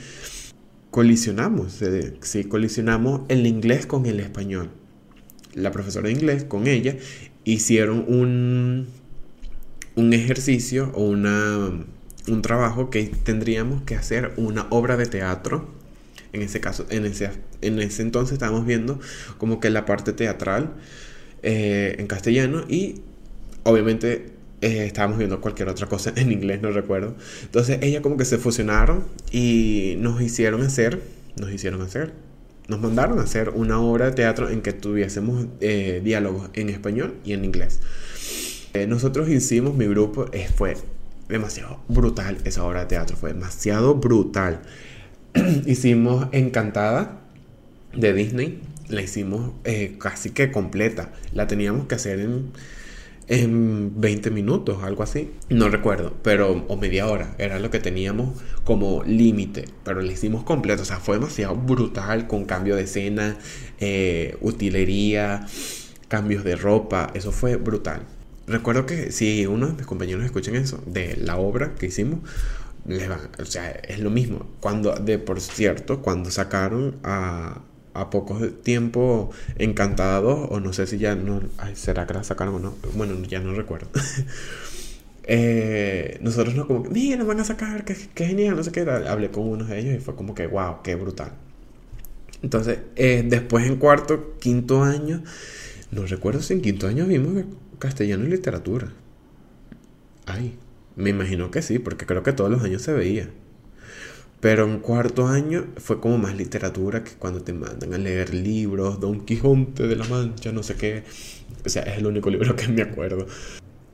Colisionamos, 0.91 1.81
sí, 2.23 2.45
colisionamos 2.45 3.23
el 3.29 3.47
inglés 3.47 3.87
con 3.87 4.07
el 4.07 4.21
español. 4.21 4.71
La 5.55 5.71
profesora 5.71 6.09
de 6.09 6.15
inglés 6.15 6.45
con 6.45 6.67
ella 6.67 6.97
hicieron 7.45 8.05
un 8.09 8.87
un 9.99 10.13
ejercicio 10.13 10.93
o 10.95 11.03
una, 11.03 11.71
un 12.29 12.43
trabajo 12.43 12.89
que 12.89 13.11
tendríamos 13.25 13.83
que 13.83 13.97
hacer 13.97 14.33
una 14.37 14.69
obra 14.71 14.97
de 14.97 15.07
teatro. 15.07 15.69
En 16.33 16.43
ese 16.43 16.61
caso, 16.61 16.87
en 16.89 17.05
ese, 17.05 17.31
en 17.63 17.81
ese 17.81 18.03
entonces 18.03 18.35
estábamos 18.35 18.65
viendo 18.65 19.01
como 19.39 19.59
que 19.59 19.71
la 19.71 19.87
parte 19.87 20.13
teatral 20.13 20.75
eh, 21.43 21.97
en 21.99 22.07
castellano 22.07 22.65
y 22.69 23.01
obviamente 23.65 24.31
eh, 24.61 24.85
estábamos 24.87 25.19
viendo 25.19 25.41
cualquier 25.41 25.69
otra 25.69 25.89
cosa 25.89 26.13
en 26.15 26.31
inglés, 26.31 26.63
no 26.63 26.71
recuerdo. 26.71 27.17
Entonces 27.43 27.79
ella 27.83 28.01
como 28.01 28.17
que 28.17 28.25
se 28.25 28.39
fusionaron 28.39 29.05
y 29.33 29.97
nos 29.99 30.23
hicieron 30.23 30.63
hacer, 30.63 31.03
nos 31.41 31.51
hicieron 31.51 31.83
hacer, 31.83 32.13
nos 32.69 32.81
mandaron 32.81 33.19
a 33.19 33.23
hacer 33.23 33.49
una 33.49 33.81
obra 33.81 34.07
de 34.07 34.13
teatro 34.13 34.49
en 34.49 34.63
que 34.63 34.73
tuviésemos 34.73 35.47
eh, 35.61 36.01
diálogos 36.05 36.51
en 36.55 36.69
español 36.69 37.17
y 37.25 37.33
en 37.33 37.45
inglés. 37.45 37.81
Eh, 38.79 38.87
nosotros 38.87 39.29
hicimos, 39.29 39.75
mi 39.75 39.87
grupo, 39.87 40.27
eh, 40.33 40.49
fue 40.55 40.77
demasiado 41.29 41.81
brutal 41.89 42.39
esa 42.45 42.65
obra 42.65 42.81
de 42.81 42.87
teatro, 42.87 43.17
fue 43.17 43.33
demasiado 43.33 43.97
brutal. 43.97 44.61
hicimos 45.67 46.29
Encantada 46.31 47.23
de 47.93 48.13
Disney, 48.13 48.61
la 48.89 49.03
hicimos 49.03 49.51
eh, 49.65 49.97
casi 49.99 50.31
que 50.31 50.53
completa, 50.53 51.11
la 51.33 51.49
teníamos 51.49 51.89
que 51.89 51.97
hacer 51.97 52.21
en, 52.21 52.53
en 53.27 54.01
20 54.01 54.31
minutos, 54.31 54.81
algo 54.85 55.03
así, 55.03 55.33
no 55.49 55.69
recuerdo, 55.71 56.15
pero 56.23 56.65
o 56.69 56.77
media 56.77 57.09
hora, 57.09 57.35
era 57.39 57.59
lo 57.59 57.73
que 57.73 57.81
teníamos 57.81 58.41
como 58.63 59.03
límite, 59.03 59.65
pero 59.83 60.03
la 60.03 60.13
hicimos 60.13 60.45
completa, 60.45 60.83
o 60.83 60.85
sea, 60.85 60.99
fue 60.99 61.17
demasiado 61.17 61.57
brutal 61.57 62.29
con 62.29 62.45
cambio 62.45 62.77
de 62.77 62.83
escena, 62.85 63.37
utilería, 64.41 65.47
cambios 66.07 66.45
de 66.45 66.55
ropa, 66.55 67.11
eso 67.15 67.33
fue 67.33 67.57
brutal. 67.57 68.18
Recuerdo 68.49 68.87
que 68.87 69.13
si 69.13 69.47
uno 69.47 69.67
de 69.67 69.75
mis 69.75 69.87
compañeros 69.87 70.25
escuchan 70.25 70.57
eso, 70.57 70.83
de 70.87 71.17
la 71.17 71.37
obra 71.37 71.75
que 71.75 71.87
hicimos, 71.87 72.21
les 72.87 73.11
va, 73.11 73.21
o 73.39 73.45
sea, 73.45 73.71
es 73.71 74.01
lo 74.01 74.11
mismo. 74.11 74.47
Cuando, 74.61 74.95
de 74.95 75.19
por 75.19 75.41
cierto, 75.41 76.01
cuando 76.01 76.31
sacaron 76.31 76.97
a, 77.05 77.61
a 77.93 78.11
poco 78.11 78.39
tiempo 78.49 79.31
Encantados, 79.59 80.49
o 80.51 80.61
no 80.61 80.73
sé 80.73 80.87
si 80.87 80.99
ya 80.99 81.15
no, 81.15 81.43
será 81.75 82.07
que 82.07 82.15
la 82.15 82.25
sacaron 82.25 82.55
o 82.55 82.59
no, 82.59 82.75
bueno, 82.95 83.15
ya 83.25 83.41
no 83.41 83.53
recuerdo. 83.55 83.89
eh, 85.25 86.19
nosotros 86.23 86.55
no 86.55 86.67
como, 86.67 86.85
mira, 86.85 87.25
van 87.25 87.41
a 87.41 87.45
sacar, 87.45 87.85
qué, 87.85 87.95
genial, 88.15 88.57
no 88.57 88.65
sé 88.65 88.73
qué, 88.73 88.81
hablé 88.81 89.31
con 89.31 89.47
uno 89.47 89.65
de 89.67 89.79
ellos 89.79 89.95
y 89.95 89.99
fue 89.99 90.15
como 90.15 90.35
que, 90.35 90.47
wow, 90.47 90.77
qué 90.83 90.95
brutal. 90.95 91.33
Entonces, 92.43 92.79
eh, 92.97 93.25
después 93.27 93.67
en 93.67 93.77
cuarto, 93.77 94.37
quinto 94.39 94.85
año, 94.85 95.23
no 95.91 96.07
recuerdo 96.07 96.41
si 96.41 96.55
en 96.55 96.63
quinto 96.63 96.87
año 96.87 97.05
vimos 97.07 97.45
castellano 97.79 98.25
y 98.25 98.29
literatura. 98.29 98.93
Ay, 100.27 100.57
me 100.97 101.11
imagino 101.11 101.51
que 101.51 101.63
sí, 101.63 101.79
porque 101.79 102.07
creo 102.07 102.23
que 102.23 102.33
todos 102.33 102.51
los 102.51 102.63
años 102.63 102.83
se 102.83 102.93
veía. 102.93 103.31
Pero 104.41 104.65
en 104.65 104.79
cuarto 104.79 105.27
año 105.27 105.67
fue 105.79 106.01
como 106.01 106.17
más 106.19 106.37
literatura 106.37 107.03
que 107.03 107.13
cuando 107.13 107.43
te 107.43 107.53
mandan 107.53 107.93
a 107.95 107.99
leer 107.99 108.35
libros, 108.35 109.01
Don 109.01 109.25
Quijote 109.25 109.89
de 109.89 109.97
la 109.97 110.05
Mancha, 110.07 110.53
no 110.53 110.63
sé 110.63 110.77
qué. 110.77 111.03
O 111.65 111.69
sea, 111.69 111.83
es 111.83 111.99
el 111.99 112.07
único 112.07 112.31
libro 112.31 112.55
que 112.55 112.69
me 112.69 112.83
acuerdo. 112.83 113.27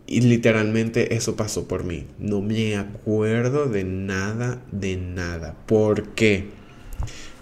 Y 0.06 0.20
literalmente 0.20 1.14
eso 1.14 1.34
pasó 1.34 1.66
por 1.66 1.84
mí. 1.84 2.06
No 2.18 2.42
me 2.42 2.76
acuerdo 2.76 3.66
de 3.66 3.84
nada, 3.84 4.62
de 4.70 4.96
nada. 4.98 5.56
¿Por 5.66 6.08
qué? 6.10 6.50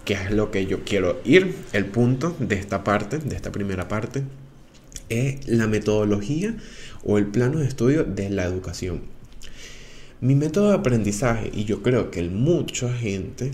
¿Qué 0.05 0.13
es 0.13 0.31
lo 0.31 0.49
que 0.49 0.65
yo 0.65 0.83
quiero 0.85 1.19
ir? 1.25 1.55
El 1.73 1.85
punto 1.85 2.35
de 2.39 2.55
esta 2.55 2.85
parte, 2.85 3.19
de 3.19 3.35
esta 3.35 3.51
primera 3.51 3.89
parte, 3.89 4.23
es 5.13 5.47
la 5.47 5.67
metodología 5.67 6.55
o 7.03 7.17
el 7.17 7.27
plano 7.27 7.59
de 7.59 7.67
estudio 7.67 8.03
de 8.03 8.29
la 8.29 8.45
educación. 8.45 9.01
Mi 10.21 10.35
método 10.35 10.69
de 10.69 10.75
aprendizaje, 10.75 11.51
y 11.53 11.65
yo 11.65 11.83
creo 11.83 12.09
que 12.09 12.23
mucha 12.23 12.93
gente, 12.93 13.51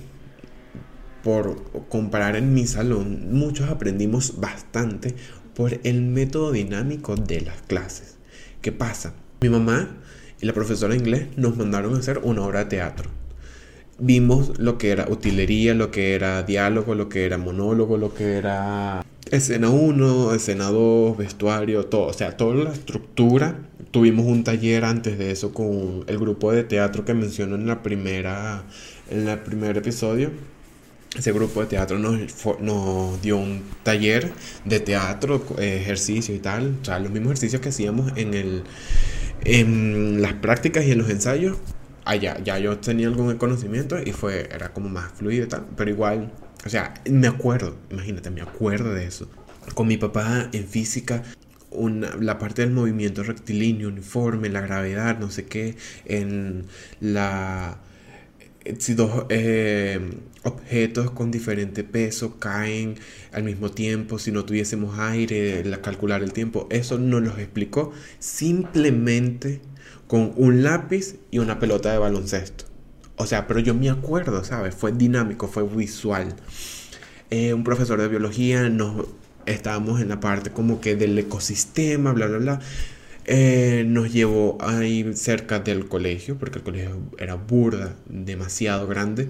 por 1.24 1.88
comparar 1.89 2.36
en 2.36 2.54
mi 2.54 2.67
salón, 2.67 3.30
muchos 3.32 3.69
aprendimos 3.69 4.39
bastante 4.39 5.15
por 5.56 5.80
el 5.84 6.02
método 6.02 6.52
dinámico 6.52 7.15
de 7.15 7.41
las 7.41 7.62
clases. 7.63 8.17
¿Qué 8.62 8.72
pasa? 8.72 9.13
Mi 9.41 9.50
mamá 9.50 9.98
y 10.41 10.45
la 10.45 10.54
profesora 10.54 10.93
de 10.93 11.00
inglés 11.00 11.28
nos 11.38 11.58
mandaron 11.58 11.95
a 11.95 12.00
hacer 12.00 12.19
una 12.19 12.43
obra 12.43 12.60
de 12.60 12.69
teatro. 12.69 13.18
Vimos 13.99 14.57
lo 14.59 14.77
que 14.77 14.91
era 14.91 15.07
utilería, 15.09 15.73
lo 15.73 15.91
que 15.91 16.15
era 16.15 16.43
diálogo, 16.43 16.95
lo 16.95 17.09
que 17.09 17.25
era 17.25 17.38
monólogo, 17.38 17.97
lo 17.97 18.13
que 18.13 18.33
era 18.33 19.05
escena 19.31 19.69
1, 19.69 20.33
escena 20.33 20.65
2, 20.65 21.17
vestuario, 21.17 21.85
todo. 21.85 22.07
O 22.07 22.13
sea, 22.13 22.38
toda 22.38 22.63
la 22.63 22.71
estructura. 22.71 23.59
Tuvimos 23.91 24.25
un 24.25 24.43
taller 24.43 24.85
antes 24.85 25.17
de 25.17 25.31
eso 25.31 25.53
con 25.53 26.03
el 26.07 26.19
grupo 26.19 26.51
de 26.51 26.63
teatro 26.63 27.05
que 27.05 27.13
menciono 27.13 27.55
en 27.55 27.67
la 27.67 27.81
primera, 27.83 28.63
en 29.09 29.27
el 29.27 29.39
primer 29.39 29.77
episodio 29.77 30.31
ese 31.17 31.31
grupo 31.31 31.62
de 31.62 31.67
teatro 31.67 31.97
nos, 31.97 32.19
nos 32.59 33.21
dio 33.21 33.38
un 33.38 33.63
taller 33.83 34.31
de 34.65 34.79
teatro, 34.79 35.43
ejercicio 35.57 36.35
y 36.35 36.39
tal, 36.39 36.77
o 36.81 36.85
sea, 36.85 36.99
los 36.99 37.12
mismos 37.12 37.31
ejercicios 37.31 37.62
que 37.62 37.69
hacíamos 37.69 38.12
en, 38.15 38.33
el, 38.33 38.63
en 39.43 40.21
las 40.21 40.33
prácticas 40.33 40.85
y 40.85 40.91
en 40.91 40.99
los 40.99 41.09
ensayos, 41.09 41.57
allá, 42.10 42.39
ya 42.43 42.58
yo 42.60 42.78
tenía 42.80 43.08
algún 43.08 43.38
conocimiento 43.38 43.98
y 44.04 44.12
fue, 44.12 44.50
era 44.52 44.74
como 44.74 44.89
más 44.89 45.12
fluido 45.13 45.45
y 45.45 45.48
tal, 45.48 45.65
pero 45.76 45.89
igual, 45.89 46.32
o 46.65 46.69
sea, 46.69 46.93
me 47.10 47.28
acuerdo, 47.28 47.76
imagínate, 47.89 48.30
me 48.32 48.41
acuerdo 48.41 48.93
de 48.93 49.06
eso. 49.06 49.30
Con 49.76 49.88
mi 49.88 49.98
papá 49.98 50.50
en 50.52 50.67
física, 50.67 51.24
una, 51.69 52.15
la 52.15 52.39
parte 52.39 52.63
del 52.63 52.72
movimiento 52.72 53.24
rectilíneo, 53.24 53.89
uniforme, 53.89 54.50
la 54.50 54.62
gravedad, 54.62 55.19
no 55.19 55.30
sé 55.30 55.45
qué, 55.45 55.76
en 56.06 56.65
la 57.00 57.80
si 58.78 58.93
dos 58.93 59.26
eh, 59.30 60.00
objetos 60.43 61.12
con 61.12 61.32
diferente 61.32 61.84
peso 61.84 62.39
caen 62.39 62.95
al 63.32 63.43
mismo 63.43 63.72
tiempo, 63.72 64.19
si 64.19 64.32
no 64.32 64.45
tuviésemos 64.45 65.00
aire, 65.00 65.63
la, 65.63 65.82
calcular 65.82 66.22
el 66.22 66.34
tiempo, 66.34 66.67
eso 66.69 66.98
nos 66.98 67.22
lo 67.22 67.38
explicó 67.38 67.91
simplemente 68.19 69.62
con 70.10 70.34
un 70.36 70.63
lápiz 70.63 71.15
y 71.32 71.39
una 71.39 71.60
pelota 71.60 71.93
de 71.93 72.00
baloncesto. 72.00 72.65
O 73.15 73.26
sea, 73.26 73.48
pero 73.48 73.62
yo 73.62 73.74
me 73.74 73.89
acuerdo, 73.89 74.43
¿sabes? 74.43 74.76
Fue 74.76 74.91
dinámico, 74.91 75.48
fue 75.48 75.63
visual. 75.63 76.36
Eh, 77.30 77.54
un 77.54 77.63
profesor 77.63 78.02
de 78.02 78.10
biología, 78.10 78.67
nos 78.69 79.06
estábamos 79.45 80.02
en 80.02 80.10
la 80.10 80.19
parte 80.19 80.50
como 80.50 80.82
que 80.82 80.98
del 80.98 81.17
ecosistema, 81.17 82.12
bla, 82.12 82.28
bla, 82.28 82.38
bla 82.39 82.60
eh, 83.32 83.84
nos 83.86 84.12
llevó 84.12 84.58
ahí 84.60 85.13
cerca 85.13 85.60
del 85.60 85.88
colegio, 85.88 86.39
porque 86.39 86.58
el 86.58 86.63
colegio 86.63 86.98
era 87.19 87.36
burda, 87.36 87.95
demasiado 88.08 88.88
grande. 88.88 89.30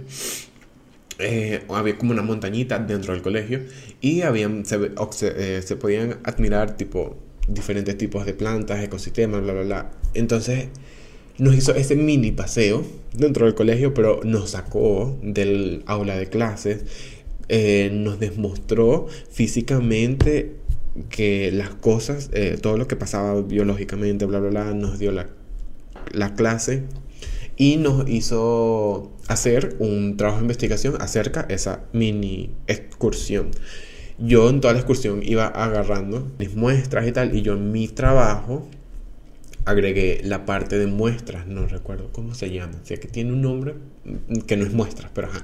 Eh, 1.17 1.65
había 1.67 1.97
como 1.97 2.11
una 2.11 2.21
montañita 2.21 2.79
dentro 2.79 3.11
del 3.11 3.21
colegio 3.21 3.59
y 3.99 4.21
habían, 4.21 4.65
se, 4.65 4.93
eh, 5.23 5.61
se, 5.61 5.75
podían 5.75 6.19
admirar 6.23 6.77
tipo 6.77 7.17
diferentes 7.49 7.97
tipos 7.97 8.25
de 8.25 8.33
plantas, 8.33 8.81
ecosistemas, 8.81 9.41
bla, 9.41 9.51
bla, 9.51 9.63
bla. 9.63 9.91
Entonces 10.13 10.67
nos 11.37 11.55
hizo 11.55 11.73
ese 11.75 11.95
mini 11.95 12.31
paseo 12.31 12.83
dentro 13.13 13.45
del 13.45 13.55
colegio, 13.55 13.93
pero 13.93 14.21
nos 14.23 14.51
sacó 14.51 15.17
del 15.23 15.83
aula 15.85 16.17
de 16.17 16.27
clases, 16.27 16.83
nos 17.91 18.19
demostró 18.19 19.07
físicamente 19.31 20.55
que 21.09 21.51
las 21.51 21.69
cosas, 21.69 22.29
eh, 22.33 22.57
todo 22.61 22.77
lo 22.77 22.87
que 22.87 22.95
pasaba 22.95 23.41
biológicamente, 23.41 24.25
bla, 24.25 24.39
bla, 24.39 24.49
bla, 24.49 24.73
nos 24.73 24.99
dio 24.99 25.11
la, 25.11 25.27
la 26.11 26.33
clase 26.35 26.83
y 27.55 27.77
nos 27.77 28.09
hizo 28.09 29.11
hacer 29.27 29.75
un 29.79 30.17
trabajo 30.17 30.39
de 30.39 30.43
investigación 30.43 30.95
acerca 30.99 31.43
de 31.43 31.55
esa 31.55 31.83
mini 31.93 32.51
excursión. 32.67 33.51
Yo 34.17 34.49
en 34.49 34.59
toda 34.59 34.73
la 34.73 34.79
excursión 34.79 35.21
iba 35.23 35.47
agarrando 35.47 36.29
mis 36.37 36.55
muestras 36.55 37.07
y 37.07 37.11
tal, 37.11 37.35
y 37.35 37.41
yo 37.41 37.53
en 37.53 37.71
mi 37.71 37.87
trabajo 37.87 38.67
agregué 39.69 40.21
la 40.23 40.45
parte 40.45 40.77
de 40.77 40.87
muestras, 40.87 41.47
no 41.47 41.67
recuerdo 41.67 42.09
cómo 42.11 42.33
se 42.33 42.51
llama, 42.51 42.79
o 42.81 42.85
sea 42.85 42.97
que 42.97 43.07
tiene 43.07 43.33
un 43.33 43.41
nombre 43.41 43.75
que 44.47 44.57
no 44.57 44.65
es 44.65 44.73
muestras, 44.73 45.11
pero 45.13 45.27
ajá. 45.27 45.43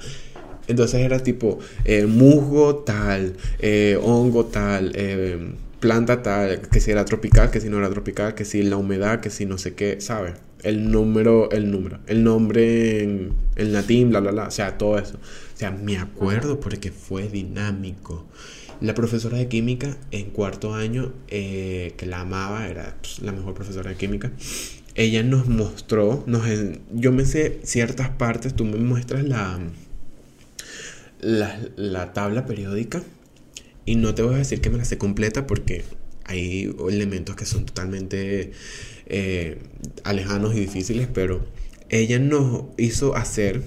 Entonces 0.68 1.02
era 1.02 1.20
tipo 1.20 1.60
eh, 1.84 2.06
musgo 2.06 2.78
tal, 2.78 3.36
eh, 3.60 4.00
hongo 4.02 4.46
tal, 4.46 4.92
eh, 4.96 5.52
planta 5.80 6.24
tal, 6.24 6.62
que 6.62 6.80
si 6.80 6.92
era 6.92 7.06
tropical, 7.06 7.52
que 7.52 7.62
si 7.62 7.70
no 7.70 7.78
era 7.78 7.90
tropical, 7.90 8.34
que 8.34 8.46
si 8.46 8.64
la 8.64 8.78
humedad, 8.78 9.20
que 9.20 9.30
si 9.30 9.46
no 9.46 9.58
sé 9.58 9.76
qué, 9.76 10.02
¿sabes? 10.02 10.34
El 10.64 10.92
número, 10.92 11.52
el 11.52 11.70
número, 11.70 12.00
el 12.08 12.24
nombre 12.24 13.04
en, 13.04 13.34
en 13.56 13.74
latín, 13.74 14.10
bla, 14.10 14.20
bla, 14.22 14.32
bla, 14.32 14.48
o 14.48 14.52
sea, 14.52 14.80
todo 14.80 14.98
eso. 14.98 15.18
O 15.18 15.58
sea, 15.58 15.70
me 15.70 15.98
acuerdo 15.98 16.60
porque 16.60 16.92
fue 16.92 17.28
dinámico. 17.28 18.26
La 18.82 18.94
profesora 18.94 19.38
de 19.38 19.48
química 19.48 19.98
en 20.12 20.30
cuarto 20.32 20.74
año, 20.74 21.14
que 21.28 22.06
la 22.06 22.22
amaba, 22.22 22.68
era 22.68 22.98
pues, 23.02 23.20
la 23.20 23.32
mejor 23.32 23.54
profesora 23.54 23.92
de 23.92 23.98
química, 23.98 24.32
ella 24.96 25.24
nos 25.24 25.48
mostró, 25.48 26.24
nos, 26.28 26.44
yo 26.94 27.12
me 27.12 27.26
sé 27.26 27.60
ciertas 27.64 28.10
partes, 28.10 28.56
tú 28.56 28.66
me 28.66 28.78
muestras 28.78 29.24
la 29.24 29.60
la, 31.26 32.14
tabla 32.14 32.46
periódica 32.46 33.02
y 33.86 33.96
no 33.96 34.16
te 34.16 34.22
voy 34.22 34.36
a 34.36 34.38
decir 34.38 34.62
que 34.62 34.70
me 34.70 34.78
la 34.78 34.86
sé 34.86 34.98
completa 34.98 35.48
porque 35.48 35.84
hay 36.24 36.76
elementos 36.90 37.36
que 37.36 37.46
son 37.46 37.66
totalmente 37.66 38.52
eh, 39.08 39.60
alejanos 40.04 40.56
y 40.56 40.60
difíciles, 40.60 41.08
pero 41.12 41.46
ella 41.90 42.20
nos 42.20 42.66
hizo 42.78 43.16
hacer, 43.16 43.64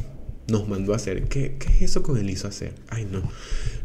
nos 0.48 0.68
mandó 0.68 0.94
a 0.94 0.96
hacer, 0.96 1.24
¿qué, 1.24 1.56
¿qué, 1.58 1.68
es 1.68 1.82
eso 1.82 2.02
con 2.02 2.16
el 2.16 2.28
hizo 2.28 2.48
hacer? 2.48 2.74
Ay 2.88 3.06
no, 3.10 3.22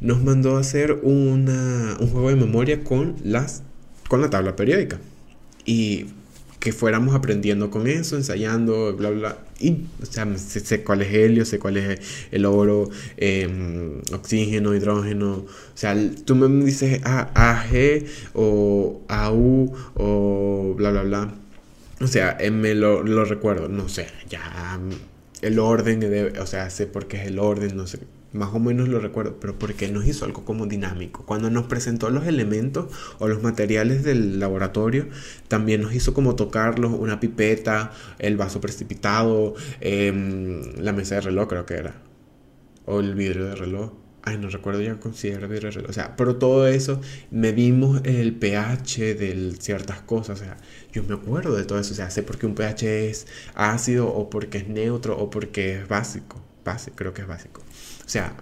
nos 0.01 0.23
mandó 0.23 0.57
a 0.57 0.61
hacer 0.61 0.99
una, 1.03 1.97
un 1.99 2.07
juego 2.07 2.29
de 2.29 2.35
memoria 2.35 2.83
con, 2.83 3.15
las, 3.23 3.63
con 4.07 4.21
la 4.21 4.29
tabla 4.29 4.55
periódica. 4.55 4.99
Y 5.65 6.07
que 6.63 6.71
fuéramos 6.71 7.13
aprendiendo 7.13 7.69
con 7.69 7.87
eso, 7.87 8.15
ensayando, 8.15 8.95
bla, 8.95 9.09
bla. 9.09 9.37
Y, 9.59 9.83
o 10.01 10.05
sea, 10.05 10.25
sé, 10.37 10.81
cuál 10.81 11.01
es 11.01 11.13
helio, 11.13 11.43
sé 11.43 11.59
cuál 11.59 11.75
es 11.75 11.99
el 12.31 12.45
oro, 12.45 12.89
em, 13.17 13.99
oxígeno, 14.13 14.73
hidrógeno. 14.73 15.33
O 15.33 15.47
sea, 15.75 15.93
tú 16.23 16.35
me 16.35 16.47
dices 16.63 17.01
AG 17.03 18.05
o 18.33 19.01
AU 19.09 19.73
o 19.95 20.73
bla, 20.77 20.91
bla, 20.91 21.03
bla. 21.03 21.33
O 21.99 22.07
sea, 22.07 22.37
eh, 22.39 22.49
me 22.49 22.75
lo, 22.75 23.03
lo 23.03 23.25
recuerdo, 23.25 23.67
no 23.67 23.89
sé, 23.89 24.07
ya 24.29 24.79
el 25.43 25.59
orden, 25.59 25.99
de, 25.99 26.39
o 26.39 26.47
sea, 26.47 26.69
sé 26.69 26.87
por 26.87 27.07
qué 27.07 27.17
es 27.21 27.27
el 27.27 27.39
orden, 27.39 27.75
no 27.77 27.87
sé 27.87 27.99
más 28.33 28.53
o 28.53 28.59
menos 28.59 28.89
lo 28.89 28.99
recuerdo, 28.99 29.37
pero 29.39 29.57
porque 29.57 29.89
nos 29.89 30.05
hizo 30.05 30.25
algo 30.25 30.43
como 30.43 30.65
dinámico. 30.65 31.25
Cuando 31.25 31.49
nos 31.49 31.65
presentó 31.67 32.09
los 32.09 32.25
elementos 32.25 32.87
o 33.19 33.27
los 33.27 33.41
materiales 33.43 34.03
del 34.03 34.39
laboratorio, 34.39 35.07
también 35.47 35.81
nos 35.81 35.93
hizo 35.93 36.13
como 36.13 36.35
tocarlos, 36.35 36.91
una 36.91 37.19
pipeta, 37.19 37.91
el 38.19 38.37
vaso 38.37 38.59
precipitado, 38.59 39.55
em, 39.79 40.73
la 40.77 40.93
mesa 40.93 41.15
de 41.15 41.21
reloj 41.21 41.47
creo 41.47 41.65
que 41.65 41.75
era, 41.75 41.95
o 42.85 42.99
el 42.99 43.15
vidrio 43.15 43.45
de 43.45 43.55
reloj. 43.55 44.02
Ay, 44.25 44.37
no 44.37 44.49
recuerdo 44.49 44.81
ya 44.81 44.95
con 44.99 45.13
si 45.13 45.27
era 45.27 45.47
vidrio 45.47 45.69
de 45.69 45.75
reloj. 45.75 45.89
O 45.89 45.93
sea, 45.93 46.15
pero 46.15 46.37
todo 46.37 46.67
eso, 46.67 47.01
medimos 47.29 48.01
el 48.05 48.33
pH 48.33 49.15
de 49.15 49.55
ciertas 49.59 50.01
cosas. 50.01 50.39
O 50.39 50.43
sea, 50.43 50.57
yo 50.93 51.03
me 51.03 51.15
acuerdo 51.15 51.55
de 51.55 51.65
todo 51.65 51.77
eso. 51.79 51.91
O 51.93 51.95
sea, 51.95 52.09
sé 52.09 52.23
por 52.23 52.37
qué 52.37 52.45
un 52.45 52.55
pH 52.55 53.09
es 53.09 53.27
ácido 53.53 54.07
o 54.07 54.29
porque 54.29 54.59
es 54.59 54.67
neutro 54.69 55.17
o 55.17 55.29
porque 55.29 55.81
es 55.81 55.87
básico. 55.89 56.41
Básico, 56.63 56.95
creo 56.95 57.13
que 57.13 57.23
es 57.23 57.27
básico. 57.27 57.61
O 58.05 58.09
sea, 58.09 58.37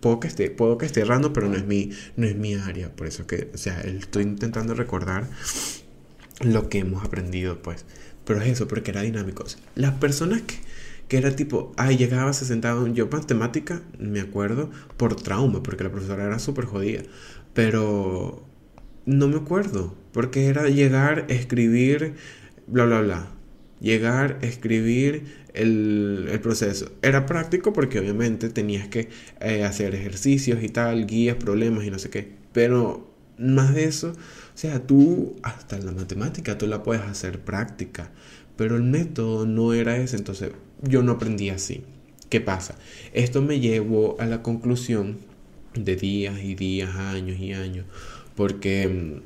puedo 0.00 0.20
que 0.20 0.28
esté, 0.28 0.50
puedo 0.50 0.78
que 0.78 0.86
esté 0.86 1.00
errando, 1.00 1.32
pero 1.32 1.48
no 1.48 1.56
es 1.56 1.66
mi, 1.66 1.90
no 2.16 2.26
es 2.26 2.36
mi 2.36 2.54
área. 2.54 2.94
Por 2.94 3.08
eso 3.08 3.26
que, 3.26 3.50
o 3.52 3.58
sea, 3.58 3.80
estoy 3.80 4.22
intentando 4.22 4.74
recordar 4.74 5.26
lo 6.40 6.68
que 6.68 6.78
hemos 6.78 7.04
aprendido, 7.04 7.60
pues. 7.62 7.84
Pero 8.24 8.40
es 8.40 8.48
eso, 8.48 8.68
porque 8.68 8.90
era 8.92 9.02
dinámico. 9.02 9.44
las 9.74 9.94
personas 9.94 10.42
que, 10.42 10.56
que 11.08 11.16
era 11.16 11.34
tipo, 11.34 11.72
ay, 11.76 11.96
llegaba, 11.96 12.32
se 12.32 12.44
sentaba, 12.44 12.86
yo 12.90 13.08
matemática, 13.08 13.82
me 13.98 14.20
acuerdo, 14.20 14.70
por 14.96 15.16
trauma, 15.16 15.62
porque 15.62 15.84
la 15.84 15.90
profesora 15.90 16.24
era 16.24 16.38
súper 16.38 16.66
jodida. 16.66 17.02
Pero 17.54 18.44
no 19.06 19.28
me 19.28 19.36
acuerdo, 19.36 19.96
porque 20.12 20.46
era 20.46 20.68
llegar, 20.68 21.26
escribir, 21.28 22.14
bla, 22.66 22.84
bla, 22.84 23.00
bla. 23.00 23.28
Llegar, 23.80 24.38
escribir, 24.42 25.24
el, 25.58 26.38
proceso. 26.42 26.92
Era 27.02 27.26
práctico 27.26 27.72
porque 27.72 27.98
obviamente 27.98 28.48
tenías 28.48 28.88
que 28.88 29.08
eh, 29.40 29.64
hacer 29.64 29.94
ejercicios 29.94 30.62
y 30.62 30.68
tal, 30.68 31.06
guías, 31.06 31.36
problemas 31.36 31.84
y 31.84 31.90
no 31.90 31.98
sé 31.98 32.10
qué. 32.10 32.32
Pero 32.52 33.12
más 33.38 33.74
de 33.74 33.84
eso, 33.84 34.10
o 34.10 34.58
sea, 34.58 34.86
tú 34.86 35.36
hasta 35.42 35.78
la 35.78 35.92
matemática 35.92 36.58
tú 36.58 36.66
la 36.66 36.82
puedes 36.82 37.02
hacer 37.02 37.40
práctica. 37.40 38.10
Pero 38.56 38.76
el 38.76 38.82
método 38.82 39.46
no 39.46 39.72
era 39.72 39.96
ese, 39.96 40.16
entonces 40.16 40.50
yo 40.82 41.02
no 41.02 41.12
aprendí 41.12 41.50
así. 41.50 41.82
¿Qué 42.28 42.40
pasa? 42.40 42.76
Esto 43.12 43.40
me 43.42 43.60
llevó 43.60 44.16
a 44.20 44.26
la 44.26 44.42
conclusión 44.42 45.18
de 45.74 45.96
días 45.96 46.42
y 46.42 46.54
días, 46.54 46.94
años 46.96 47.38
y 47.38 47.52
años, 47.52 47.86
porque 48.34 49.20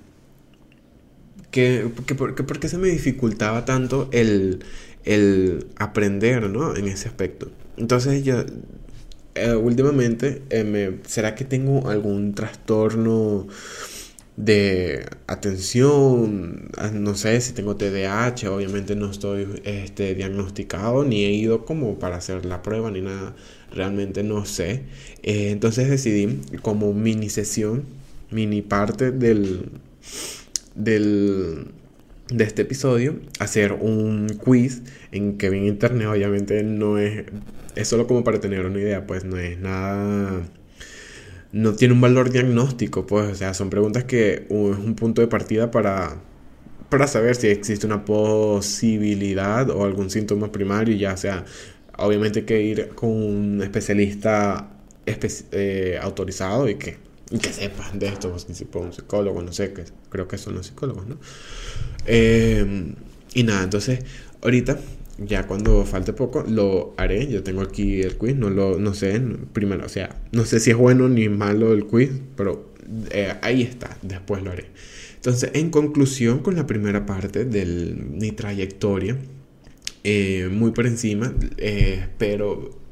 que, 1.51 1.91
que, 2.07 2.15
por, 2.15 2.35
qué 2.35 2.69
se 2.69 2.79
me 2.79 2.89
dificultaba 2.89 3.65
tanto 3.65 4.09
el, 4.13 4.65
el 5.05 5.67
aprender, 5.77 6.49
¿no? 6.49 6.75
En 6.75 6.89
ese 6.89 7.09
aspecto. 7.09 7.51
Entonces 7.77 8.25
yo, 8.25 8.45
eh, 9.35 9.55
últimamente, 9.55 10.43
eh, 10.51 10.65
me, 10.65 10.99
¿será 11.07 11.35
que 11.35 11.45
tengo 11.45 11.89
algún 11.89 12.35
trastorno 12.35 13.47
de 14.37 15.07
atención? 15.27 16.71
Ah, 16.77 16.91
no 16.93 17.15
sé 17.15 17.41
si 17.41 17.53
tengo 17.53 17.77
TDAH, 17.77 18.51
obviamente 18.51 18.97
no 18.97 19.11
estoy 19.11 19.47
este, 19.65 20.15
diagnosticado, 20.15 21.05
ni 21.05 21.25
he 21.25 21.33
ido 21.33 21.65
como 21.65 21.99
para 21.99 22.17
hacer 22.17 22.45
la 22.47 22.63
prueba, 22.63 22.91
ni 22.91 23.01
nada, 23.01 23.35
realmente 23.73 24.23
no 24.23 24.45
sé. 24.45 24.83
Eh, 25.23 25.51
entonces 25.51 25.89
decidí 25.89 26.41
como 26.63 26.93
mini 26.95 27.29
sesión, 27.29 27.85
mini 28.31 28.63
parte 28.63 29.11
del 29.13 29.71
del, 30.75 31.67
de 32.29 32.45
este 32.45 32.63
episodio 32.63 33.17
hacer 33.39 33.73
un 33.73 34.29
quiz 34.43 34.83
en 35.11 35.37
que 35.39 35.49
en 35.49 35.67
internet 35.67 36.09
obviamente 36.09 36.63
no 36.63 36.99
es 36.99 37.25
es 37.75 37.89
solo 37.89 38.07
como 38.07 38.25
para 38.25 38.41
tener 38.41 38.67
una 38.67 38.79
idea 38.79 39.07
pues 39.07 39.25
no 39.25 39.39
es 39.39 39.59
nada 39.59 40.43
no 41.53 41.75
tiene 41.75 41.95
un 41.95 42.01
valor 42.01 42.31
diagnóstico 42.31 43.07
pues 43.07 43.33
o 43.33 43.35
sea 43.35 43.55
son 43.55 43.71
preguntas 43.71 44.05
que 44.05 44.47
es 44.49 44.51
un 44.51 44.95
punto 44.95 45.21
de 45.21 45.29
partida 45.29 45.71
para 45.71 46.17
para 46.89 47.07
saber 47.07 47.37
si 47.37 47.49
existe 47.49 47.87
una 47.87 48.05
posibilidad 48.05 49.71
o 49.71 49.85
algún 49.85 50.11
síntoma 50.11 50.51
primario 50.51 50.97
ya 50.97 51.17
sea 51.17 51.45
obviamente 51.99 52.45
que 52.45 52.63
ir 52.63 52.89
con 52.91 53.11
un 53.11 53.63
especialista 53.63 54.71
eh, 55.07 55.99
autorizado 56.01 56.69
y 56.69 56.77
que 56.77 56.97
y 57.33 57.39
que 57.39 57.51
sepan 57.51 57.99
de 57.99 58.09
esto, 58.09 58.31
un 58.31 58.93
psicólogo, 58.93 59.41
no 59.43 59.53
sé, 59.55 59.73
que 59.73 59.85
creo 60.11 60.29
que 60.29 60.37
son 60.37 60.55
los 60.55 60.67
psicólogos, 60.67 61.07
¿no? 61.07 61.17
Eh, 62.05 62.95
y 63.33 63.43
nada, 63.43 63.63
entonces, 63.65 64.01
ahorita, 64.43 64.79
ya 65.27 65.47
cuando 65.47 65.85
falte 65.85 66.13
poco, 66.13 66.45
lo 66.47 66.95
haré. 66.97 67.27
Yo 67.29 67.43
tengo 67.43 67.63
aquí 67.63 68.01
el 68.01 68.17
quiz, 68.17 68.37
no 68.37 68.51
lo 68.51 68.79
no 68.79 68.95
sé, 68.95 69.21
primero, 69.53 69.87
o 69.87 69.89
sea, 69.89 70.21
no 70.33 70.45
sé 70.45 70.61
si 70.61 70.71
es 70.71 70.77
bueno 70.77 71.09
ni 71.09 71.29
malo 71.29 71.73
el 71.73 71.87
quiz, 71.87 72.11
pero 72.37 72.73
eh, 73.11 73.35
ahí 73.43 73.63
está, 73.63 73.97
después 74.03 74.43
lo 74.43 74.51
haré. 74.51 74.67
Entonces, 75.17 75.51
en 75.55 75.71
conclusión 75.71 76.41
con 76.41 76.57
la 76.57 76.67
primera 76.67 77.07
parte 77.07 77.45
de 77.45 77.65
mi 77.65 78.33
trayectoria, 78.33 79.17
eh, 80.05 80.49
muy 80.51 80.73
por 80.73 80.87
encima, 80.87 81.33
pero 82.19 82.83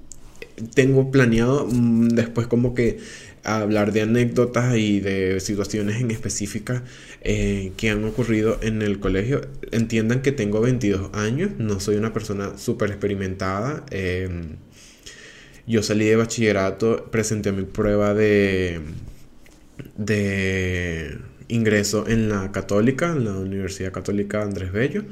tengo 0.74 1.10
planeado 1.10 1.66
mm, 1.66 2.08
después 2.08 2.46
como 2.46 2.74
que 2.74 2.98
hablar 3.44 3.92
de 3.92 4.02
anécdotas 4.02 4.76
y 4.76 5.00
de 5.00 5.40
situaciones 5.40 6.00
en 6.00 6.10
específicas 6.10 6.82
eh, 7.22 7.72
que 7.76 7.90
han 7.90 8.04
ocurrido 8.04 8.58
en 8.62 8.82
el 8.82 9.00
colegio. 9.00 9.42
Entiendan 9.70 10.22
que 10.22 10.32
tengo 10.32 10.60
22 10.60 11.14
años, 11.14 11.50
no 11.58 11.80
soy 11.80 11.96
una 11.96 12.12
persona 12.12 12.58
súper 12.58 12.90
experimentada. 12.90 13.84
Em, 13.90 14.56
yo 15.66 15.82
salí 15.82 16.06
de 16.06 16.16
bachillerato, 16.16 17.10
presenté 17.10 17.52
mi 17.52 17.64
prueba 17.64 18.14
de, 18.14 18.80
de 19.96 21.18
ingreso 21.48 22.06
en 22.08 22.28
la 22.28 22.52
católica, 22.52 23.12
en 23.12 23.24
la 23.24 23.32
Universidad 23.34 23.92
Católica 23.92 24.42
Andrés 24.42 24.72
Bello. 24.72 25.04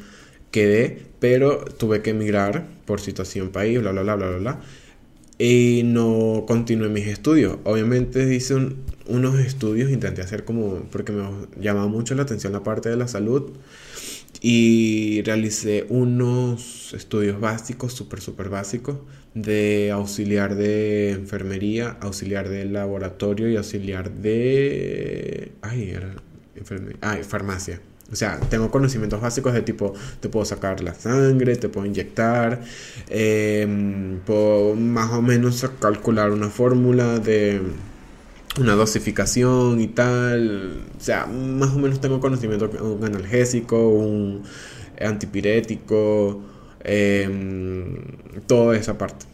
Quedé, 0.51 1.03
pero 1.21 1.65
tuve 1.65 2.03
que 2.03 2.11
emigrar 2.11 2.67
por 2.87 3.01
situación 3.01 3.51
país, 3.51 3.81
bla, 3.81 3.93
bla, 3.93 4.03
bla, 4.03 4.17
bla, 4.17 4.31
bla 4.39 4.61
y 5.39 5.83
no 5.85 6.45
continué 6.47 6.89
mis 6.89 7.07
estudios. 7.07 7.59
Obviamente 7.65 8.35
hice 8.35 8.57
unos 9.07 9.39
estudios, 9.39 9.91
intenté 9.91 10.23
hacer 10.23 10.45
como, 10.45 10.83
porque 10.91 11.13
me 11.13 11.25
llamaba 11.61 11.87
mucho 11.87 12.15
la 12.15 12.23
atención 12.23 12.53
la 12.53 12.63
parte 12.63 12.89
de 12.89 12.97
la 12.97 13.09
salud 13.09 13.53
y 14.41 15.23
realicé 15.23 15.87
unos 15.89 16.93
estudios 16.95 17.41
básicos, 17.41 17.93
súper, 17.93 18.21
súper 18.21 18.49
básicos, 18.49 18.99
de 19.35 19.91
auxiliar 19.93 20.57
de 20.57 21.11
enfermería, 21.13 21.97
auxiliar 22.01 22.49
de 22.49 22.65
laboratorio 22.65 23.49
y 23.49 23.57
auxiliar 23.57 24.11
de... 24.11 25.53
Ay, 25.63 25.91
era 25.91 26.15
enfermería. 26.57 26.99
Ay, 27.01 27.23
farmacia. 27.23 27.81
O 28.11 28.17
sea, 28.17 28.41
tengo 28.49 28.71
conocimientos 28.71 29.21
básicos 29.21 29.53
de 29.53 29.63
tipo, 29.63 29.93
te 30.21 30.29
puedo 30.31 30.45
sacar 30.47 30.81
la 30.83 30.95
sangre, 30.95 31.57
te 31.57 31.69
puedo 31.69 31.87
inyectar, 31.87 32.63
em, 33.09 34.19
puedo 34.21 34.75
más 34.75 35.13
o 35.13 35.21
menos 35.21 35.67
calcular 35.79 36.31
una 36.31 36.49
fórmula 36.49 37.19
de 37.19 37.61
una 38.59 38.75
dosificación 38.75 39.81
y 39.81 39.89
tal. 39.89 40.83
O 40.99 41.01
sea, 41.01 41.27
más 41.27 41.71
o 41.75 41.79
menos 41.79 42.01
tengo 42.01 42.21
conocimiento 42.21 42.69
de 42.69 42.81
un 42.83 43.05
analgésico, 43.05 43.89
un 43.91 44.43
antipirético, 45.01 46.43
em, 46.85 47.97
toda 48.47 48.77
esa 48.77 48.97
parte 48.99 49.28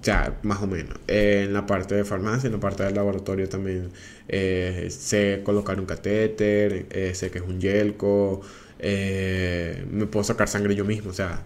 ya, 0.00 0.38
más 0.42 0.62
o 0.62 0.66
menos. 0.66 0.96
en 1.08 1.52
la 1.52 1.66
parte 1.66 1.94
de 1.94 2.04
farmacia, 2.04 2.46
en 2.46 2.54
la 2.54 2.60
parte 2.60 2.84
del 2.84 2.94
laboratorio 2.94 3.48
también 3.48 3.90
eh, 4.28 4.88
sé 4.90 5.42
colocar 5.44 5.78
un 5.80 5.86
catéter, 5.86 6.86
eh, 6.90 7.12
sé 7.14 7.30
que 7.30 7.38
es 7.38 7.44
un 7.44 7.60
yelco, 7.60 8.40
eh, 8.78 9.84
me 9.90 10.06
puedo 10.06 10.24
sacar 10.24 10.48
sangre 10.48 10.74
yo 10.74 10.84
mismo, 10.84 11.10
o 11.10 11.14
sea, 11.14 11.42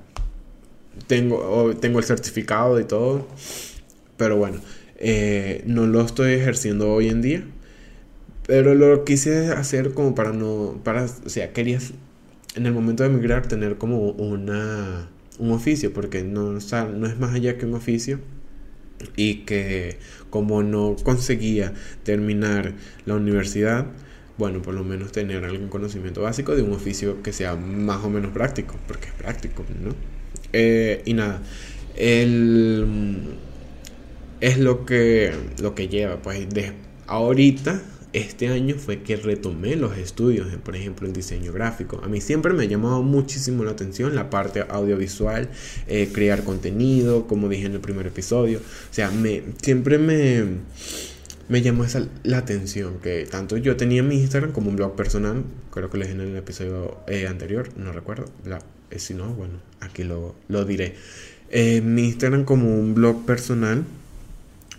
tengo, 1.07 1.75
tengo 1.77 1.99
el 1.99 2.05
certificado 2.05 2.81
y 2.81 2.85
todo, 2.85 3.27
pero 4.17 4.37
bueno, 4.37 4.61
no 5.67 5.87
lo 5.87 6.03
estoy 6.03 6.35
ejerciendo 6.35 6.93
hoy 6.93 7.09
en 7.09 7.23
día, 7.23 7.45
pero 8.47 8.75
lo 8.75 9.05
quise 9.05 9.49
hacer 9.53 9.93
como 9.95 10.15
para 10.15 10.33
no, 10.33 10.81
para, 10.85 11.05
o 11.05 11.29
sea, 11.29 11.53
quería 11.53 11.79
en 12.55 12.67
el 12.67 12.73
momento 12.73 13.03
de 13.03 13.11
emigrar 13.11 13.47
tener 13.49 13.77
como 13.77 14.11
una, 14.11 15.09
un 15.39 15.53
oficio, 15.53 15.93
porque 15.93 16.23
no, 16.25 16.53
no 16.53 17.07
es 17.07 17.19
más 17.19 17.35
allá 17.35 17.59
que 17.59 17.67
un 17.67 17.75
oficio 17.75 18.21
y 19.17 19.45
que 19.45 19.99
como 20.31 20.63
no 20.63 20.97
conseguía 21.03 21.73
terminar 22.05 22.75
la 23.05 23.15
universidad, 23.15 23.87
bueno, 24.39 24.61
por 24.61 24.75
lo 24.75 24.85
menos 24.85 25.13
tener 25.13 25.45
algún 25.45 25.69
conocimiento 25.69 26.23
básico 26.23 26.55
de 26.55 26.63
un 26.63 26.73
oficio 26.73 27.23
que 27.23 27.33
sea 27.33 27.57
más 27.57 28.05
o 28.05 28.11
menos 28.11 28.33
práctico, 28.33 28.77
porque 28.87 29.09
es 29.09 29.15
práctico, 29.15 29.65
¿no? 29.83 29.95
Eh, 30.53 31.03
y 31.05 31.15
nada, 31.15 31.41
el, 31.97 33.37
es 34.41 34.59
lo 34.59 34.85
que, 34.85 35.33
lo 35.61 35.75
que 35.75 35.89
lleva, 35.89 36.17
pues 36.21 36.49
de 36.51 36.73
ahorita 37.07 37.83
este 38.13 38.49
año 38.49 38.77
fue 38.77 39.03
que 39.03 39.17
retomé 39.17 39.77
los 39.77 39.97
estudios, 39.99 40.49
por 40.65 40.77
ejemplo, 40.77 41.07
en 41.07 41.13
diseño 41.13 41.53
gráfico. 41.53 42.01
A 42.03 42.09
mí 42.09 42.21
siempre 42.21 42.53
me 42.53 42.63
ha 42.65 42.67
llamado 42.67 43.03
muchísimo 43.03 43.65
la 43.65 43.73
atención 43.73 44.15
la 44.15 44.31
parte 44.31 44.65
audiovisual, 44.69 45.49
eh, 45.87 46.09
crear 46.13 46.43
contenido, 46.45 47.27
como 47.27 47.49
dije 47.49 47.67
en 47.67 47.73
el 47.75 47.81
primer 47.81 48.07
episodio. 48.07 48.59
O 48.59 48.95
sea, 48.95 49.11
siempre 49.61 49.99
me, 49.99 50.45
me 51.49 51.63
llamó 51.63 51.85
esa, 51.85 52.07
la 52.23 52.39
atención 52.39 52.99
que 53.03 53.27
tanto 53.27 53.57
yo 53.57 53.77
tenía 53.77 54.03
mi 54.03 54.17
Instagram 54.21 54.53
como 54.53 54.71
un 54.71 54.77
blog 54.77 54.97
personal, 54.97 55.45
creo 55.71 55.91
que 55.91 55.99
lo 55.99 56.05
dije 56.05 56.15
en 56.15 56.23
el 56.23 56.37
episodio 56.37 56.99
eh, 57.09 57.27
anterior, 57.27 57.69
no 57.77 57.93
recuerdo. 57.93 58.27
Eh, 58.91 58.99
si 58.99 59.15
no, 59.15 59.35
bueno, 59.35 59.55
aquí 59.81 60.05
lo, 60.05 60.37
lo 60.49 60.65
diré. 60.65 60.95
mi 61.83 62.05
Instagram 62.05 62.45
como 62.45 62.79
un 62.79 62.95
blog 62.95 63.27
personal 63.27 63.85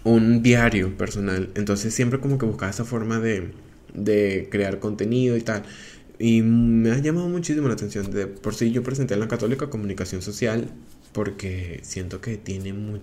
un 0.07 0.41
diario 0.41 0.97
personal. 0.97 1.49
Entonces 1.55 1.93
siempre 1.93 2.19
como 2.19 2.37
que 2.37 2.45
buscaba 2.45 2.69
esa 2.71 2.85
forma 2.85 3.19
de, 3.19 3.51
de 3.93 4.47
crear 4.51 4.79
contenido 4.79 5.37
y 5.37 5.41
tal. 5.41 5.63
Y 6.19 6.41
me 6.41 6.91
ha 6.91 6.97
llamado 6.99 7.29
muchísimo 7.29 7.67
la 7.67 7.75
atención. 7.75 8.11
De 8.11 8.27
por 8.27 8.55
sí 8.55 8.71
yo 8.71 8.83
presenté 8.83 9.13
en 9.13 9.19
la 9.19 9.27
Católica 9.27 9.69
Comunicación 9.69 10.21
Social 10.21 10.69
porque 11.11 11.79
siento 11.83 12.21
que 12.21 12.37
tiene 12.37 12.73
muy... 12.73 13.01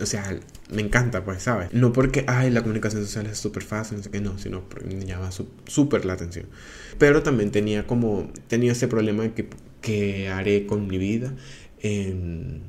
O 0.00 0.06
sea, 0.06 0.38
me 0.70 0.80
encanta, 0.80 1.24
pues, 1.24 1.42
¿sabes? 1.42 1.72
No 1.72 1.92
porque, 1.92 2.24
ay, 2.28 2.50
la 2.50 2.62
comunicación 2.62 3.04
social 3.04 3.26
es 3.26 3.38
súper 3.38 3.64
fácil, 3.64 3.96
no 3.96 4.04
sé 4.04 4.10
qué, 4.10 4.20
no, 4.20 4.38
sino 4.38 4.68
porque 4.68 4.94
me 4.94 5.04
llama 5.04 5.30
súper 5.66 6.04
la 6.04 6.12
atención. 6.12 6.46
Pero 6.98 7.24
también 7.24 7.50
tenía 7.50 7.84
como, 7.84 8.30
tenía 8.46 8.70
ese 8.72 8.86
problema 8.86 9.28
que, 9.34 9.48
que 9.80 10.28
haré 10.28 10.66
con 10.66 10.86
mi 10.86 10.98
vida. 10.98 11.34
En, 11.80 12.62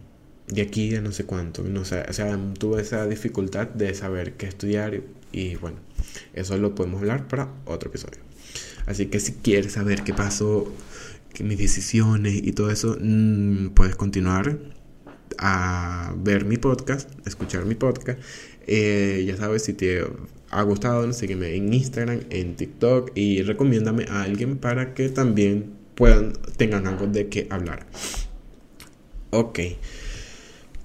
de 0.50 0.62
aquí 0.62 0.96
a 0.96 1.02
no 1.02 1.12
sé 1.12 1.26
cuánto. 1.26 1.64
No 1.64 1.86
sé, 1.86 2.04
o 2.08 2.14
sea, 2.14 2.38
tuve 2.58 2.82
esa 2.82 3.06
dificultad 3.08 3.68
de 3.68 3.94
saber 3.94 4.34
qué 4.34 4.48
estudiar 4.48 5.02
y, 5.32 5.56
bueno, 5.56 5.78
eso 6.34 6.58
lo 6.58 6.76
podemos 6.76 7.02
hablar 7.02 7.28
para 7.28 7.54
otro 7.66 7.90
episodio. 7.90 8.20
Así 8.86 9.08
que 9.08 9.20
si 9.20 9.34
quieres 9.34 9.74
saber 9.74 10.04
qué 10.04 10.14
pasó, 10.14 10.72
mis 11.44 11.58
decisiones 11.58 12.36
y 12.44 12.52
todo 12.52 12.72
eso, 12.72 12.98
mm, 13.00 13.70
puedes 13.70 13.96
continuar 13.96 14.60
a 15.38 16.14
ver 16.18 16.46
mi 16.46 16.58
podcast, 16.58 17.10
escuchar 17.26 17.66
mi 17.66 17.76
podcast. 17.76 18.20
Eh, 18.68 19.24
ya 19.26 19.38
sabes, 19.38 19.64
si 19.64 19.74
te 19.74 20.04
ha 20.50 20.62
gustado, 20.64 21.12
sígueme 21.14 21.56
en 21.56 21.74
Instagram, 21.74 22.22
en 22.30 22.56
TikTok 22.56 23.12
y 23.16 23.44
recomiéndame 23.44 24.06
a 24.10 24.24
alguien 24.24 24.58
para 24.58 24.94
que 24.94 25.10
también 25.10 25.72
puedan, 25.96 26.34
tengan 26.58 26.88
algo 26.88 27.08
de 27.08 27.30
qué 27.30 27.48
hablar. 27.50 27.86
Ok. 29.32 29.60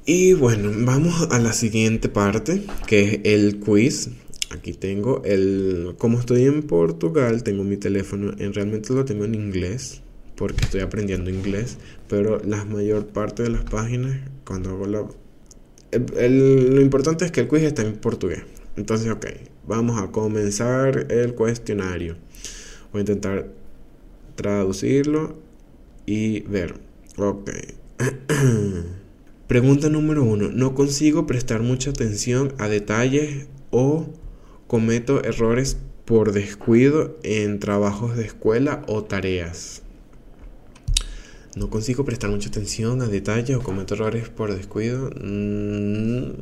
Y 0.06 0.34
bueno, 0.34 0.70
vamos 0.84 1.28
a 1.30 1.38
la 1.38 1.54
siguiente 1.54 2.10
parte, 2.10 2.62
que 2.86 3.04
es 3.04 3.20
el 3.24 3.58
quiz. 3.58 4.10
aquí 4.50 4.74
tengo 4.74 5.22
el... 5.24 5.94
Como 5.96 6.20
estoy 6.20 6.44
en 6.44 6.62
Portugal, 6.62 7.42
tengo 7.42 7.64
mi 7.64 7.78
teléfono, 7.78 8.34
en 8.36 8.52
realmente 8.52 8.92
lo 8.92 9.06
tengo 9.06 9.24
en 9.24 9.34
inglés, 9.34 10.02
porque 10.36 10.62
estoy 10.64 10.82
aprendiendo 10.82 11.30
inglés, 11.30 11.78
pero 12.06 12.38
la 12.44 12.66
mayor 12.66 13.06
parte 13.06 13.44
de 13.44 13.48
las 13.48 13.64
páginas, 13.64 14.18
cuando 14.44 14.72
hago 14.72 14.86
la... 14.86 15.08
lo 16.28 16.80
importante 16.82 17.24
es 17.24 17.32
que 17.32 17.40
el 17.40 17.48
quiz 17.48 17.62
está 17.62 17.80
en 17.80 17.94
portugués. 17.94 18.42
Entonces, 18.76 19.10
ok, 19.10 19.24
vamos 19.66 19.98
a 19.98 20.12
comenzar 20.12 21.10
el 21.10 21.34
cuestionario. 21.34 22.16
Voy 22.92 22.98
a 22.98 23.00
intentar 23.00 23.48
traducirlo 24.34 25.38
y 26.04 26.40
ver. 26.42 26.74
Ok. 27.16 27.50
Pregunta 29.54 29.88
número 29.88 30.24
uno. 30.24 30.48
No 30.48 30.74
consigo 30.74 31.28
prestar 31.28 31.62
mucha 31.62 31.90
atención 31.90 32.52
a 32.58 32.66
detalles 32.66 33.46
o 33.70 34.06
cometo 34.66 35.22
errores 35.22 35.76
por 36.04 36.32
descuido 36.32 37.16
en 37.22 37.60
trabajos 37.60 38.16
de 38.16 38.24
escuela 38.24 38.82
o 38.88 39.04
tareas. 39.04 39.83
No 41.56 41.70
consigo 41.70 42.04
prestar 42.04 42.30
mucha 42.30 42.48
atención 42.48 43.00
a 43.00 43.06
detalles 43.06 43.56
o 43.56 43.62
cometo 43.62 43.94
errores 43.94 44.28
por 44.28 44.52
descuido. 44.52 45.10
Mm, 45.22 46.32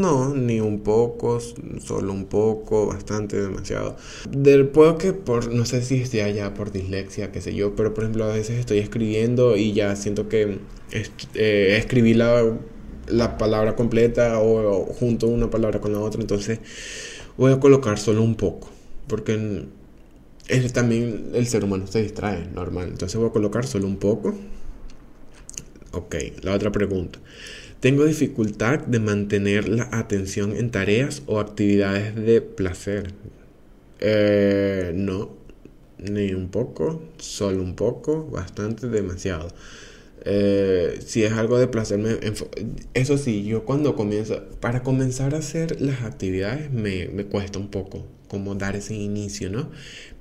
no, 0.00 0.34
ni 0.34 0.60
un 0.60 0.80
poco, 0.80 1.40
solo 1.40 2.12
un 2.14 2.24
poco, 2.24 2.86
bastante, 2.86 3.38
demasiado. 3.38 3.96
Del 4.30 4.68
puedo 4.68 4.96
que 4.96 5.12
por, 5.12 5.52
no 5.52 5.66
sé 5.66 5.82
si 5.82 6.06
sea 6.06 6.30
ya 6.30 6.54
por 6.54 6.72
dislexia, 6.72 7.30
qué 7.32 7.42
sé 7.42 7.54
yo, 7.54 7.76
pero 7.76 7.92
por 7.92 8.04
ejemplo 8.04 8.24
a 8.24 8.28
veces 8.28 8.58
estoy 8.58 8.78
escribiendo 8.78 9.58
y 9.58 9.74
ya 9.74 9.94
siento 9.94 10.28
que 10.30 10.58
eh, 11.34 11.76
escribí 11.78 12.14
la, 12.14 12.42
la 13.08 13.36
palabra 13.36 13.76
completa 13.76 14.40
o, 14.40 14.86
junto 14.86 15.26
una 15.26 15.50
palabra 15.50 15.80
con 15.80 15.92
la 15.92 16.00
otra, 16.00 16.22
entonces 16.22 16.60
voy 17.36 17.52
a 17.52 17.60
colocar 17.60 17.98
solo 17.98 18.22
un 18.22 18.36
poco, 18.36 18.70
porque 19.06 19.66
es, 20.48 20.72
también 20.72 21.30
el 21.34 21.46
ser 21.46 21.64
humano 21.64 21.86
se 21.86 22.02
distrae, 22.02 22.46
normal. 22.54 22.88
Entonces 22.88 23.16
voy 23.18 23.28
a 23.28 23.32
colocar 23.32 23.66
solo 23.66 23.86
un 23.86 23.98
poco 23.98 24.34
Ok, 25.92 26.16
la 26.42 26.54
otra 26.54 26.72
pregunta. 26.72 27.18
Tengo 27.80 28.04
dificultad 28.06 28.80
de 28.80 28.98
mantener 28.98 29.68
la 29.68 29.88
atención 29.92 30.56
en 30.56 30.70
tareas 30.70 31.22
o 31.26 31.38
actividades 31.38 32.14
de 32.14 32.40
placer. 32.40 33.12
Eh, 34.00 34.92
no, 34.94 35.30
ni 35.98 36.32
un 36.34 36.48
poco, 36.48 37.02
solo 37.18 37.62
un 37.62 37.74
poco, 37.74 38.26
bastante, 38.30 38.88
demasiado. 38.88 39.48
Eh, 40.24 41.00
si 41.04 41.24
es 41.24 41.32
algo 41.32 41.58
de 41.58 41.66
placer, 41.68 41.98
me 41.98 42.16
eso 42.94 43.18
sí, 43.18 43.44
yo 43.44 43.64
cuando 43.64 43.96
comienzo, 43.96 44.44
para 44.60 44.82
comenzar 44.82 45.34
a 45.34 45.38
hacer 45.38 45.80
las 45.80 46.02
actividades 46.02 46.70
me, 46.72 47.08
me 47.08 47.24
cuesta 47.26 47.58
un 47.58 47.68
poco, 47.70 48.06
como 48.28 48.54
dar 48.54 48.76
ese 48.76 48.94
inicio, 48.94 49.50
¿no? 49.50 49.70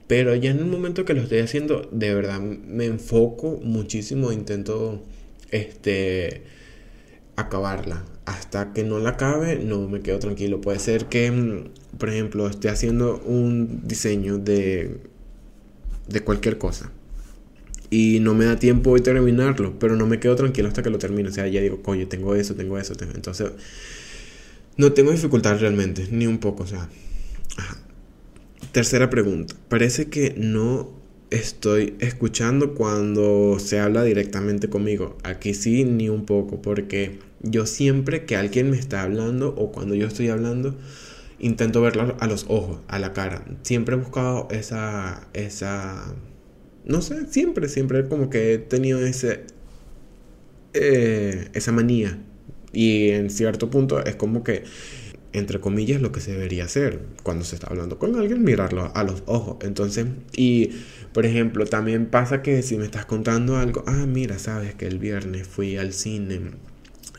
Pero 0.08 0.36
ya 0.36 0.52
en 0.52 0.60
el 0.60 0.66
momento 0.66 1.06
que 1.06 1.14
lo 1.14 1.22
estoy 1.22 1.40
haciendo, 1.40 1.88
de 1.92 2.14
verdad 2.16 2.42
me 2.42 2.86
enfoco 2.86 3.60
muchísimo, 3.64 4.32
intento 4.32 5.04
este, 5.52 6.44
acabarla. 7.36 8.06
Hasta 8.26 8.74
que 8.74 8.84
no 8.84 9.00
la 9.00 9.12
acabe, 9.12 9.58
no 9.58 9.88
me 9.88 10.02
quedo 10.02 10.20
tranquilo. 10.20 10.62
Puede 10.62 10.80
ser 10.80 11.06
que, 11.06 11.32
mm, 11.32 11.98
por 11.98 12.10
ejemplo, 12.10 12.48
esté 12.48 12.70
haciendo 12.70 13.20
un 13.26 13.88
diseño 13.88 14.38
de, 14.38 14.98
de 16.08 16.22
cualquier 16.22 16.58
cosa 16.58 16.92
y 17.92 18.20
no 18.22 18.34
me 18.34 18.46
da 18.46 18.58
tiempo 18.58 18.96
de 18.96 19.02
terminarlo, 19.02 19.78
pero 19.78 19.98
no 19.98 20.08
me 20.08 20.20
quedo 20.20 20.36
tranquilo 20.36 20.70
hasta 20.70 20.82
que 20.82 20.90
lo 20.90 20.98
termine. 20.98 21.30
O 21.30 21.32
sea, 21.32 21.48
ya 21.48 21.62
digo, 21.62 21.84
coño, 21.84 22.08
tengo 22.08 22.36
eso, 22.36 22.56
tengo 22.56 22.78
eso. 22.80 22.94
Entonces, 23.14 23.52
no 24.78 24.94
tengo 24.94 25.12
dificultad 25.12 25.60
realmente, 25.60 26.08
ni 26.10 26.26
un 26.26 26.40
poco. 26.40 26.64
O 26.64 26.68
sea, 26.68 26.88
tercera 28.72 29.10
pregunta. 29.10 29.56
Parece 29.68 30.10
que 30.10 30.34
no 30.38 31.01
estoy 31.32 31.96
escuchando 32.00 32.76
cuando 32.76 33.58
se 33.58 33.80
habla 33.80 34.04
directamente 34.04 34.70
conmigo. 34.70 35.18
Aquí 35.24 35.54
sí, 35.54 35.84
ni 35.86 36.10
un 36.10 36.26
poco, 36.26 36.62
porque 36.62 37.20
yo 37.42 37.66
siempre 37.66 38.26
que 38.26 38.36
alguien 38.36 38.70
me 38.70 38.78
está 38.78 39.02
hablando 39.02 39.56
o 39.58 39.72
cuando 39.72 39.96
yo 39.96 40.08
estoy 40.08 40.30
hablando, 40.30 40.76
intento 41.40 41.82
verlo 41.82 42.16
a 42.20 42.28
los 42.28 42.46
ojos, 42.50 42.82
a 42.88 43.00
la 43.00 43.14
cara. 43.14 43.46
Siempre 43.64 43.96
he 43.96 43.98
buscado 43.98 44.48
esa, 44.52 45.28
esa, 45.34 46.14
no 46.86 47.02
sé, 47.02 47.26
siempre, 47.28 47.70
siempre 47.70 48.08
como 48.08 48.30
que 48.30 48.54
he 48.54 48.58
tenido 48.60 49.00
ese, 49.00 49.46
eh, 50.74 51.50
esa 51.54 51.72
manía. 51.72 52.20
Y 52.74 53.10
en 53.10 53.30
cierto 53.30 53.70
punto 53.70 54.04
es 54.04 54.16
como 54.16 54.44
que 54.44 54.64
entre 55.34 55.60
comillas, 55.60 56.02
lo 56.02 56.12
que 56.12 56.20
se 56.20 56.32
debería 56.32 56.66
hacer 56.66 57.00
cuando 57.24 57.46
se 57.46 57.56
está 57.56 57.68
hablando 57.68 57.98
con 57.98 58.16
alguien, 58.16 58.44
mirarlo 58.44 58.92
a 58.94 59.04
los 59.04 59.24
ojos. 59.26 59.58
Entonces, 59.62 60.08
y 60.36 60.72
por 61.14 61.26
ejemplo, 61.26 61.66
también 61.66 62.08
pasa 62.08 62.42
que 62.42 62.62
si 62.62 62.78
me 62.78 62.86
estás 62.86 63.06
contando 63.06 63.58
algo, 63.58 63.84
ah, 63.88 64.06
mira, 64.08 64.40
sabes 64.40 64.76
que 64.76 64.88
el 64.88 65.00
viernes 65.00 65.48
fui 65.48 65.78
al 65.78 65.94
cine, 65.94 66.52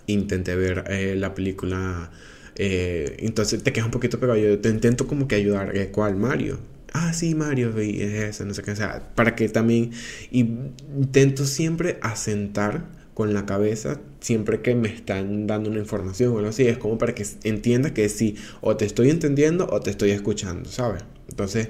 intenté 0.06 0.56
ver 0.56 0.84
eh, 0.88 1.14
la 1.16 1.34
película, 1.34 2.10
eh, 2.56 3.16
entonces 3.20 3.62
te 3.62 3.72
quedas 3.72 3.86
un 3.86 3.92
poquito 3.92 4.20
pegado. 4.20 4.38
Yo 4.38 4.58
te 4.58 4.68
intento 4.68 5.06
como 5.06 5.28
que 5.28 5.36
ayudar, 5.36 5.76
eh, 5.76 5.90
¿cuál? 5.90 6.16
Mario. 6.16 6.58
Ah, 6.94 7.14
sí, 7.14 7.34
Mario, 7.34 7.82
y 7.82 8.02
es 8.02 8.12
eso, 8.24 8.44
no 8.44 8.52
sé 8.52 8.62
qué, 8.62 8.72
o 8.72 8.76
sea, 8.76 9.14
para 9.14 9.34
que 9.34 9.48
también 9.48 9.92
intento 10.30 11.46
siempre 11.46 11.98
asentar 12.02 12.84
con 13.22 13.34
la 13.34 13.46
cabeza 13.46 14.00
siempre 14.18 14.62
que 14.62 14.74
me 14.74 14.88
están 14.88 15.46
dando 15.46 15.70
una 15.70 15.78
información 15.78 16.32
o 16.34 16.38
algo 16.38 16.50
así. 16.50 16.66
Es 16.66 16.76
como 16.76 16.98
para 16.98 17.14
que 17.14 17.24
entiendas 17.44 17.92
que 17.92 18.08
sí, 18.08 18.34
o 18.60 18.76
te 18.76 18.84
estoy 18.84 19.10
entendiendo 19.10 19.68
o 19.70 19.78
te 19.78 19.90
estoy 19.90 20.10
escuchando, 20.10 20.68
¿sabes? 20.68 21.04
Entonces, 21.28 21.68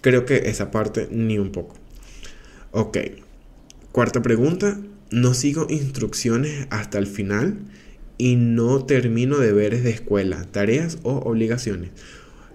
creo 0.00 0.24
que 0.24 0.48
esa 0.48 0.70
parte 0.70 1.08
ni 1.10 1.36
un 1.36 1.52
poco. 1.52 1.74
Ok. 2.70 2.96
Cuarta 3.92 4.22
pregunta. 4.22 4.80
No 5.10 5.34
sigo 5.34 5.66
instrucciones 5.68 6.66
hasta 6.70 6.98
el 6.98 7.06
final 7.06 7.58
y 8.16 8.36
no 8.36 8.86
termino 8.86 9.36
deberes 9.36 9.84
de 9.84 9.90
escuela, 9.90 10.46
tareas 10.52 11.00
o 11.02 11.18
obligaciones. 11.18 11.90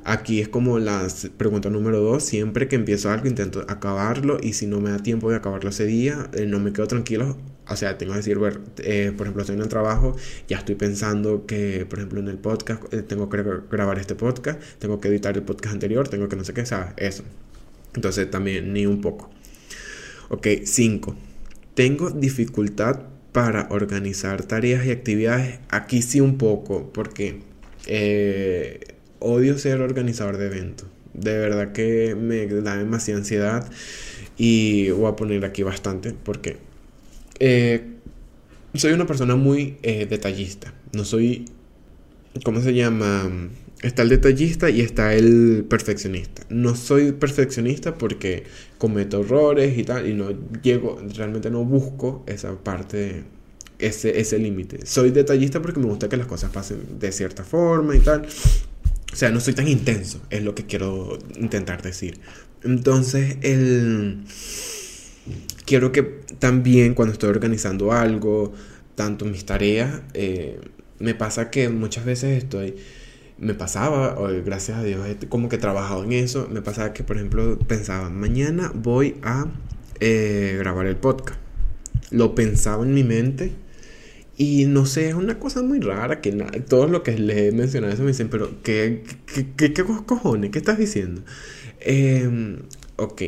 Aquí 0.06 0.42
es 0.42 0.50
como 0.50 0.80
la 0.80 1.08
pregunta 1.38 1.70
número 1.70 2.00
dos. 2.00 2.24
Siempre 2.24 2.68
que 2.68 2.78
empiezo 2.78 3.12
algo 3.12 3.28
intento 3.28 3.64
acabarlo 3.68 4.40
y 4.42 4.54
si 4.54 4.66
no 4.66 4.82
me 4.82 4.90
da 4.90 5.04
tiempo 5.04 5.30
de 5.30 5.36
acabarlo 5.36 5.70
ese 5.70 5.86
día, 5.86 6.32
eh, 6.34 6.48
no 6.48 6.60
me 6.60 6.74
quedo 6.74 6.88
tranquilo. 6.88 7.38
O 7.70 7.76
sea, 7.76 7.98
tengo 7.98 8.14
que 8.14 8.18
decir, 8.18 8.40
ver, 8.40 8.60
eh, 8.78 9.12
por 9.16 9.28
ejemplo, 9.28 9.42
estoy 9.42 9.56
en 9.56 9.62
el 9.62 9.68
trabajo, 9.68 10.16
ya 10.48 10.58
estoy 10.58 10.76
pensando 10.76 11.46
que, 11.46 11.86
por 11.90 12.00
ejemplo, 12.00 12.20
en 12.20 12.28
el 12.28 12.38
podcast, 12.38 12.94
eh, 12.94 13.02
tengo 13.02 13.30
que 13.30 13.44
grabar 13.70 14.00
este 14.00 14.16
podcast, 14.16 14.60
tengo 14.80 15.02
que 15.02 15.10
editar 15.10 15.36
el 15.36 15.44
podcast 15.44 15.74
anterior, 15.74 16.08
tengo 16.08 16.30
que 16.30 16.36
no 16.36 16.44
sé 16.44 16.54
qué, 16.54 16.66
¿sabes? 16.66 16.94
Eso. 16.98 17.24
Entonces 17.96 18.30
también 18.30 18.74
ni 18.74 18.86
un 18.86 19.02
poco. 19.02 19.30
Ok, 20.30 20.48
cinco. 20.66 21.16
Tengo 21.74 22.10
dificultad 22.12 23.02
para 23.32 23.68
organizar 23.70 24.44
tareas 24.44 24.86
y 24.86 24.92
actividades. 24.92 25.60
Aquí 25.70 26.02
sí 26.02 26.22
un 26.22 26.38
poco, 26.38 26.92
porque 26.94 27.42
odio 29.20 29.58
ser 29.58 29.82
organizador 29.82 30.38
de 30.38 30.48
eventos. 30.48 30.88
De 31.14 31.38
verdad 31.38 31.72
que 31.72 32.16
me 32.16 32.46
da 32.48 32.78
demasiada 32.78 33.20
ansiedad 33.20 33.70
y 34.38 34.90
voy 34.92 35.12
a 35.12 35.16
poner 35.16 35.44
aquí 35.46 35.64
bastante 35.64 36.14
porque 36.14 36.58
eh, 37.40 37.84
soy 38.74 38.94
una 38.94 39.08
persona 39.08 39.36
muy 39.36 39.78
eh, 39.84 40.06
detallista. 40.06 40.74
No 40.94 41.06
soy, 41.06 41.46
¿cómo 42.44 42.62
se 42.62 42.74
llama? 42.74 43.30
Está 43.82 44.02
el 44.02 44.10
detallista 44.10 44.70
y 44.70 44.82
está 44.82 45.14
el 45.14 45.66
perfeccionista. 45.70 46.44
No 46.50 46.76
soy 46.76 47.12
perfeccionista 47.12 47.96
porque 47.96 48.44
cometo 48.78 49.22
errores 49.22 49.78
y 49.78 49.84
tal 49.84 50.08
y 50.08 50.14
no 50.14 50.30
llego, 50.62 51.00
realmente 51.16 51.50
no 51.52 51.64
busco 51.64 52.24
esa 52.28 52.56
parte 52.64 53.24
ese, 53.80 54.20
ese 54.20 54.40
límite. 54.40 54.86
Soy 54.86 55.12
detallista 55.12 55.62
porque 55.62 55.80
me 55.80 55.88
gusta 55.88 56.10
que 56.10 56.18
las 56.18 56.28
cosas 56.28 56.52
pasen 56.52 57.00
de 57.00 57.12
cierta 57.12 57.44
forma 57.44 57.96
y 57.96 58.00
tal. 58.00 58.26
O 59.12 59.16
sea, 59.16 59.32
no 59.32 59.40
soy 59.40 59.54
tan 59.54 59.68
intenso, 59.68 60.22
es 60.30 60.44
lo 60.44 60.54
que 60.56 60.66
quiero 60.66 61.18
intentar 61.38 61.82
decir. 61.82 62.20
Entonces, 62.64 63.38
el... 63.42 64.24
quiero 65.66 65.92
que 65.92 66.04
también 66.40 66.94
cuando 66.94 67.14
estoy 67.14 67.30
organizando 67.30 67.92
algo, 67.92 68.54
tanto 68.96 69.26
mis 69.26 69.46
tareas, 69.46 70.02
eh, 70.14 70.60
me 71.00 71.14
pasa 71.16 71.50
que 71.52 71.70
muchas 71.70 72.06
veces 72.06 72.44
estoy, 72.44 72.76
me 73.38 73.54
pasaba, 73.54 74.16
gracias 74.44 74.78
a 74.78 74.84
Dios, 74.84 75.06
como 75.30 75.50
que 75.50 75.58
he 75.58 75.60
trabajado 75.60 76.04
en 76.04 76.14
eso, 76.14 76.48
me 76.52 76.62
pasaba 76.62 76.94
que, 76.94 77.04
por 77.04 77.18
ejemplo, 77.18 77.60
pensaba, 77.60 78.10
mañana 78.10 78.72
voy 78.74 79.18
a 79.22 79.48
eh, 80.00 80.56
grabar 80.58 80.88
el 80.88 80.96
podcast. 80.96 81.40
Lo 82.10 82.36
pensaba 82.36 82.84
en 82.84 82.94
mi 82.94 83.04
mente 83.04 83.52
y 84.38 84.66
no 84.66 84.86
sé, 84.86 85.10
es 85.10 85.16
una 85.16 85.40
cosa 85.40 85.64
muy 85.64 85.80
rara 85.80 86.22
que 86.22 86.32
todos 86.68 86.90
los 86.90 87.02
que 87.02 87.18
les 87.18 87.38
he 87.38 87.52
mencionado 87.52 87.94
eso 87.94 88.04
me 88.04 88.10
dicen, 88.10 88.30
pero 88.30 88.62
¿qué, 88.64 89.04
qué, 89.56 89.74
qué, 89.74 89.84
cojones? 89.84 90.52
¿Qué 90.52 90.60
estás 90.60 90.78
diciendo? 90.78 91.22
Em, 91.80 92.60
ok, 92.96 93.22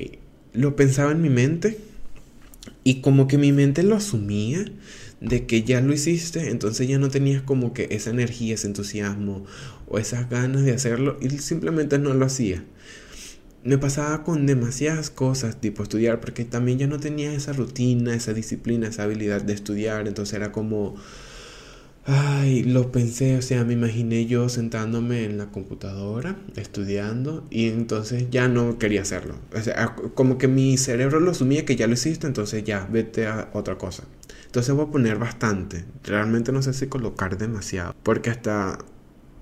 lo 0.53 0.75
pensaba 0.75 1.11
en 1.11 1.21
mi 1.21 1.29
mente 1.29 1.77
y 2.83 3.01
como 3.01 3.27
que 3.27 3.37
mi 3.37 3.51
mente 3.51 3.83
lo 3.83 3.95
asumía 3.95 4.65
de 5.21 5.45
que 5.45 5.63
ya 5.63 5.81
lo 5.81 5.93
hiciste, 5.93 6.49
entonces 6.49 6.87
ya 6.87 6.97
no 6.97 7.09
tenías 7.09 7.41
como 7.41 7.73
que 7.73 7.87
esa 7.91 8.09
energía, 8.09 8.55
ese 8.55 8.67
entusiasmo 8.67 9.45
o 9.87 9.99
esas 9.99 10.29
ganas 10.29 10.63
de 10.63 10.73
hacerlo 10.73 11.17
y 11.21 11.29
simplemente 11.39 11.99
no 11.99 12.13
lo 12.13 12.25
hacías. 12.25 12.61
Me 13.63 13.77
pasaba 13.77 14.23
con 14.23 14.45
demasiadas 14.45 15.09
cosas, 15.09 15.59
tipo 15.59 15.83
estudiar, 15.83 16.21
porque 16.21 16.45
también 16.45 16.79
ya 16.79 16.87
no 16.87 16.99
tenía 16.99 17.33
esa 17.33 17.51
rutina, 17.51 18.15
esa 18.15 18.33
disciplina, 18.33 18.87
esa 18.87 19.03
habilidad 19.03 19.41
de 19.41 19.53
estudiar, 19.53 20.07
entonces 20.07 20.35
era 20.35 20.53
como 20.53 20.95
Ay, 22.11 22.63
lo 22.63 22.91
pensé, 22.91 23.37
o 23.37 23.41
sea, 23.43 23.63
me 23.65 23.73
imaginé 23.73 24.25
yo 24.25 24.49
sentándome 24.49 25.25
en 25.25 25.37
la 25.37 25.51
computadora, 25.51 26.37
estudiando, 26.55 27.45
y 27.51 27.67
entonces 27.67 28.31
ya 28.31 28.47
no 28.47 28.79
quería 28.79 29.03
hacerlo. 29.03 29.35
O 29.55 29.61
sea, 29.61 29.95
como 30.15 30.39
que 30.39 30.47
mi 30.47 30.75
cerebro 30.77 31.19
lo 31.19 31.29
asumía 31.29 31.65
que 31.65 31.75
ya 31.75 31.85
lo 31.85 31.93
hiciste, 31.93 32.25
entonces 32.25 32.63
ya, 32.63 32.87
vete 32.91 33.27
a 33.27 33.51
otra 33.53 33.77
cosa. 33.77 34.05
Entonces 34.47 34.73
voy 34.73 34.87
a 34.87 34.91
poner 34.91 35.19
bastante. 35.19 35.85
Realmente 36.03 36.51
no 36.51 36.63
sé 36.63 36.73
si 36.73 36.87
colocar 36.87 37.37
demasiado, 37.37 37.93
porque 38.01 38.31
hasta... 38.31 38.79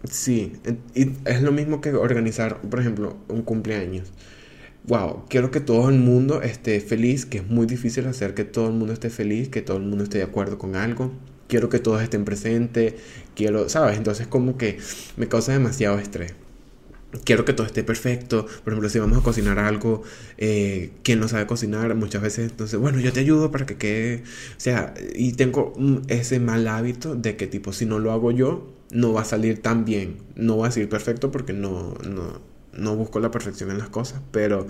Sí, 0.03 0.53
y 0.93 1.13
es 1.23 1.41
lo 1.41 1.53
mismo 1.53 1.79
que 1.79 1.93
organizar, 1.93 2.59
por 2.61 2.81
ejemplo, 2.81 3.15
un 3.29 3.43
cumpleaños. 3.43 4.11
Wow, 4.87 5.23
quiero 5.29 5.51
que 5.51 5.61
todo 5.61 5.89
el 5.89 5.99
mundo 5.99 6.41
esté 6.41 6.81
feliz, 6.81 7.25
que 7.25 7.37
es 7.37 7.47
muy 7.47 7.65
difícil 7.65 8.07
hacer 8.07 8.33
que 8.33 8.43
todo 8.43 8.67
el 8.67 8.73
mundo 8.73 8.93
esté 8.93 9.09
feliz, 9.09 9.47
que 9.47 9.61
todo 9.61 9.77
el 9.77 9.83
mundo 9.83 10.03
esté 10.03 10.17
de 10.17 10.25
acuerdo 10.25 10.57
con 10.57 10.75
algo 10.75 11.13
quiero 11.47 11.69
que 11.69 11.79
todos 11.79 12.01
estén 12.01 12.25
presentes, 12.25 12.95
quiero, 13.35 13.69
¿sabes? 13.69 13.97
Entonces 13.97 14.27
como 14.27 14.57
que 14.57 14.79
me 15.17 15.27
causa 15.27 15.53
demasiado 15.53 15.99
estrés. 15.99 16.33
Quiero 17.23 17.45
que 17.45 17.53
todo 17.53 17.65
esté 17.65 17.83
perfecto. 17.83 18.45
Por 18.45 18.73
ejemplo, 18.73 18.89
si 18.89 18.99
vamos 18.99 19.17
a 19.17 19.21
cocinar 19.21 19.59
algo, 19.59 20.03
eh, 20.37 20.91
quien 21.03 21.19
no 21.19 21.27
sabe 21.27 21.47
cocinar, 21.47 21.95
muchas 21.95 22.21
veces, 22.21 22.51
entonces, 22.51 22.79
bueno, 22.79 22.99
yo 22.99 23.13
te 23.13 23.21
ayudo 23.21 23.49
para 23.49 23.65
que 23.65 23.77
quede. 23.77 24.23
O 24.57 24.59
sea, 24.59 24.93
y 25.15 25.33
tengo 25.33 25.73
ese 26.09 26.39
mal 26.39 26.67
hábito 26.67 27.15
de 27.15 27.37
que, 27.37 27.47
tipo, 27.47 27.71
si 27.71 27.85
no 27.85 27.99
lo 27.99 28.11
hago 28.11 28.31
yo, 28.31 28.73
no 28.91 29.13
va 29.13 29.21
a 29.21 29.25
salir 29.25 29.61
tan 29.61 29.85
bien. 29.85 30.17
No 30.35 30.57
va 30.57 30.67
a 30.67 30.71
salir 30.71 30.89
perfecto 30.89 31.31
porque 31.31 31.53
no, 31.53 31.95
no, 32.07 32.41
no 32.73 32.95
busco 32.95 33.19
la 33.19 33.31
perfección 33.31 33.71
en 33.71 33.77
las 33.77 33.89
cosas, 33.89 34.21
pero 34.31 34.67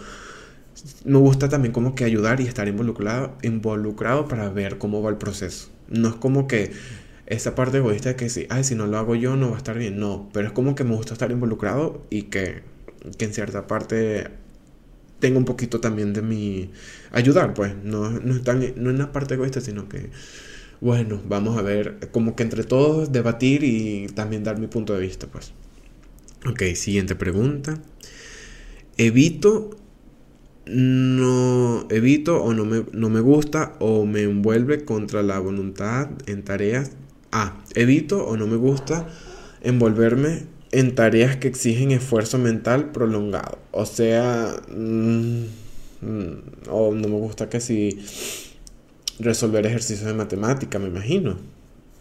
me 1.05 1.17
gusta 1.17 1.49
también 1.49 1.73
como 1.73 1.95
que 1.95 2.03
ayudar 2.03 2.39
y 2.41 2.47
estar 2.47 2.67
involucrado, 2.67 3.35
involucrado 3.41 4.27
para 4.27 4.49
ver 4.49 4.77
cómo 4.77 5.01
va 5.01 5.09
el 5.09 5.17
proceso. 5.17 5.69
No 5.89 6.09
es 6.09 6.15
como 6.15 6.47
que 6.47 6.71
esa 7.27 7.55
parte 7.55 7.77
egoísta 7.77 8.09
de 8.09 8.15
que 8.15 8.29
si, 8.29 8.47
ay, 8.49 8.63
si 8.63 8.75
no 8.75 8.87
lo 8.87 8.97
hago 8.97 9.15
yo 9.15 9.35
no 9.35 9.49
va 9.49 9.55
a 9.55 9.57
estar 9.57 9.77
bien. 9.77 9.99
No, 9.99 10.29
pero 10.33 10.47
es 10.47 10.53
como 10.53 10.75
que 10.75 10.83
me 10.83 10.95
gusta 10.95 11.13
estar 11.13 11.31
involucrado 11.31 12.05
y 12.09 12.23
que, 12.23 12.63
que 13.17 13.25
en 13.25 13.33
cierta 13.33 13.67
parte 13.67 14.27
tengo 15.19 15.37
un 15.39 15.45
poquito 15.45 15.79
también 15.79 16.13
de 16.13 16.21
mi 16.21 16.71
ayudar, 17.11 17.53
pues. 17.53 17.75
No, 17.83 18.09
no, 18.11 18.35
es 18.35 18.43
tan, 18.43 18.59
no 18.59 18.89
es 18.89 18.95
una 18.95 19.11
parte 19.11 19.35
egoísta, 19.35 19.61
sino 19.61 19.89
que, 19.89 20.09
bueno, 20.81 21.21
vamos 21.27 21.57
a 21.57 21.61
ver, 21.61 22.09
como 22.11 22.35
que 22.35 22.43
entre 22.43 22.63
todos 22.63 23.11
debatir 23.11 23.63
y 23.63 24.07
también 24.07 24.43
dar 24.43 24.59
mi 24.59 24.67
punto 24.67 24.93
de 24.93 25.01
vista, 25.01 25.27
pues. 25.27 25.53
Ok, 26.45 26.63
siguiente 26.75 27.15
pregunta. 27.15 27.79
Evito 28.97 29.77
no 30.69 31.87
evito 31.89 32.43
o 32.43 32.53
no 32.53 32.65
me, 32.65 32.85
no 32.91 33.09
me 33.09 33.19
gusta 33.19 33.75
o 33.79 34.05
me 34.05 34.23
envuelve 34.23 34.85
contra 34.85 35.23
la 35.23 35.39
voluntad 35.39 36.09
en 36.25 36.43
tareas. 36.43 36.91
Ah, 37.31 37.57
evito 37.75 38.25
o 38.25 38.37
no 38.37 38.47
me 38.47 38.55
gusta 38.55 39.07
envolverme 39.61 40.45
en 40.71 40.95
tareas 40.95 41.37
que 41.37 41.47
exigen 41.47 41.91
esfuerzo 41.91 42.37
mental 42.37 42.91
prolongado. 42.91 43.59
O 43.71 43.85
sea, 43.85 44.55
mm, 44.69 45.43
mm, 46.01 46.33
o 46.69 46.93
no 46.93 47.07
me 47.07 47.15
gusta 47.15 47.49
que 47.49 47.61
si 47.61 47.99
resolver 49.19 49.65
ejercicios 49.65 50.07
de 50.07 50.13
matemática, 50.13 50.79
me 50.79 50.87
imagino. 50.87 51.37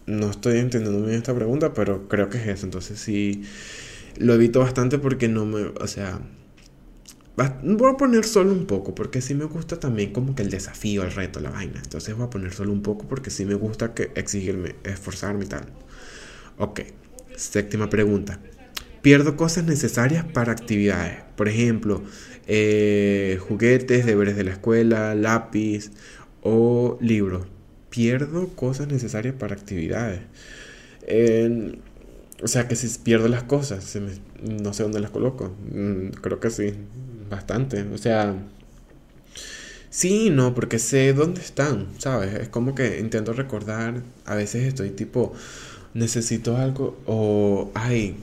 No 0.07 0.31
estoy 0.31 0.59
entendiendo 0.59 1.05
bien 1.05 1.17
esta 1.17 1.35
pregunta, 1.35 1.75
pero 1.75 2.09
creo 2.09 2.29
que 2.31 2.39
es 2.39 2.47
eso. 2.49 2.67
Entonces 2.67 2.99
sí, 2.99 3.43
lo 4.19 4.35
evito 4.35 4.61
bastante 4.61 4.99
porque 4.99 5.29
no 5.29 5.45
me, 5.47 5.62
o 5.81 5.87
sea, 5.87 6.21
Voy 7.37 7.93
a 7.93 7.97
poner 7.99 8.24
solo 8.24 8.53
un 8.53 8.64
poco, 8.66 8.95
porque 8.95 9.20
sí 9.20 9.34
me 9.34 9.45
gusta 9.45 9.78
también 9.78 10.12
como 10.12 10.34
que 10.34 10.43
el 10.43 10.49
desafío, 10.49 11.05
el 11.05 11.12
reto, 11.12 11.39
la 11.41 11.51
vaina. 11.51 11.80
Entonces 11.82 12.14
voy 12.14 12.26
a 12.26 12.30
poner 12.30 12.55
solo 12.55 12.72
un 12.72 12.80
poco 12.82 13.07
porque 13.07 13.30
sí 13.30 13.45
me 13.45 13.55
gusta 13.55 13.93
que 13.93 14.11
exigirme, 14.14 14.76
esforzarme 14.84 15.45
y 15.45 15.49
tal. 15.49 15.66
Ok, 16.57 16.80
séptima 17.37 17.91
pregunta. 17.91 18.41
Pierdo 19.03 19.37
cosas 19.37 19.64
necesarias 19.64 20.24
para 20.24 20.53
actividades. 20.53 21.18
Por 21.37 21.49
ejemplo, 21.49 22.03
eh, 22.47 23.39
juguetes, 23.47 24.07
deberes 24.07 24.37
de 24.37 24.45
la 24.45 24.53
escuela, 24.53 25.14
lápiz 25.14 25.91
o 26.43 26.97
libros. 27.03 27.47
Pierdo 27.91 28.49
cosas 28.49 28.89
necesarias 28.89 29.34
para 29.39 29.55
actividades. 29.55 30.20
o 32.43 32.49
sea 32.49 32.66
que 32.66 32.76
si 32.76 32.89
pierdo 32.99 33.28
las 33.28 33.43
cosas, 33.43 33.84
no 34.43 34.72
sé 34.72 34.82
dónde 34.82 35.01
las 35.01 35.11
coloco. 35.11 35.55
Mm, 35.72 36.09
creo 36.20 36.41
que 36.41 36.51
sí 36.51 36.74
bastante. 37.30 37.82
O 37.93 37.99
sea, 37.99 38.34
sí, 39.91 40.30
no, 40.30 40.55
porque 40.55 40.78
sé 40.78 41.12
dónde 41.12 41.41
están, 41.41 41.89
¿sabes? 41.99 42.34
Es 42.34 42.49
como 42.49 42.74
que 42.74 42.99
intento 43.01 43.32
recordar, 43.32 44.03
a 44.24 44.34
veces 44.34 44.64
estoy 44.64 44.91
tipo, 44.91 45.32
necesito 45.95 46.57
algo 46.57 46.97
o, 47.07 47.70
ay, 47.74 48.16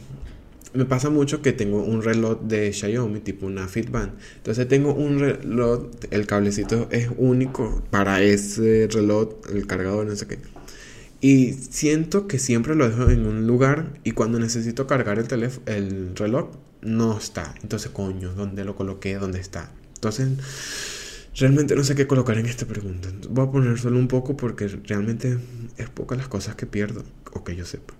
me 0.74 0.86
pasa 0.86 1.10
mucho 1.10 1.42
que 1.42 1.54
tengo 1.54 1.84
un 1.84 2.02
reloj 2.02 2.42
de 2.42 2.74
Xiaomi, 2.74 3.20
tipo 3.20 3.46
una 3.46 3.68
Fitband. 3.68 4.14
Entonces 4.38 4.68
tengo 4.68 4.94
un 4.94 5.20
reloj, 5.20 5.92
el 6.10 6.26
cablecito 6.26 6.88
es 6.92 7.10
único 7.18 7.84
para 7.92 8.22
ese 8.22 8.88
reloj, 8.92 9.30
el 9.54 9.68
cargador, 9.68 10.08
no 10.08 10.16
sé 10.16 10.28
qué. 10.28 10.40
Y 11.24 11.54
siento 11.54 12.28
que 12.28 12.38
siempre 12.38 12.76
lo 12.76 12.90
dejo 12.90 13.10
en 13.10 13.26
un 13.26 13.48
lugar 13.48 13.98
y 14.04 14.12
cuando 14.12 14.40
necesito 14.40 14.88
cargar 14.88 15.20
el, 15.20 15.28
teléfono, 15.30 15.66
el 15.68 16.18
reloj, 16.18 16.50
no 16.82 17.18
está. 17.18 17.56
Entonces, 17.62 17.92
coño, 17.92 18.34
¿dónde 18.34 18.66
lo 18.66 18.76
coloqué? 18.76 19.16
¿Dónde 19.16 19.40
está? 19.40 19.72
Entonces, 19.96 20.28
realmente 21.38 21.78
no 21.78 21.86
sé 21.86 21.96
qué 21.96 22.08
colocar 22.08 22.38
en 22.38 22.46
esta 22.46 22.66
pregunta. 22.66 23.08
Voy 23.30 23.48
a 23.48 23.52
poner 23.52 23.80
solo 23.80 24.00
un 24.00 24.10
poco 24.10 24.36
porque 24.36 24.68
realmente 24.68 25.40
es 25.78 25.90
pocas 25.90 26.18
las 26.18 26.28
cosas 26.28 26.56
que 26.56 26.66
pierdo 26.66 27.06
o 27.32 27.46
que 27.46 27.56
yo 27.56 27.64
sepa. 27.64 27.94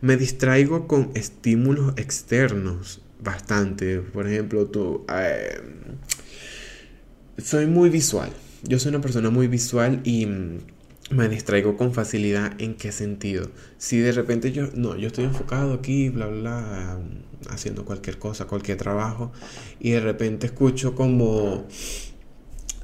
Me 0.00 0.16
distraigo 0.16 0.88
con 0.88 1.10
estímulos 1.12 1.98
externos 1.98 3.02
bastante. 3.22 3.98
Por 4.00 4.26
ejemplo, 4.26 4.64
tú... 4.68 5.04
Eh, 5.14 5.60
soy 7.36 7.66
muy 7.66 7.90
visual. 7.90 8.30
Yo 8.62 8.78
soy 8.78 8.88
una 8.88 9.02
persona 9.02 9.28
muy 9.28 9.48
visual 9.48 10.00
y 10.02 10.26
me 11.10 11.28
distraigo 11.28 11.76
con 11.76 11.94
facilidad 11.94 12.60
en 12.60 12.74
qué 12.74 12.92
sentido. 12.92 13.50
Si 13.78 13.98
de 13.98 14.12
repente 14.12 14.52
yo, 14.52 14.68
no, 14.74 14.96
yo 14.96 15.08
estoy 15.08 15.24
enfocado 15.24 15.72
aquí, 15.74 16.10
bla, 16.10 16.26
bla, 16.26 16.98
haciendo 17.50 17.84
cualquier 17.84 18.18
cosa, 18.18 18.46
cualquier 18.46 18.78
trabajo, 18.78 19.32
y 19.80 19.90
de 19.92 20.00
repente 20.00 20.46
escucho 20.46 20.94
como 20.94 21.66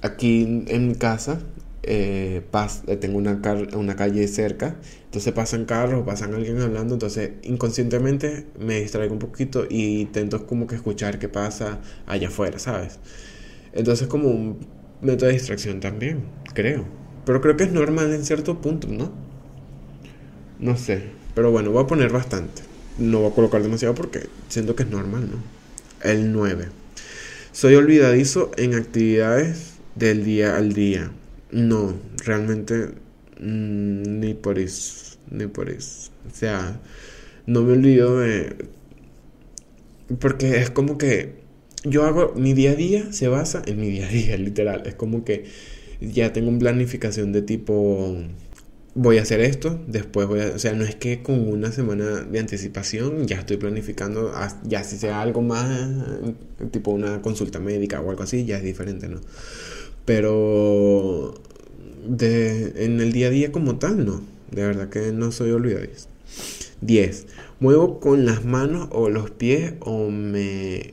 aquí 0.02 0.64
en 0.68 0.88
mi 0.88 0.94
casa, 0.94 1.40
eh, 1.86 2.42
eh, 2.86 2.96
tengo 2.96 3.18
una, 3.18 3.40
una 3.76 3.96
calle 3.96 4.26
cerca, 4.28 4.76
entonces 5.04 5.32
pasan 5.32 5.66
carros, 5.66 6.04
pasan 6.06 6.34
alguien 6.34 6.60
hablando, 6.60 6.94
entonces 6.94 7.32
inconscientemente 7.42 8.46
me 8.58 8.80
distraigo 8.80 9.12
un 9.12 9.18
poquito 9.18 9.66
y 9.68 10.00
intento 10.00 10.46
como 10.46 10.66
que 10.66 10.76
escuchar 10.76 11.18
qué 11.18 11.28
pasa 11.28 11.80
allá 12.06 12.28
afuera, 12.28 12.58
¿sabes? 12.58 12.98
Entonces 13.72 14.08
como 14.08 14.28
un 14.30 14.66
método 15.02 15.26
de 15.26 15.34
distracción 15.34 15.80
también, 15.80 16.24
creo. 16.54 17.03
Pero 17.24 17.40
creo 17.40 17.56
que 17.56 17.64
es 17.64 17.72
normal 17.72 18.12
en 18.12 18.24
cierto 18.24 18.60
punto, 18.60 18.88
¿no? 18.88 19.12
No 20.58 20.76
sé. 20.76 21.02
Pero 21.34 21.50
bueno, 21.50 21.70
voy 21.70 21.82
a 21.82 21.86
poner 21.86 22.12
bastante. 22.12 22.62
No 22.98 23.20
voy 23.20 23.32
a 23.32 23.34
colocar 23.34 23.62
demasiado 23.62 23.94
porque 23.94 24.28
siento 24.48 24.76
que 24.76 24.84
es 24.84 24.90
normal, 24.90 25.28
¿no? 25.30 25.38
El 26.08 26.32
9. 26.32 26.68
Soy 27.52 27.74
olvidadizo 27.74 28.50
en 28.56 28.74
actividades 28.74 29.74
del 29.94 30.24
día 30.24 30.56
al 30.56 30.72
día. 30.72 31.10
No, 31.50 31.94
realmente 32.24 32.90
mm, 33.40 34.20
ni 34.20 34.34
por 34.34 34.58
eso. 34.58 35.16
Ni 35.30 35.46
por 35.46 35.70
eso. 35.70 36.10
O 36.30 36.34
sea, 36.34 36.80
no 37.46 37.62
me 37.62 37.72
olvido 37.72 38.20
de... 38.20 38.68
Porque 40.18 40.58
es 40.58 40.70
como 40.70 40.98
que 40.98 41.44
yo 41.84 42.04
hago 42.04 42.32
mi 42.34 42.54
día 42.54 42.72
a 42.72 42.74
día 42.74 43.12
se 43.12 43.28
basa 43.28 43.62
en 43.66 43.80
mi 43.80 43.90
día 43.90 44.06
a 44.06 44.10
día, 44.10 44.36
literal. 44.38 44.86
Es 44.86 44.94
como 44.94 45.24
que 45.24 45.44
ya 46.12 46.32
tengo 46.32 46.48
una 46.48 46.58
planificación 46.58 47.32
de 47.32 47.42
tipo, 47.42 48.16
voy 48.94 49.18
a 49.18 49.22
hacer 49.22 49.40
esto, 49.40 49.80
después 49.86 50.26
voy 50.26 50.40
a, 50.40 50.46
o 50.54 50.58
sea, 50.58 50.72
no 50.72 50.84
es 50.84 50.94
que 50.94 51.22
con 51.22 51.48
una 51.48 51.72
semana 51.72 52.22
de 52.22 52.38
anticipación 52.38 53.26
ya 53.26 53.40
estoy 53.40 53.56
planificando, 53.56 54.32
ya 54.64 54.84
si 54.84 54.96
sea 54.96 55.20
algo 55.20 55.42
más, 55.42 55.88
tipo 56.70 56.90
una 56.90 57.20
consulta 57.22 57.58
médica 57.60 58.00
o 58.00 58.10
algo 58.10 58.22
así, 58.22 58.44
ya 58.44 58.56
es 58.56 58.62
diferente, 58.62 59.08
¿no? 59.08 59.20
Pero 60.04 61.34
de, 62.06 62.84
en 62.84 63.00
el 63.00 63.12
día 63.12 63.28
a 63.28 63.30
día 63.30 63.52
como 63.52 63.78
tal, 63.78 64.04
no, 64.04 64.22
de 64.50 64.66
verdad 64.66 64.88
que 64.88 65.12
no 65.12 65.32
soy 65.32 65.50
olvidadizo. 65.50 66.08
10. 66.80 67.26
Muevo 67.60 67.98
con 68.00 68.26
las 68.26 68.44
manos 68.44 68.88
o 68.92 69.08
los 69.08 69.30
pies 69.30 69.74
o 69.80 70.10
me 70.10 70.92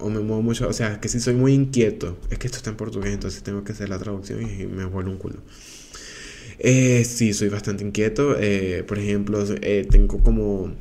o 0.00 0.10
me 0.10 0.20
muevo 0.20 0.42
mucho, 0.42 0.68
o 0.68 0.72
sea, 0.72 1.00
que 1.00 1.08
si 1.08 1.20
soy 1.20 1.34
muy 1.34 1.52
inquieto, 1.52 2.18
es 2.30 2.38
que 2.38 2.46
esto 2.46 2.58
está 2.58 2.70
en 2.70 2.76
portugués, 2.76 3.12
entonces 3.12 3.42
tengo 3.42 3.64
que 3.64 3.72
hacer 3.72 3.88
la 3.88 3.98
traducción 3.98 4.42
y 4.42 4.66
me 4.66 4.84
vuelve 4.84 5.10
un 5.10 5.18
culo. 5.18 5.36
Eh, 6.62 7.04
sí, 7.04 7.32
soy 7.32 7.48
bastante 7.48 7.84
inquieto. 7.84 8.36
Eh, 8.38 8.84
por 8.86 8.98
ejemplo, 8.98 9.42
eh, 9.62 9.86
tengo 9.90 10.22
como 10.22 10.72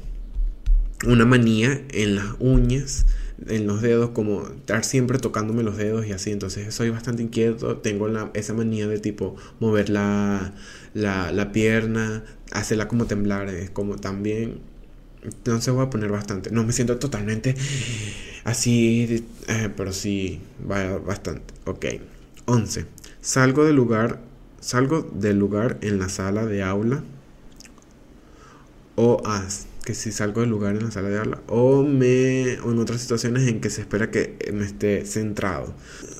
una 1.07 1.25
manía 1.25 1.81
en 1.91 2.15
las 2.15 2.35
uñas, 2.39 3.05
en 3.47 3.65
los 3.65 3.81
dedos, 3.81 4.09
como 4.09 4.45
estar 4.47 4.83
siempre 4.83 5.19
tocándome 5.19 5.63
los 5.63 5.77
dedos 5.77 6.05
y 6.05 6.11
así. 6.11 6.31
Entonces 6.31 6.73
soy 6.75 6.89
bastante 6.89 7.23
inquieto. 7.23 7.77
Tengo 7.77 8.09
esa 8.33 8.53
manía 8.53 8.87
de 8.87 8.99
tipo 8.99 9.37
mover 9.59 9.89
la, 9.89 10.53
la 10.93 11.51
pierna, 11.53 12.25
hacerla 12.51 12.89
como 12.89 13.05
temblar. 13.05 13.47
Es 13.47 13.69
como 13.69 13.95
también 13.95 14.59
entonces 15.23 15.73
voy 15.73 15.85
a 15.85 15.89
poner 15.89 16.11
bastante. 16.11 16.51
No 16.51 16.63
me 16.63 16.73
siento 16.73 16.97
totalmente 16.97 17.55
así, 18.43 19.25
eh, 19.47 19.69
pero 19.75 19.93
sí, 19.93 20.41
vaya 20.63 20.97
bastante. 20.97 21.53
Ok. 21.65 21.85
11. 22.45 22.85
Salgo 23.21 23.65
del 23.65 23.75
lugar, 23.75 24.19
salgo 24.59 25.01
del 25.13 25.37
lugar 25.37 25.77
en 25.81 25.99
la 25.99 26.09
sala 26.09 26.45
de 26.45 26.63
aula. 26.63 27.03
O 28.95 29.21
haz 29.25 29.67
que 29.85 29.93
si 29.93 30.11
salgo 30.11 30.41
del 30.41 30.49
lugar 30.49 30.75
en 30.75 30.83
la 30.83 30.91
sala 30.91 31.09
de 31.09 31.19
aula. 31.19 31.41
O 31.47 31.83
me. 31.83 32.59
O 32.59 32.71
en 32.71 32.79
otras 32.79 33.01
situaciones 33.01 33.47
en 33.47 33.61
que 33.61 33.69
se 33.69 33.81
espera 33.81 34.11
que 34.11 34.37
me 34.53 34.65
esté 34.65 35.05
centrado. 35.05 35.73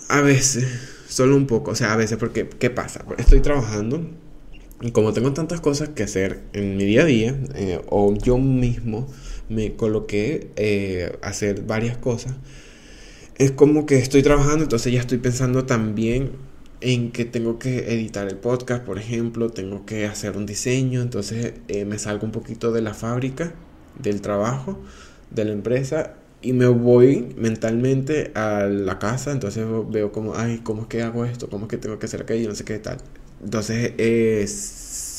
A 0.08 0.22
veces, 0.22 0.68
solo 1.08 1.36
un 1.36 1.48
poco. 1.48 1.72
O 1.72 1.76
sea, 1.76 1.94
a 1.94 1.98
veces 1.98 2.18
porque, 2.18 2.48
¿qué 2.48 2.70
pasa? 2.70 3.06
Estoy 3.18 3.40
trabajando 3.42 4.08
como 4.94 5.14
tengo 5.14 5.34
tantas 5.34 5.60
cosas 5.62 5.90
que 5.90 6.04
hacer 6.04 6.42
en 6.54 6.78
mi 6.78 6.86
día 6.86 7.02
a 7.02 7.06
día, 7.06 7.38
eh, 7.56 7.82
o 7.88 8.14
yo 8.16 8.38
mismo 8.38 9.08
me 9.50 9.76
coloqué 9.76 10.52
eh, 10.56 11.18
a 11.22 11.28
hacer 11.28 11.64
varias 11.64 11.98
cosas, 11.98 12.34
es 13.38 13.52
como 13.52 13.86
que 13.86 13.98
estoy 13.98 14.24
trabajando, 14.24 14.64
entonces 14.64 14.94
ya 14.94 15.00
estoy 15.00 15.18
pensando 15.18 15.66
también 15.66 16.32
en 16.82 17.12
que 17.12 17.26
tengo 17.26 17.60
que 17.60 17.94
editar 17.94 18.28
el 18.28 18.38
podcast, 18.38 18.84
por 18.86 18.98
ejemplo, 19.00 19.50
tengo 19.50 19.86
que 19.86 20.06
hacer 20.06 20.38
un 20.38 20.46
diseño, 20.46 21.02
entonces 21.02 21.54
eh, 21.68 21.86
me 21.86 22.00
salgo 22.00 22.26
un 22.26 22.32
poquito 22.32 22.72
de 22.72 22.82
la 22.82 22.94
fábrica, 22.94 23.54
del 23.98 24.22
trabajo, 24.22 24.80
de 25.32 25.46
la 25.46 25.52
empresa 25.52 26.16
y 26.42 26.54
me 26.54 26.68
voy 26.68 27.36
mentalmente 27.38 28.32
a 28.36 28.66
la 28.66 28.98
casa, 29.00 29.32
entonces 29.32 29.66
veo 29.90 30.12
como, 30.12 30.36
ay, 30.36 30.62
¿cómo 30.64 30.84
es 30.84 30.88
que 30.88 31.02
hago 31.02 31.26
esto? 31.26 31.50
¿Cómo 31.50 31.66
es 31.66 31.70
que 31.70 31.78
tengo 31.78 32.00
que 32.00 32.06
hacer 32.06 32.22
aquello? 32.22 32.48
No 32.50 32.56
sé 32.56 32.64
qué 32.64 32.80
tal. 32.80 32.98
Entonces, 33.44 33.94
es 33.98 34.52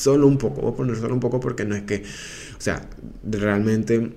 solo 0.01 0.27
un 0.27 0.39
poco, 0.39 0.63
voy 0.63 0.73
a 0.73 0.77
poner 0.77 0.97
solo 0.97 1.15
un 1.15 1.21
poco 1.21 1.41
porque 1.41 1.65
no 1.65 1.75
es 1.75 1.83
que, 1.83 2.03
o 2.57 2.61
sea, 2.61 2.89
realmente 3.23 4.13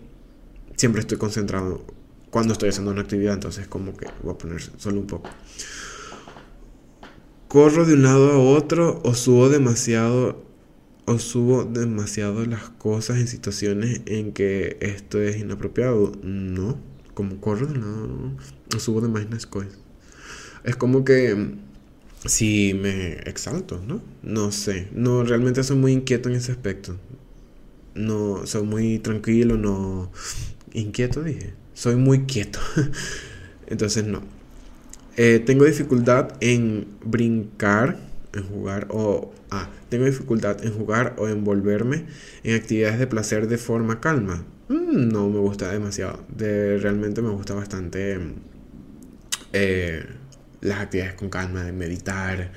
siempre 0.76 1.02
estoy 1.02 1.18
concentrado 1.18 1.86
cuando 2.30 2.54
estoy 2.54 2.70
haciendo 2.70 2.92
una 2.92 3.02
actividad, 3.02 3.36
entonces 3.36 3.68
como 3.68 3.96
que 3.96 4.08
voy 4.24 4.34
a 4.34 4.38
poner 4.38 4.62
solo 4.78 5.00
un 5.00 5.08
poco. 5.08 5.30
Corro 7.48 7.86
de 7.86 7.94
un 7.94 8.04
lado 8.04 8.32
a 8.32 8.40
otro 8.40 9.00
o 9.04 9.14
subo 9.14 9.50
demasiado 9.50 10.44
o 11.06 11.20
subo 11.20 11.66
demasiado 11.66 12.46
las 12.46 12.70
cosas 12.70 13.18
en 13.18 13.28
situaciones 13.28 14.02
en 14.06 14.32
que 14.32 14.78
esto 14.82 15.22
es 15.22 15.38
inapropiado. 15.38 16.14
No, 16.24 16.80
como 17.14 17.40
corro 17.40 17.68
de 17.68 17.74
un 17.74 17.82
lado 17.82 18.32
o 18.76 18.80
subo 18.80 19.02
demasiadas 19.02 19.46
cosas. 19.46 19.78
Es 20.64 20.76
como 20.76 21.04
que 21.04 21.56
si 22.26 22.74
me 22.74 23.14
exalto, 23.26 23.82
¿no? 23.86 24.02
No 24.22 24.52
sé, 24.52 24.88
no, 24.94 25.24
realmente 25.24 25.64
soy 25.64 25.78
muy 25.78 25.92
inquieto 25.92 26.30
en 26.30 26.36
ese 26.36 26.52
aspecto. 26.52 26.98
No, 27.96 28.46
soy 28.48 28.64
muy 28.64 29.00
tranquilo, 29.00 29.58
no... 29.58 30.12
Inquieto 30.74 31.22
dije, 31.22 31.54
soy 31.74 31.96
muy 31.96 32.22
quieto. 32.22 32.60
Entonces 33.68 34.06
no. 34.06 34.24
Eh, 35.18 35.44
tengo 35.46 35.66
dificultad 35.66 36.34
en 36.40 36.88
brincar, 37.04 38.00
en 38.34 38.44
jugar 38.44 38.88
o... 38.90 39.32
Ah, 39.52 39.70
tengo 39.90 40.06
dificultad 40.06 40.66
en 40.66 40.74
jugar 40.74 41.16
o 41.20 41.28
envolverme 41.28 42.06
en 42.44 42.56
actividades 42.56 42.98
de 42.98 43.06
placer 43.06 43.48
de 43.48 43.60
forma 43.60 44.02
calma. 44.02 44.44
Mm, 44.70 45.10
no 45.10 45.30
me 45.30 45.38
gusta 45.40 45.72
demasiado. 45.72 46.24
De, 46.36 46.80
realmente 46.80 47.22
me 47.22 47.30
gusta 47.30 47.54
bastante... 47.54 48.20
Eh, 49.52 50.04
las 50.64 50.80
actividades 50.82 51.16
con 51.16 51.30
calma, 51.30 51.64
de 51.64 51.72
meditar, 51.72 52.52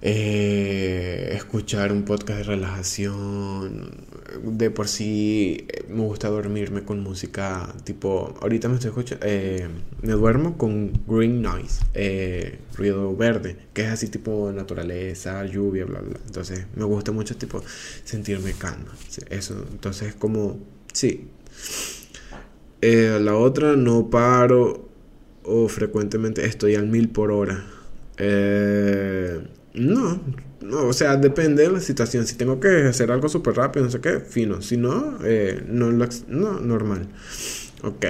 eh, 0.00 1.30
escuchar 1.32 1.90
un 1.90 2.04
podcast 2.04 2.38
de 2.38 2.44
relajación. 2.44 4.06
De 4.44 4.70
por 4.70 4.86
sí 4.88 5.66
eh, 5.68 5.86
me 5.88 6.02
gusta 6.02 6.28
dormirme 6.28 6.84
con 6.84 7.00
música 7.00 7.74
tipo, 7.84 8.34
ahorita 8.40 8.68
me 8.68 8.74
estoy 8.74 8.90
escuchando, 8.90 9.26
eh, 9.26 9.66
me 10.02 10.12
duermo 10.12 10.56
con 10.56 10.92
green 11.06 11.42
noise, 11.42 11.80
ruido 12.76 13.16
verde, 13.16 13.56
que 13.72 13.82
es 13.82 13.88
así 13.88 14.08
tipo 14.08 14.52
naturaleza, 14.52 15.44
lluvia, 15.46 15.84
bla, 15.84 16.00
bla. 16.00 16.18
Entonces 16.26 16.66
me 16.76 16.84
gusta 16.84 17.10
mucho 17.10 17.36
tipo 17.36 17.62
sentirme 18.04 18.52
calma. 18.52 18.94
Eso, 19.30 19.66
entonces 19.70 20.14
como, 20.14 20.58
sí. 20.92 21.28
la 22.80 23.34
otra, 23.34 23.74
no 23.74 24.10
paro 24.10 24.87
o 25.48 25.68
frecuentemente 25.68 26.44
estoy 26.44 26.74
al 26.74 26.86
mil 26.86 27.08
por 27.08 27.30
hora. 27.30 27.64
Eh, 28.18 29.40
no, 29.74 30.20
no, 30.60 30.86
o 30.86 30.92
sea, 30.92 31.16
depende 31.16 31.62
de 31.62 31.70
la 31.70 31.80
situación. 31.80 32.26
Si 32.26 32.36
tengo 32.36 32.60
que 32.60 32.84
hacer 32.84 33.10
algo 33.10 33.28
súper 33.28 33.56
rápido, 33.56 33.86
no 33.86 33.90
sé 33.90 34.00
qué, 34.00 34.20
fino. 34.20 34.60
Si 34.60 34.76
no, 34.76 35.18
eh, 35.24 35.64
no, 35.66 35.90
no, 35.90 36.60
normal. 36.60 37.08
Ok. 37.82 38.06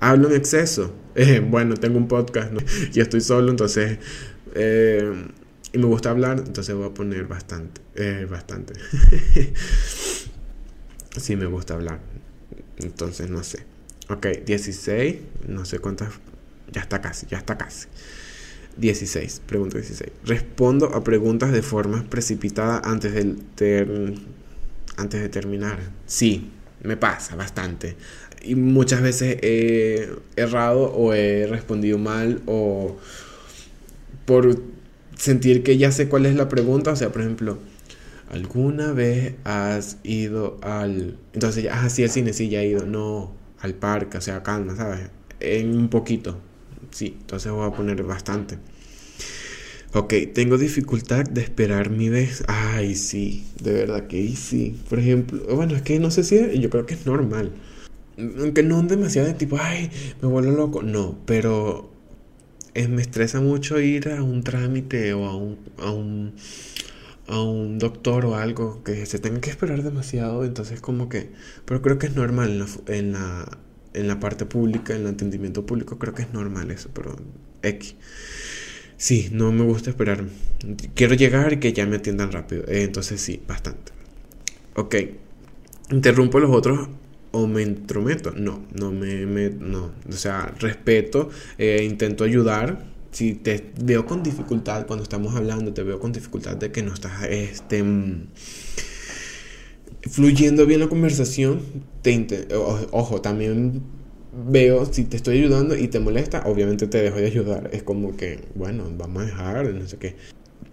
Hablo 0.00 0.28
en 0.28 0.36
exceso. 0.36 0.92
Eh, 1.18 1.40
bueno, 1.40 1.78
tengo 1.78 1.96
un 1.96 2.08
podcast 2.08 2.52
y 2.92 3.00
estoy 3.00 3.22
solo, 3.22 3.50
entonces... 3.50 3.98
y 4.54 5.78
me 5.78 5.86
gusta 5.86 6.10
hablar, 6.10 6.42
entonces 6.46 6.74
voy 6.74 6.88
a 6.88 6.92
poner 6.92 7.26
bastante. 7.26 7.80
bastante. 8.30 8.74
sí, 11.16 11.36
me 11.36 11.46
gusta 11.46 11.72
hablar. 11.72 12.00
Entonces, 12.76 13.30
no 13.30 13.42
sé. 13.42 13.60
Ok, 14.10 14.26
16. 14.44 15.16
No 15.48 15.64
sé 15.64 15.78
cuántas 15.78 16.10
ya 16.72 16.80
está 16.82 17.00
casi, 17.00 17.26
ya 17.26 17.38
está 17.38 17.56
casi. 17.56 17.88
16, 18.76 19.42
pregunta 19.46 19.78
16. 19.78 20.10
Respondo 20.24 20.94
a 20.94 21.02
preguntas 21.02 21.52
de 21.52 21.62
forma 21.62 22.04
precipitada 22.10 22.80
antes 22.84 23.14
de, 23.14 24.14
antes 24.96 25.20
de 25.20 25.28
terminar. 25.28 25.78
Sí, 26.06 26.50
me 26.82 26.96
pasa 26.96 27.36
bastante. 27.36 27.96
Y 28.42 28.54
muchas 28.54 29.00
veces 29.00 29.38
he 29.42 30.10
errado 30.36 30.92
o 30.92 31.14
he 31.14 31.46
respondido 31.46 31.98
mal 31.98 32.42
o 32.46 32.96
por 34.26 34.60
sentir 35.16 35.62
que 35.62 35.78
ya 35.78 35.90
sé 35.90 36.08
cuál 36.08 36.26
es 36.26 36.34
la 36.34 36.48
pregunta. 36.48 36.92
O 36.92 36.96
sea, 36.96 37.10
por 37.10 37.22
ejemplo, 37.22 37.58
¿alguna 38.30 38.92
vez 38.92 39.34
has 39.44 39.98
ido 40.02 40.58
al... 40.62 41.18
Entonces, 41.32 41.64
ya, 41.64 41.82
ah, 41.82 41.88
sí, 41.88 42.02
al 42.02 42.10
cine, 42.10 42.32
sí, 42.34 42.48
ya 42.50 42.60
he 42.60 42.68
ido. 42.68 42.84
No, 42.86 43.32
al 43.60 43.74
parque, 43.74 44.18
o 44.18 44.20
sea, 44.20 44.42
calma, 44.42 44.76
¿sabes? 44.76 45.08
En 45.40 45.76
un 45.76 45.88
poquito. 45.88 46.40
Sí, 46.96 47.14
entonces 47.20 47.52
voy 47.52 47.68
a 47.68 47.72
poner 47.72 48.02
bastante. 48.04 48.56
Ok, 49.92 50.14
tengo 50.32 50.56
dificultad 50.56 51.24
de 51.24 51.42
esperar 51.42 51.90
mi 51.90 52.08
vez. 52.08 52.42
Ay, 52.48 52.94
sí, 52.94 53.44
de 53.62 53.74
verdad 53.74 54.06
que 54.06 54.26
sí. 54.34 54.80
Por 54.88 55.00
ejemplo, 55.00 55.42
bueno, 55.54 55.76
es 55.76 55.82
que 55.82 55.98
no 55.98 56.10
sé 56.10 56.24
si 56.24 56.58
yo 56.58 56.70
creo 56.70 56.86
que 56.86 56.94
es 56.94 57.04
normal. 57.04 57.52
Aunque 58.16 58.62
no 58.62 58.82
demasiado 58.82 59.28
de 59.28 59.34
tipo, 59.34 59.58
ay, 59.60 59.90
me 60.22 60.28
vuelvo 60.28 60.52
loco. 60.52 60.82
No, 60.82 61.18
pero 61.26 61.90
me 62.88 63.02
estresa 63.02 63.42
mucho 63.42 63.78
ir 63.78 64.08
a 64.08 64.22
un 64.22 64.42
trámite 64.42 65.12
o 65.12 65.26
a 65.26 65.36
un, 65.36 65.58
a 65.76 65.90
un, 65.90 66.32
a 67.26 67.42
un 67.42 67.78
doctor 67.78 68.24
o 68.24 68.36
algo 68.36 68.82
que 68.84 69.04
se 69.04 69.18
tenga 69.18 69.42
que 69.42 69.50
esperar 69.50 69.82
demasiado. 69.82 70.46
Entonces, 70.46 70.80
como 70.80 71.10
que, 71.10 71.28
pero 71.66 71.82
creo 71.82 71.98
que 71.98 72.06
es 72.06 72.16
normal 72.16 72.52
en 72.52 72.58
la, 72.60 72.66
en 72.86 73.12
la 73.12 73.58
en 73.96 74.08
la 74.08 74.20
parte 74.20 74.46
pública, 74.46 74.94
en 74.94 75.02
el 75.02 75.08
entendimiento 75.08 75.66
público, 75.66 75.98
creo 75.98 76.14
que 76.14 76.22
es 76.22 76.32
normal 76.32 76.70
eso, 76.70 76.90
pero 76.92 77.16
X. 77.62 77.94
Sí, 78.96 79.28
no 79.32 79.52
me 79.52 79.64
gusta 79.64 79.90
esperar. 79.90 80.24
Quiero 80.94 81.14
llegar 81.14 81.52
y 81.52 81.56
que 81.58 81.72
ya 81.72 81.86
me 81.86 81.96
atiendan 81.96 82.32
rápido. 82.32 82.64
Eh, 82.66 82.82
entonces 82.84 83.20
sí, 83.20 83.42
bastante. 83.46 83.92
Ok. 84.74 84.94
¿Interrumpo 85.90 86.40
los 86.40 86.50
otros 86.50 86.88
o 87.32 87.46
me 87.46 87.62
entrometo? 87.62 88.32
No, 88.32 88.64
no 88.72 88.92
me... 88.92 89.50
no. 89.50 89.92
O 90.08 90.12
sea, 90.12 90.54
respeto, 90.58 91.28
eh, 91.58 91.82
intento 91.84 92.24
ayudar. 92.24 92.84
Si 93.12 93.34
te 93.34 93.72
veo 93.82 94.06
con 94.06 94.22
dificultad 94.22 94.86
cuando 94.86 95.02
estamos 95.02 95.34
hablando, 95.34 95.72
te 95.72 95.82
veo 95.82 96.00
con 96.00 96.12
dificultad 96.12 96.56
de 96.56 96.72
que 96.72 96.82
no 96.82 96.94
estás... 96.94 97.24
Este, 97.24 97.84
fluyendo 100.08 100.66
bien 100.66 100.80
la 100.80 100.88
conversación, 100.88 101.60
te 102.02 102.48
ojo, 102.90 103.20
también 103.20 103.82
veo 104.48 104.84
si 104.92 105.04
te 105.04 105.16
estoy 105.16 105.38
ayudando 105.38 105.76
y 105.76 105.88
te 105.88 105.98
molesta, 105.98 106.42
obviamente 106.46 106.86
te 106.86 107.02
dejo 107.02 107.16
de 107.16 107.26
ayudar. 107.26 107.70
Es 107.72 107.82
como 107.82 108.16
que, 108.16 108.40
bueno, 108.54 108.84
vamos 108.96 109.22
a 109.22 109.26
dejar, 109.26 109.74
no 109.74 109.86
sé 109.86 109.96
qué. 109.96 110.16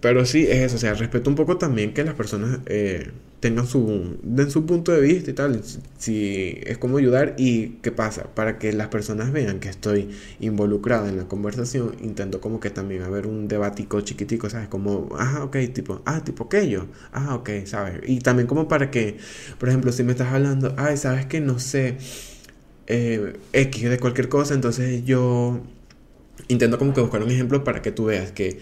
Pero 0.00 0.26
sí, 0.26 0.42
es 0.42 0.58
eso, 0.58 0.76
o 0.76 0.78
sea, 0.78 0.94
respeto 0.94 1.30
un 1.30 1.36
poco 1.36 1.56
también 1.56 1.94
que 1.94 2.04
las 2.04 2.14
personas 2.14 2.60
eh, 2.66 3.10
tengan 3.44 3.66
su, 3.66 4.16
den 4.22 4.50
su 4.50 4.64
punto 4.64 4.90
de 4.90 5.02
vista 5.02 5.30
y 5.30 5.34
tal. 5.34 5.60
Si 5.98 6.58
es 6.64 6.78
como 6.78 6.96
ayudar 6.96 7.34
y 7.36 7.76
qué 7.82 7.92
pasa, 7.92 8.22
para 8.34 8.58
que 8.58 8.72
las 8.72 8.88
personas 8.88 9.32
vean 9.32 9.60
que 9.60 9.68
estoy 9.68 10.08
involucrado 10.40 11.08
en 11.08 11.18
la 11.18 11.24
conversación, 11.24 11.94
intento 12.00 12.40
como 12.40 12.58
que 12.58 12.70
también 12.70 13.02
haber 13.02 13.26
un 13.26 13.46
debatico 13.46 14.00
chiquitico, 14.00 14.48
¿sabes? 14.48 14.68
Como, 14.68 15.10
ah, 15.18 15.44
ok, 15.44 15.58
tipo, 15.74 16.00
ah, 16.06 16.24
tipo 16.24 16.44
aquello, 16.44 16.86
ah, 17.12 17.34
ok, 17.34 17.50
¿sabes? 17.66 18.00
Y 18.06 18.20
también 18.20 18.46
como 18.46 18.66
para 18.66 18.90
que, 18.90 19.18
por 19.58 19.68
ejemplo, 19.68 19.92
si 19.92 20.04
me 20.04 20.12
estás 20.12 20.32
hablando, 20.32 20.72
ay, 20.78 20.96
¿sabes 20.96 21.26
que 21.26 21.42
No 21.42 21.58
sé, 21.58 21.98
eh, 22.86 23.34
X 23.52 23.90
de 23.90 23.98
cualquier 23.98 24.30
cosa, 24.30 24.54
entonces 24.54 25.04
yo 25.04 25.60
intento 26.48 26.78
como 26.78 26.94
que 26.94 27.02
buscar 27.02 27.22
un 27.22 27.30
ejemplo 27.30 27.62
para 27.62 27.82
que 27.82 27.92
tú 27.92 28.06
veas 28.06 28.32
que 28.32 28.58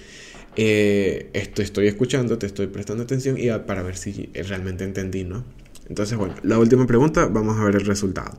eh, 0.56 1.30
esto 1.32 1.62
estoy 1.62 1.86
escuchando, 1.86 2.38
te 2.38 2.46
estoy 2.46 2.66
prestando 2.66 3.04
atención 3.04 3.38
y 3.38 3.48
para 3.66 3.82
ver 3.82 3.96
si 3.96 4.30
realmente 4.34 4.84
entendí, 4.84 5.24
¿no? 5.24 5.44
Entonces, 5.88 6.16
bueno, 6.16 6.34
la 6.42 6.58
última 6.58 6.86
pregunta, 6.86 7.26
vamos 7.26 7.58
a 7.58 7.64
ver 7.64 7.76
el 7.76 7.86
resultado. 7.86 8.38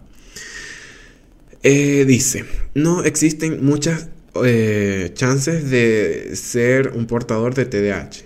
Eh, 1.63 2.05
dice, 2.05 2.45
no 2.73 3.03
existen 3.03 3.63
muchas 3.65 4.09
eh, 4.43 5.11
chances 5.13 5.69
de 5.69 6.35
ser 6.35 6.89
un 6.89 7.05
portador 7.05 7.53
de 7.53 7.65
TDAH, 7.65 8.25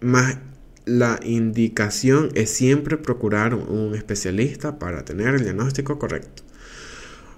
más 0.00 0.38
la 0.86 1.20
indicación 1.22 2.30
es 2.34 2.50
siempre 2.50 2.96
procurar 2.96 3.54
un 3.54 3.94
especialista 3.94 4.78
para 4.78 5.04
tener 5.04 5.34
el 5.34 5.44
diagnóstico 5.44 5.98
correcto. 5.98 6.42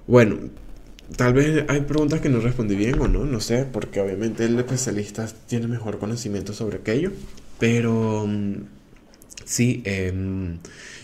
Bueno, 0.07 0.39
Tal 1.16 1.34
vez 1.34 1.64
hay 1.68 1.82
preguntas 1.82 2.20
que 2.20 2.28
no 2.28 2.40
respondí 2.40 2.74
bien 2.74 2.98
o 3.00 3.08
no, 3.08 3.24
no 3.24 3.40
sé, 3.40 3.66
porque 3.70 4.00
obviamente 4.00 4.44
el 4.44 4.58
especialista 4.58 5.26
tiene 5.46 5.66
mejor 5.66 5.98
conocimiento 5.98 6.52
sobre 6.52 6.78
aquello, 6.78 7.12
pero 7.58 8.26
mm, 8.26 8.54
sí, 9.44 9.82
em, 9.84 10.58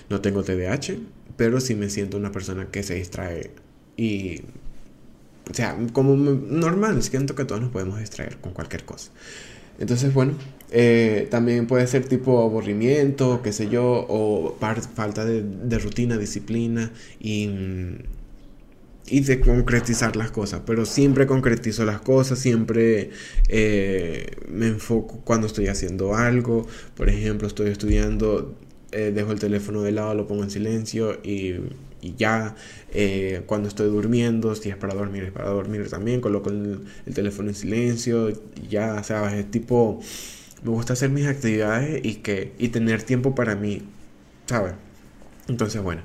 no 0.09 0.21
tengo 0.21 0.43
TDAH, 0.45 0.95
pero 1.37 1.61
sí 1.61 1.75
me 1.75 1.91
siento 1.91 2.17
una 2.17 2.33
persona 2.33 2.69
que 2.71 2.83
se 2.83 2.95
distrae 2.95 3.51
y, 3.97 4.43
o 5.51 5.55
sea, 5.55 5.77
como 5.93 6.15
normal, 6.17 7.03
siento 7.03 7.35
que 7.35 7.45
todos 7.45 7.61
nos 7.61 7.71
podemos 7.71 7.99
distraer 7.99 8.39
con 8.39 8.53
cualquier 8.53 8.85
cosa. 8.85 9.11
Entonces, 9.79 10.13
bueno, 10.15 10.35
eh, 10.71 11.29
también 11.31 11.67
puede 11.67 11.87
ser 11.87 12.05
tipo 12.09 12.43
aburrimiento, 12.43 13.43
qué 13.43 13.53
sé 13.53 13.69
yo, 13.69 14.07
o 14.09 14.57
falta 14.95 15.25
de, 15.25 15.43
de 15.43 15.79
rutina, 15.79 16.17
disciplina 16.19 16.93
y 17.21 17.49
mm, 17.49 18.18
y 19.11 19.21
de 19.21 19.41
concretizar 19.41 20.17
las 20.17 20.31
cosas, 20.31 20.63
pero 20.67 20.85
siempre 20.85 21.27
concretizo 21.27 21.85
las 21.85 22.01
cosas, 22.01 22.39
siempre 22.39 23.11
eh, 23.49 24.27
me 24.49 24.67
enfoco 24.67 25.21
cuando 25.25 25.47
estoy 25.47 25.69
haciendo 25.69 26.15
algo, 26.15 26.67
por 26.97 27.09
ejemplo, 27.09 27.47
estoy 27.47 27.71
estudiando, 27.71 28.55
eh, 28.93 29.13
dejo 29.15 29.33
el 29.33 29.39
teléfono 29.39 29.83
de 29.83 29.93
lado, 29.93 30.15
lo 30.15 30.27
pongo 30.27 30.45
en 30.45 30.51
silencio 30.51 31.21
y, 31.23 31.57
ya, 32.17 32.55
eh, 32.93 33.43
cuando 33.47 33.69
estoy 33.69 33.89
durmiendo, 33.89 34.55
si 34.55 34.71
es 34.71 34.77
para 34.77 34.95
dormir, 34.95 35.25
es 35.25 35.33
para 35.33 35.49
dormir 35.49 35.89
también, 35.91 36.21
coloco 36.21 36.51
el, 36.51 36.81
el 37.07 37.15
teléfono 37.15 37.49
en 37.49 37.55
silencio, 37.55 38.31
y 38.31 38.69
ya, 38.71 39.03
sabes, 39.03 39.35
es 39.35 39.51
tipo, 39.51 40.01
me 40.63 40.71
gusta 40.71 40.93
hacer 40.93 41.11
mis 41.11 41.27
actividades 41.27 42.01
y, 42.05 42.17
que, 42.17 42.53
y 42.59 42.69
tener 42.69 43.03
tiempo 43.03 43.35
para 43.35 43.57
mí, 43.57 43.83
¿sabes? 44.47 44.75
Entonces, 45.49 45.83
bueno 45.83 46.03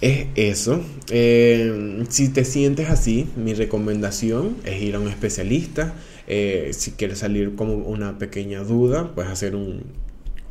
es 0.00 0.26
eso. 0.34 0.82
Eh, 1.10 2.04
si 2.08 2.28
te 2.28 2.44
sientes 2.44 2.90
así, 2.90 3.28
mi 3.36 3.54
recomendación 3.54 4.56
es 4.64 4.82
ir 4.82 4.94
a 4.96 5.00
un 5.00 5.08
especialista. 5.08 5.94
Eh, 6.26 6.70
si 6.72 6.92
quieres 6.92 7.18
salir 7.20 7.54
como 7.54 7.74
una 7.74 8.18
pequeña 8.18 8.62
duda, 8.62 9.14
puedes 9.14 9.30
hacer 9.30 9.54
un 9.54 9.84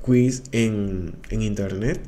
quiz 0.02 0.44
en, 0.52 1.16
en 1.30 1.42
internet. 1.42 2.00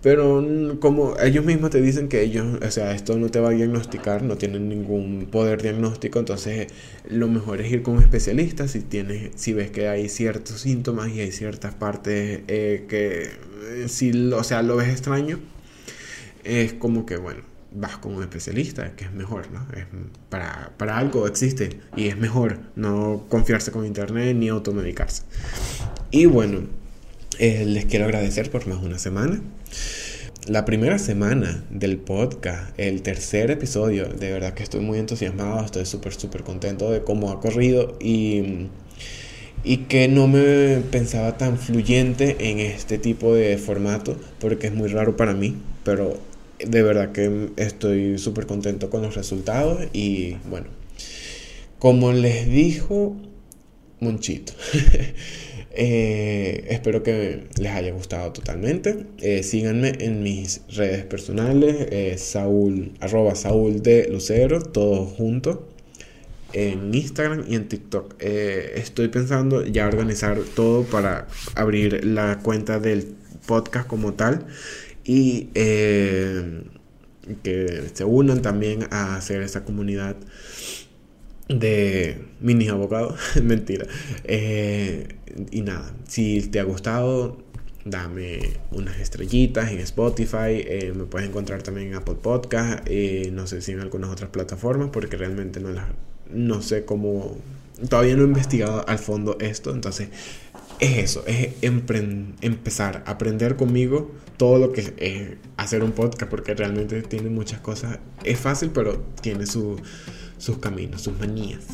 Pero 0.00 0.78
como 0.78 1.18
ellos 1.18 1.44
mismos 1.44 1.70
te 1.70 1.80
dicen 1.80 2.08
que 2.08 2.22
ellos, 2.22 2.46
o 2.64 2.70
sea, 2.70 2.92
esto 2.94 3.18
no 3.18 3.30
te 3.30 3.40
va 3.40 3.48
a 3.48 3.52
diagnosticar, 3.52 4.22
no 4.22 4.36
tienen 4.36 4.68
ningún 4.68 5.26
poder 5.28 5.60
diagnóstico, 5.60 6.20
entonces 6.20 6.68
lo 7.08 7.26
mejor 7.26 7.60
es 7.60 7.72
ir 7.72 7.82
con 7.82 7.96
un 7.96 8.02
especialista 8.02 8.68
si 8.68 8.80
tienes, 8.80 9.32
si 9.34 9.52
ves 9.54 9.72
que 9.72 9.88
hay 9.88 10.08
ciertos 10.08 10.60
síntomas 10.60 11.10
y 11.10 11.20
hay 11.20 11.32
ciertas 11.32 11.74
partes 11.74 12.42
eh, 12.46 12.86
que, 12.88 13.28
si, 13.88 14.12
o 14.32 14.44
sea, 14.44 14.62
lo 14.62 14.76
ves 14.76 14.88
extraño, 14.88 15.40
es 16.44 16.72
como 16.74 17.06
que, 17.06 17.16
bueno, 17.16 17.42
vas 17.72 17.98
con 17.98 18.14
un 18.14 18.22
especialista, 18.22 18.92
que 18.96 19.04
es 19.04 19.12
mejor, 19.12 19.50
¿no? 19.50 19.66
Es, 19.76 19.84
para, 20.28 20.72
para, 20.76 20.98
algo 20.98 21.26
existe 21.26 21.80
y 21.96 22.08
es 22.08 22.16
mejor 22.16 22.58
no 22.76 23.26
confiarse 23.28 23.70
con 23.70 23.84
internet 23.84 24.36
ni 24.36 24.48
automedicarse. 24.48 25.22
Y 26.10 26.26
bueno, 26.26 26.60
eh, 27.38 27.64
les 27.66 27.84
quiero 27.84 28.06
agradecer 28.06 28.50
por 28.50 28.66
más 28.66 28.82
una 28.82 28.98
semana. 28.98 29.40
La 30.46 30.64
primera 30.64 30.98
semana 30.98 31.62
del 31.68 31.98
podcast, 31.98 32.72
el 32.78 33.02
tercer 33.02 33.50
episodio, 33.50 34.08
de 34.08 34.32
verdad 34.32 34.54
que 34.54 34.62
estoy 34.62 34.80
muy 34.80 34.98
entusiasmado, 34.98 35.62
estoy 35.64 35.84
súper, 35.84 36.14
súper 36.14 36.42
contento 36.42 36.90
de 36.90 37.02
cómo 37.02 37.30
ha 37.30 37.40
corrido 37.40 37.98
y, 38.00 38.68
y 39.62 39.76
que 39.88 40.08
no 40.08 40.26
me 40.26 40.78
pensaba 40.90 41.36
tan 41.36 41.58
fluyente 41.58 42.50
en 42.50 42.60
este 42.60 42.96
tipo 42.96 43.34
de 43.34 43.58
formato, 43.58 44.16
porque 44.40 44.68
es 44.68 44.74
muy 44.74 44.88
raro 44.88 45.16
para 45.18 45.34
mí, 45.34 45.56
pero 45.84 46.18
de 46.58 46.82
verdad 46.82 47.12
que 47.12 47.50
estoy 47.56 48.18
súper 48.18 48.46
contento 48.46 48.90
con 48.90 49.02
los 49.02 49.14
resultados 49.14 49.86
y 49.92 50.36
bueno, 50.48 50.66
como 51.78 52.12
les 52.12 52.48
dijo 52.48 53.16
Monchito, 54.00 54.52
eh, 55.70 56.66
espero 56.70 57.02
que 57.02 57.44
les 57.58 57.72
haya 57.72 57.92
gustado 57.92 58.32
totalmente. 58.32 59.06
Eh, 59.18 59.42
síganme 59.42 59.92
en 60.00 60.22
mis 60.22 60.62
redes 60.68 61.04
personales, 61.04 61.86
eh, 61.90 62.16
Saúl, 62.18 62.92
arroba 63.00 63.34
Saúl 63.34 63.82
de 63.82 64.08
Lucero, 64.08 64.60
todos 64.60 65.12
juntos. 65.12 65.58
En 66.54 66.94
Instagram 66.94 67.44
y 67.46 67.56
en 67.56 67.68
TikTok. 67.68 68.14
estoy 68.22 69.08
pensando 69.08 69.66
ya 69.66 69.86
organizar 69.86 70.38
todo 70.56 70.82
para 70.84 71.28
abrir 71.54 72.04
la 72.06 72.38
cuenta 72.42 72.80
del 72.80 73.14
podcast 73.46 73.86
como 73.86 74.14
tal 74.14 74.46
y 75.08 75.48
eh, 75.54 76.64
que 77.42 77.90
se 77.94 78.04
unan 78.04 78.42
también 78.42 78.86
a 78.90 79.16
hacer 79.16 79.40
esa 79.40 79.64
comunidad 79.64 80.16
de 81.48 82.26
mini 82.40 82.68
abogados. 82.68 83.18
Mentira. 83.42 83.86
Eh, 84.24 85.08
y 85.50 85.62
nada, 85.62 85.94
si 86.06 86.42
te 86.42 86.60
ha 86.60 86.64
gustado, 86.64 87.38
dame 87.86 88.40
unas 88.70 89.00
estrellitas 89.00 89.72
en 89.72 89.78
Spotify. 89.78 90.60
Eh, 90.66 90.92
me 90.94 91.04
puedes 91.04 91.26
encontrar 91.26 91.62
también 91.62 91.88
en 91.88 91.94
Apple 91.94 92.16
Podcast. 92.16 92.86
no 93.32 93.46
sé 93.46 93.62
si 93.62 93.72
en 93.72 93.80
algunas 93.80 94.10
otras 94.10 94.28
plataformas, 94.28 94.90
porque 94.92 95.16
realmente 95.16 95.58
no, 95.58 95.70
las, 95.70 95.86
no 96.30 96.60
sé 96.60 96.84
cómo. 96.84 97.38
Todavía 97.88 98.14
no 98.14 98.24
he 98.24 98.26
investigado 98.26 98.86
al 98.86 98.98
fondo 98.98 99.38
esto. 99.40 99.72
Entonces, 99.72 100.10
es 100.80 100.98
eso, 100.98 101.24
es 101.26 101.54
empezar 101.60 103.02
a 103.06 103.12
aprender 103.12 103.56
conmigo 103.56 104.12
todo 104.36 104.58
lo 104.58 104.72
que 104.72 104.94
es 104.98 105.36
hacer 105.56 105.82
un 105.82 105.92
podcast, 105.92 106.30
porque 106.30 106.54
realmente 106.54 107.02
tiene 107.02 107.30
muchas 107.30 107.60
cosas. 107.60 107.98
Es 108.24 108.38
fácil, 108.38 108.70
pero 108.70 108.98
tiene 109.20 109.46
sus 109.46 109.80
caminos, 110.60 111.02
sus 111.02 111.18
manías. 111.18 111.64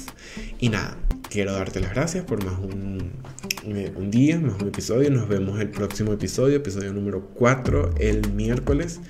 Y 0.59 0.71
nada, 0.71 0.97
quiero 1.29 1.53
darte 1.53 1.81
las 1.81 1.93
gracias 1.93 2.25
por 2.25 2.43
más 2.45 2.59
un, 2.59 3.13
un 3.65 4.11
día, 4.11 4.41
más 4.41 4.61
un 4.61 4.69
episodio. 4.69 5.11
Nos 5.11 5.29
vemos 5.29 5.61
el 5.61 5.69
próximo 5.69 6.13
episodio, 6.13 6.57
episodio 6.57 6.93
número 6.93 7.29
4, 7.35 7.97
el 7.99 8.33
miércoles. 8.33 9.01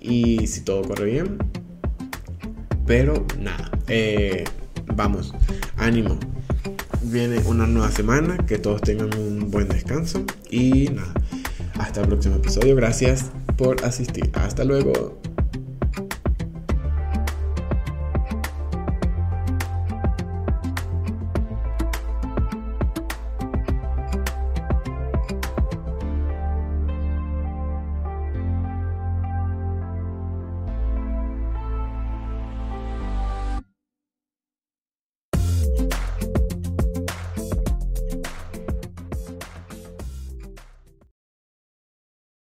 Y 0.00 0.46
si 0.46 0.62
todo 0.62 0.82
corre 0.82 1.06
bien. 1.06 1.38
Pero 2.86 3.26
nada, 3.38 3.70
eh, 3.88 4.44
vamos, 4.94 5.32
ánimo 5.76 6.18
viene 7.04 7.38
una 7.46 7.66
nueva 7.66 7.90
semana, 7.90 8.36
que 8.46 8.58
todos 8.58 8.80
tengan 8.80 9.16
un 9.18 9.50
buen 9.50 9.68
descanso 9.68 10.24
y 10.50 10.88
nada, 10.88 11.12
hasta 11.78 12.00
el 12.00 12.08
próximo 12.08 12.36
episodio, 12.36 12.74
gracias 12.74 13.30
por 13.56 13.84
asistir, 13.84 14.30
hasta 14.34 14.64
luego. 14.64 15.20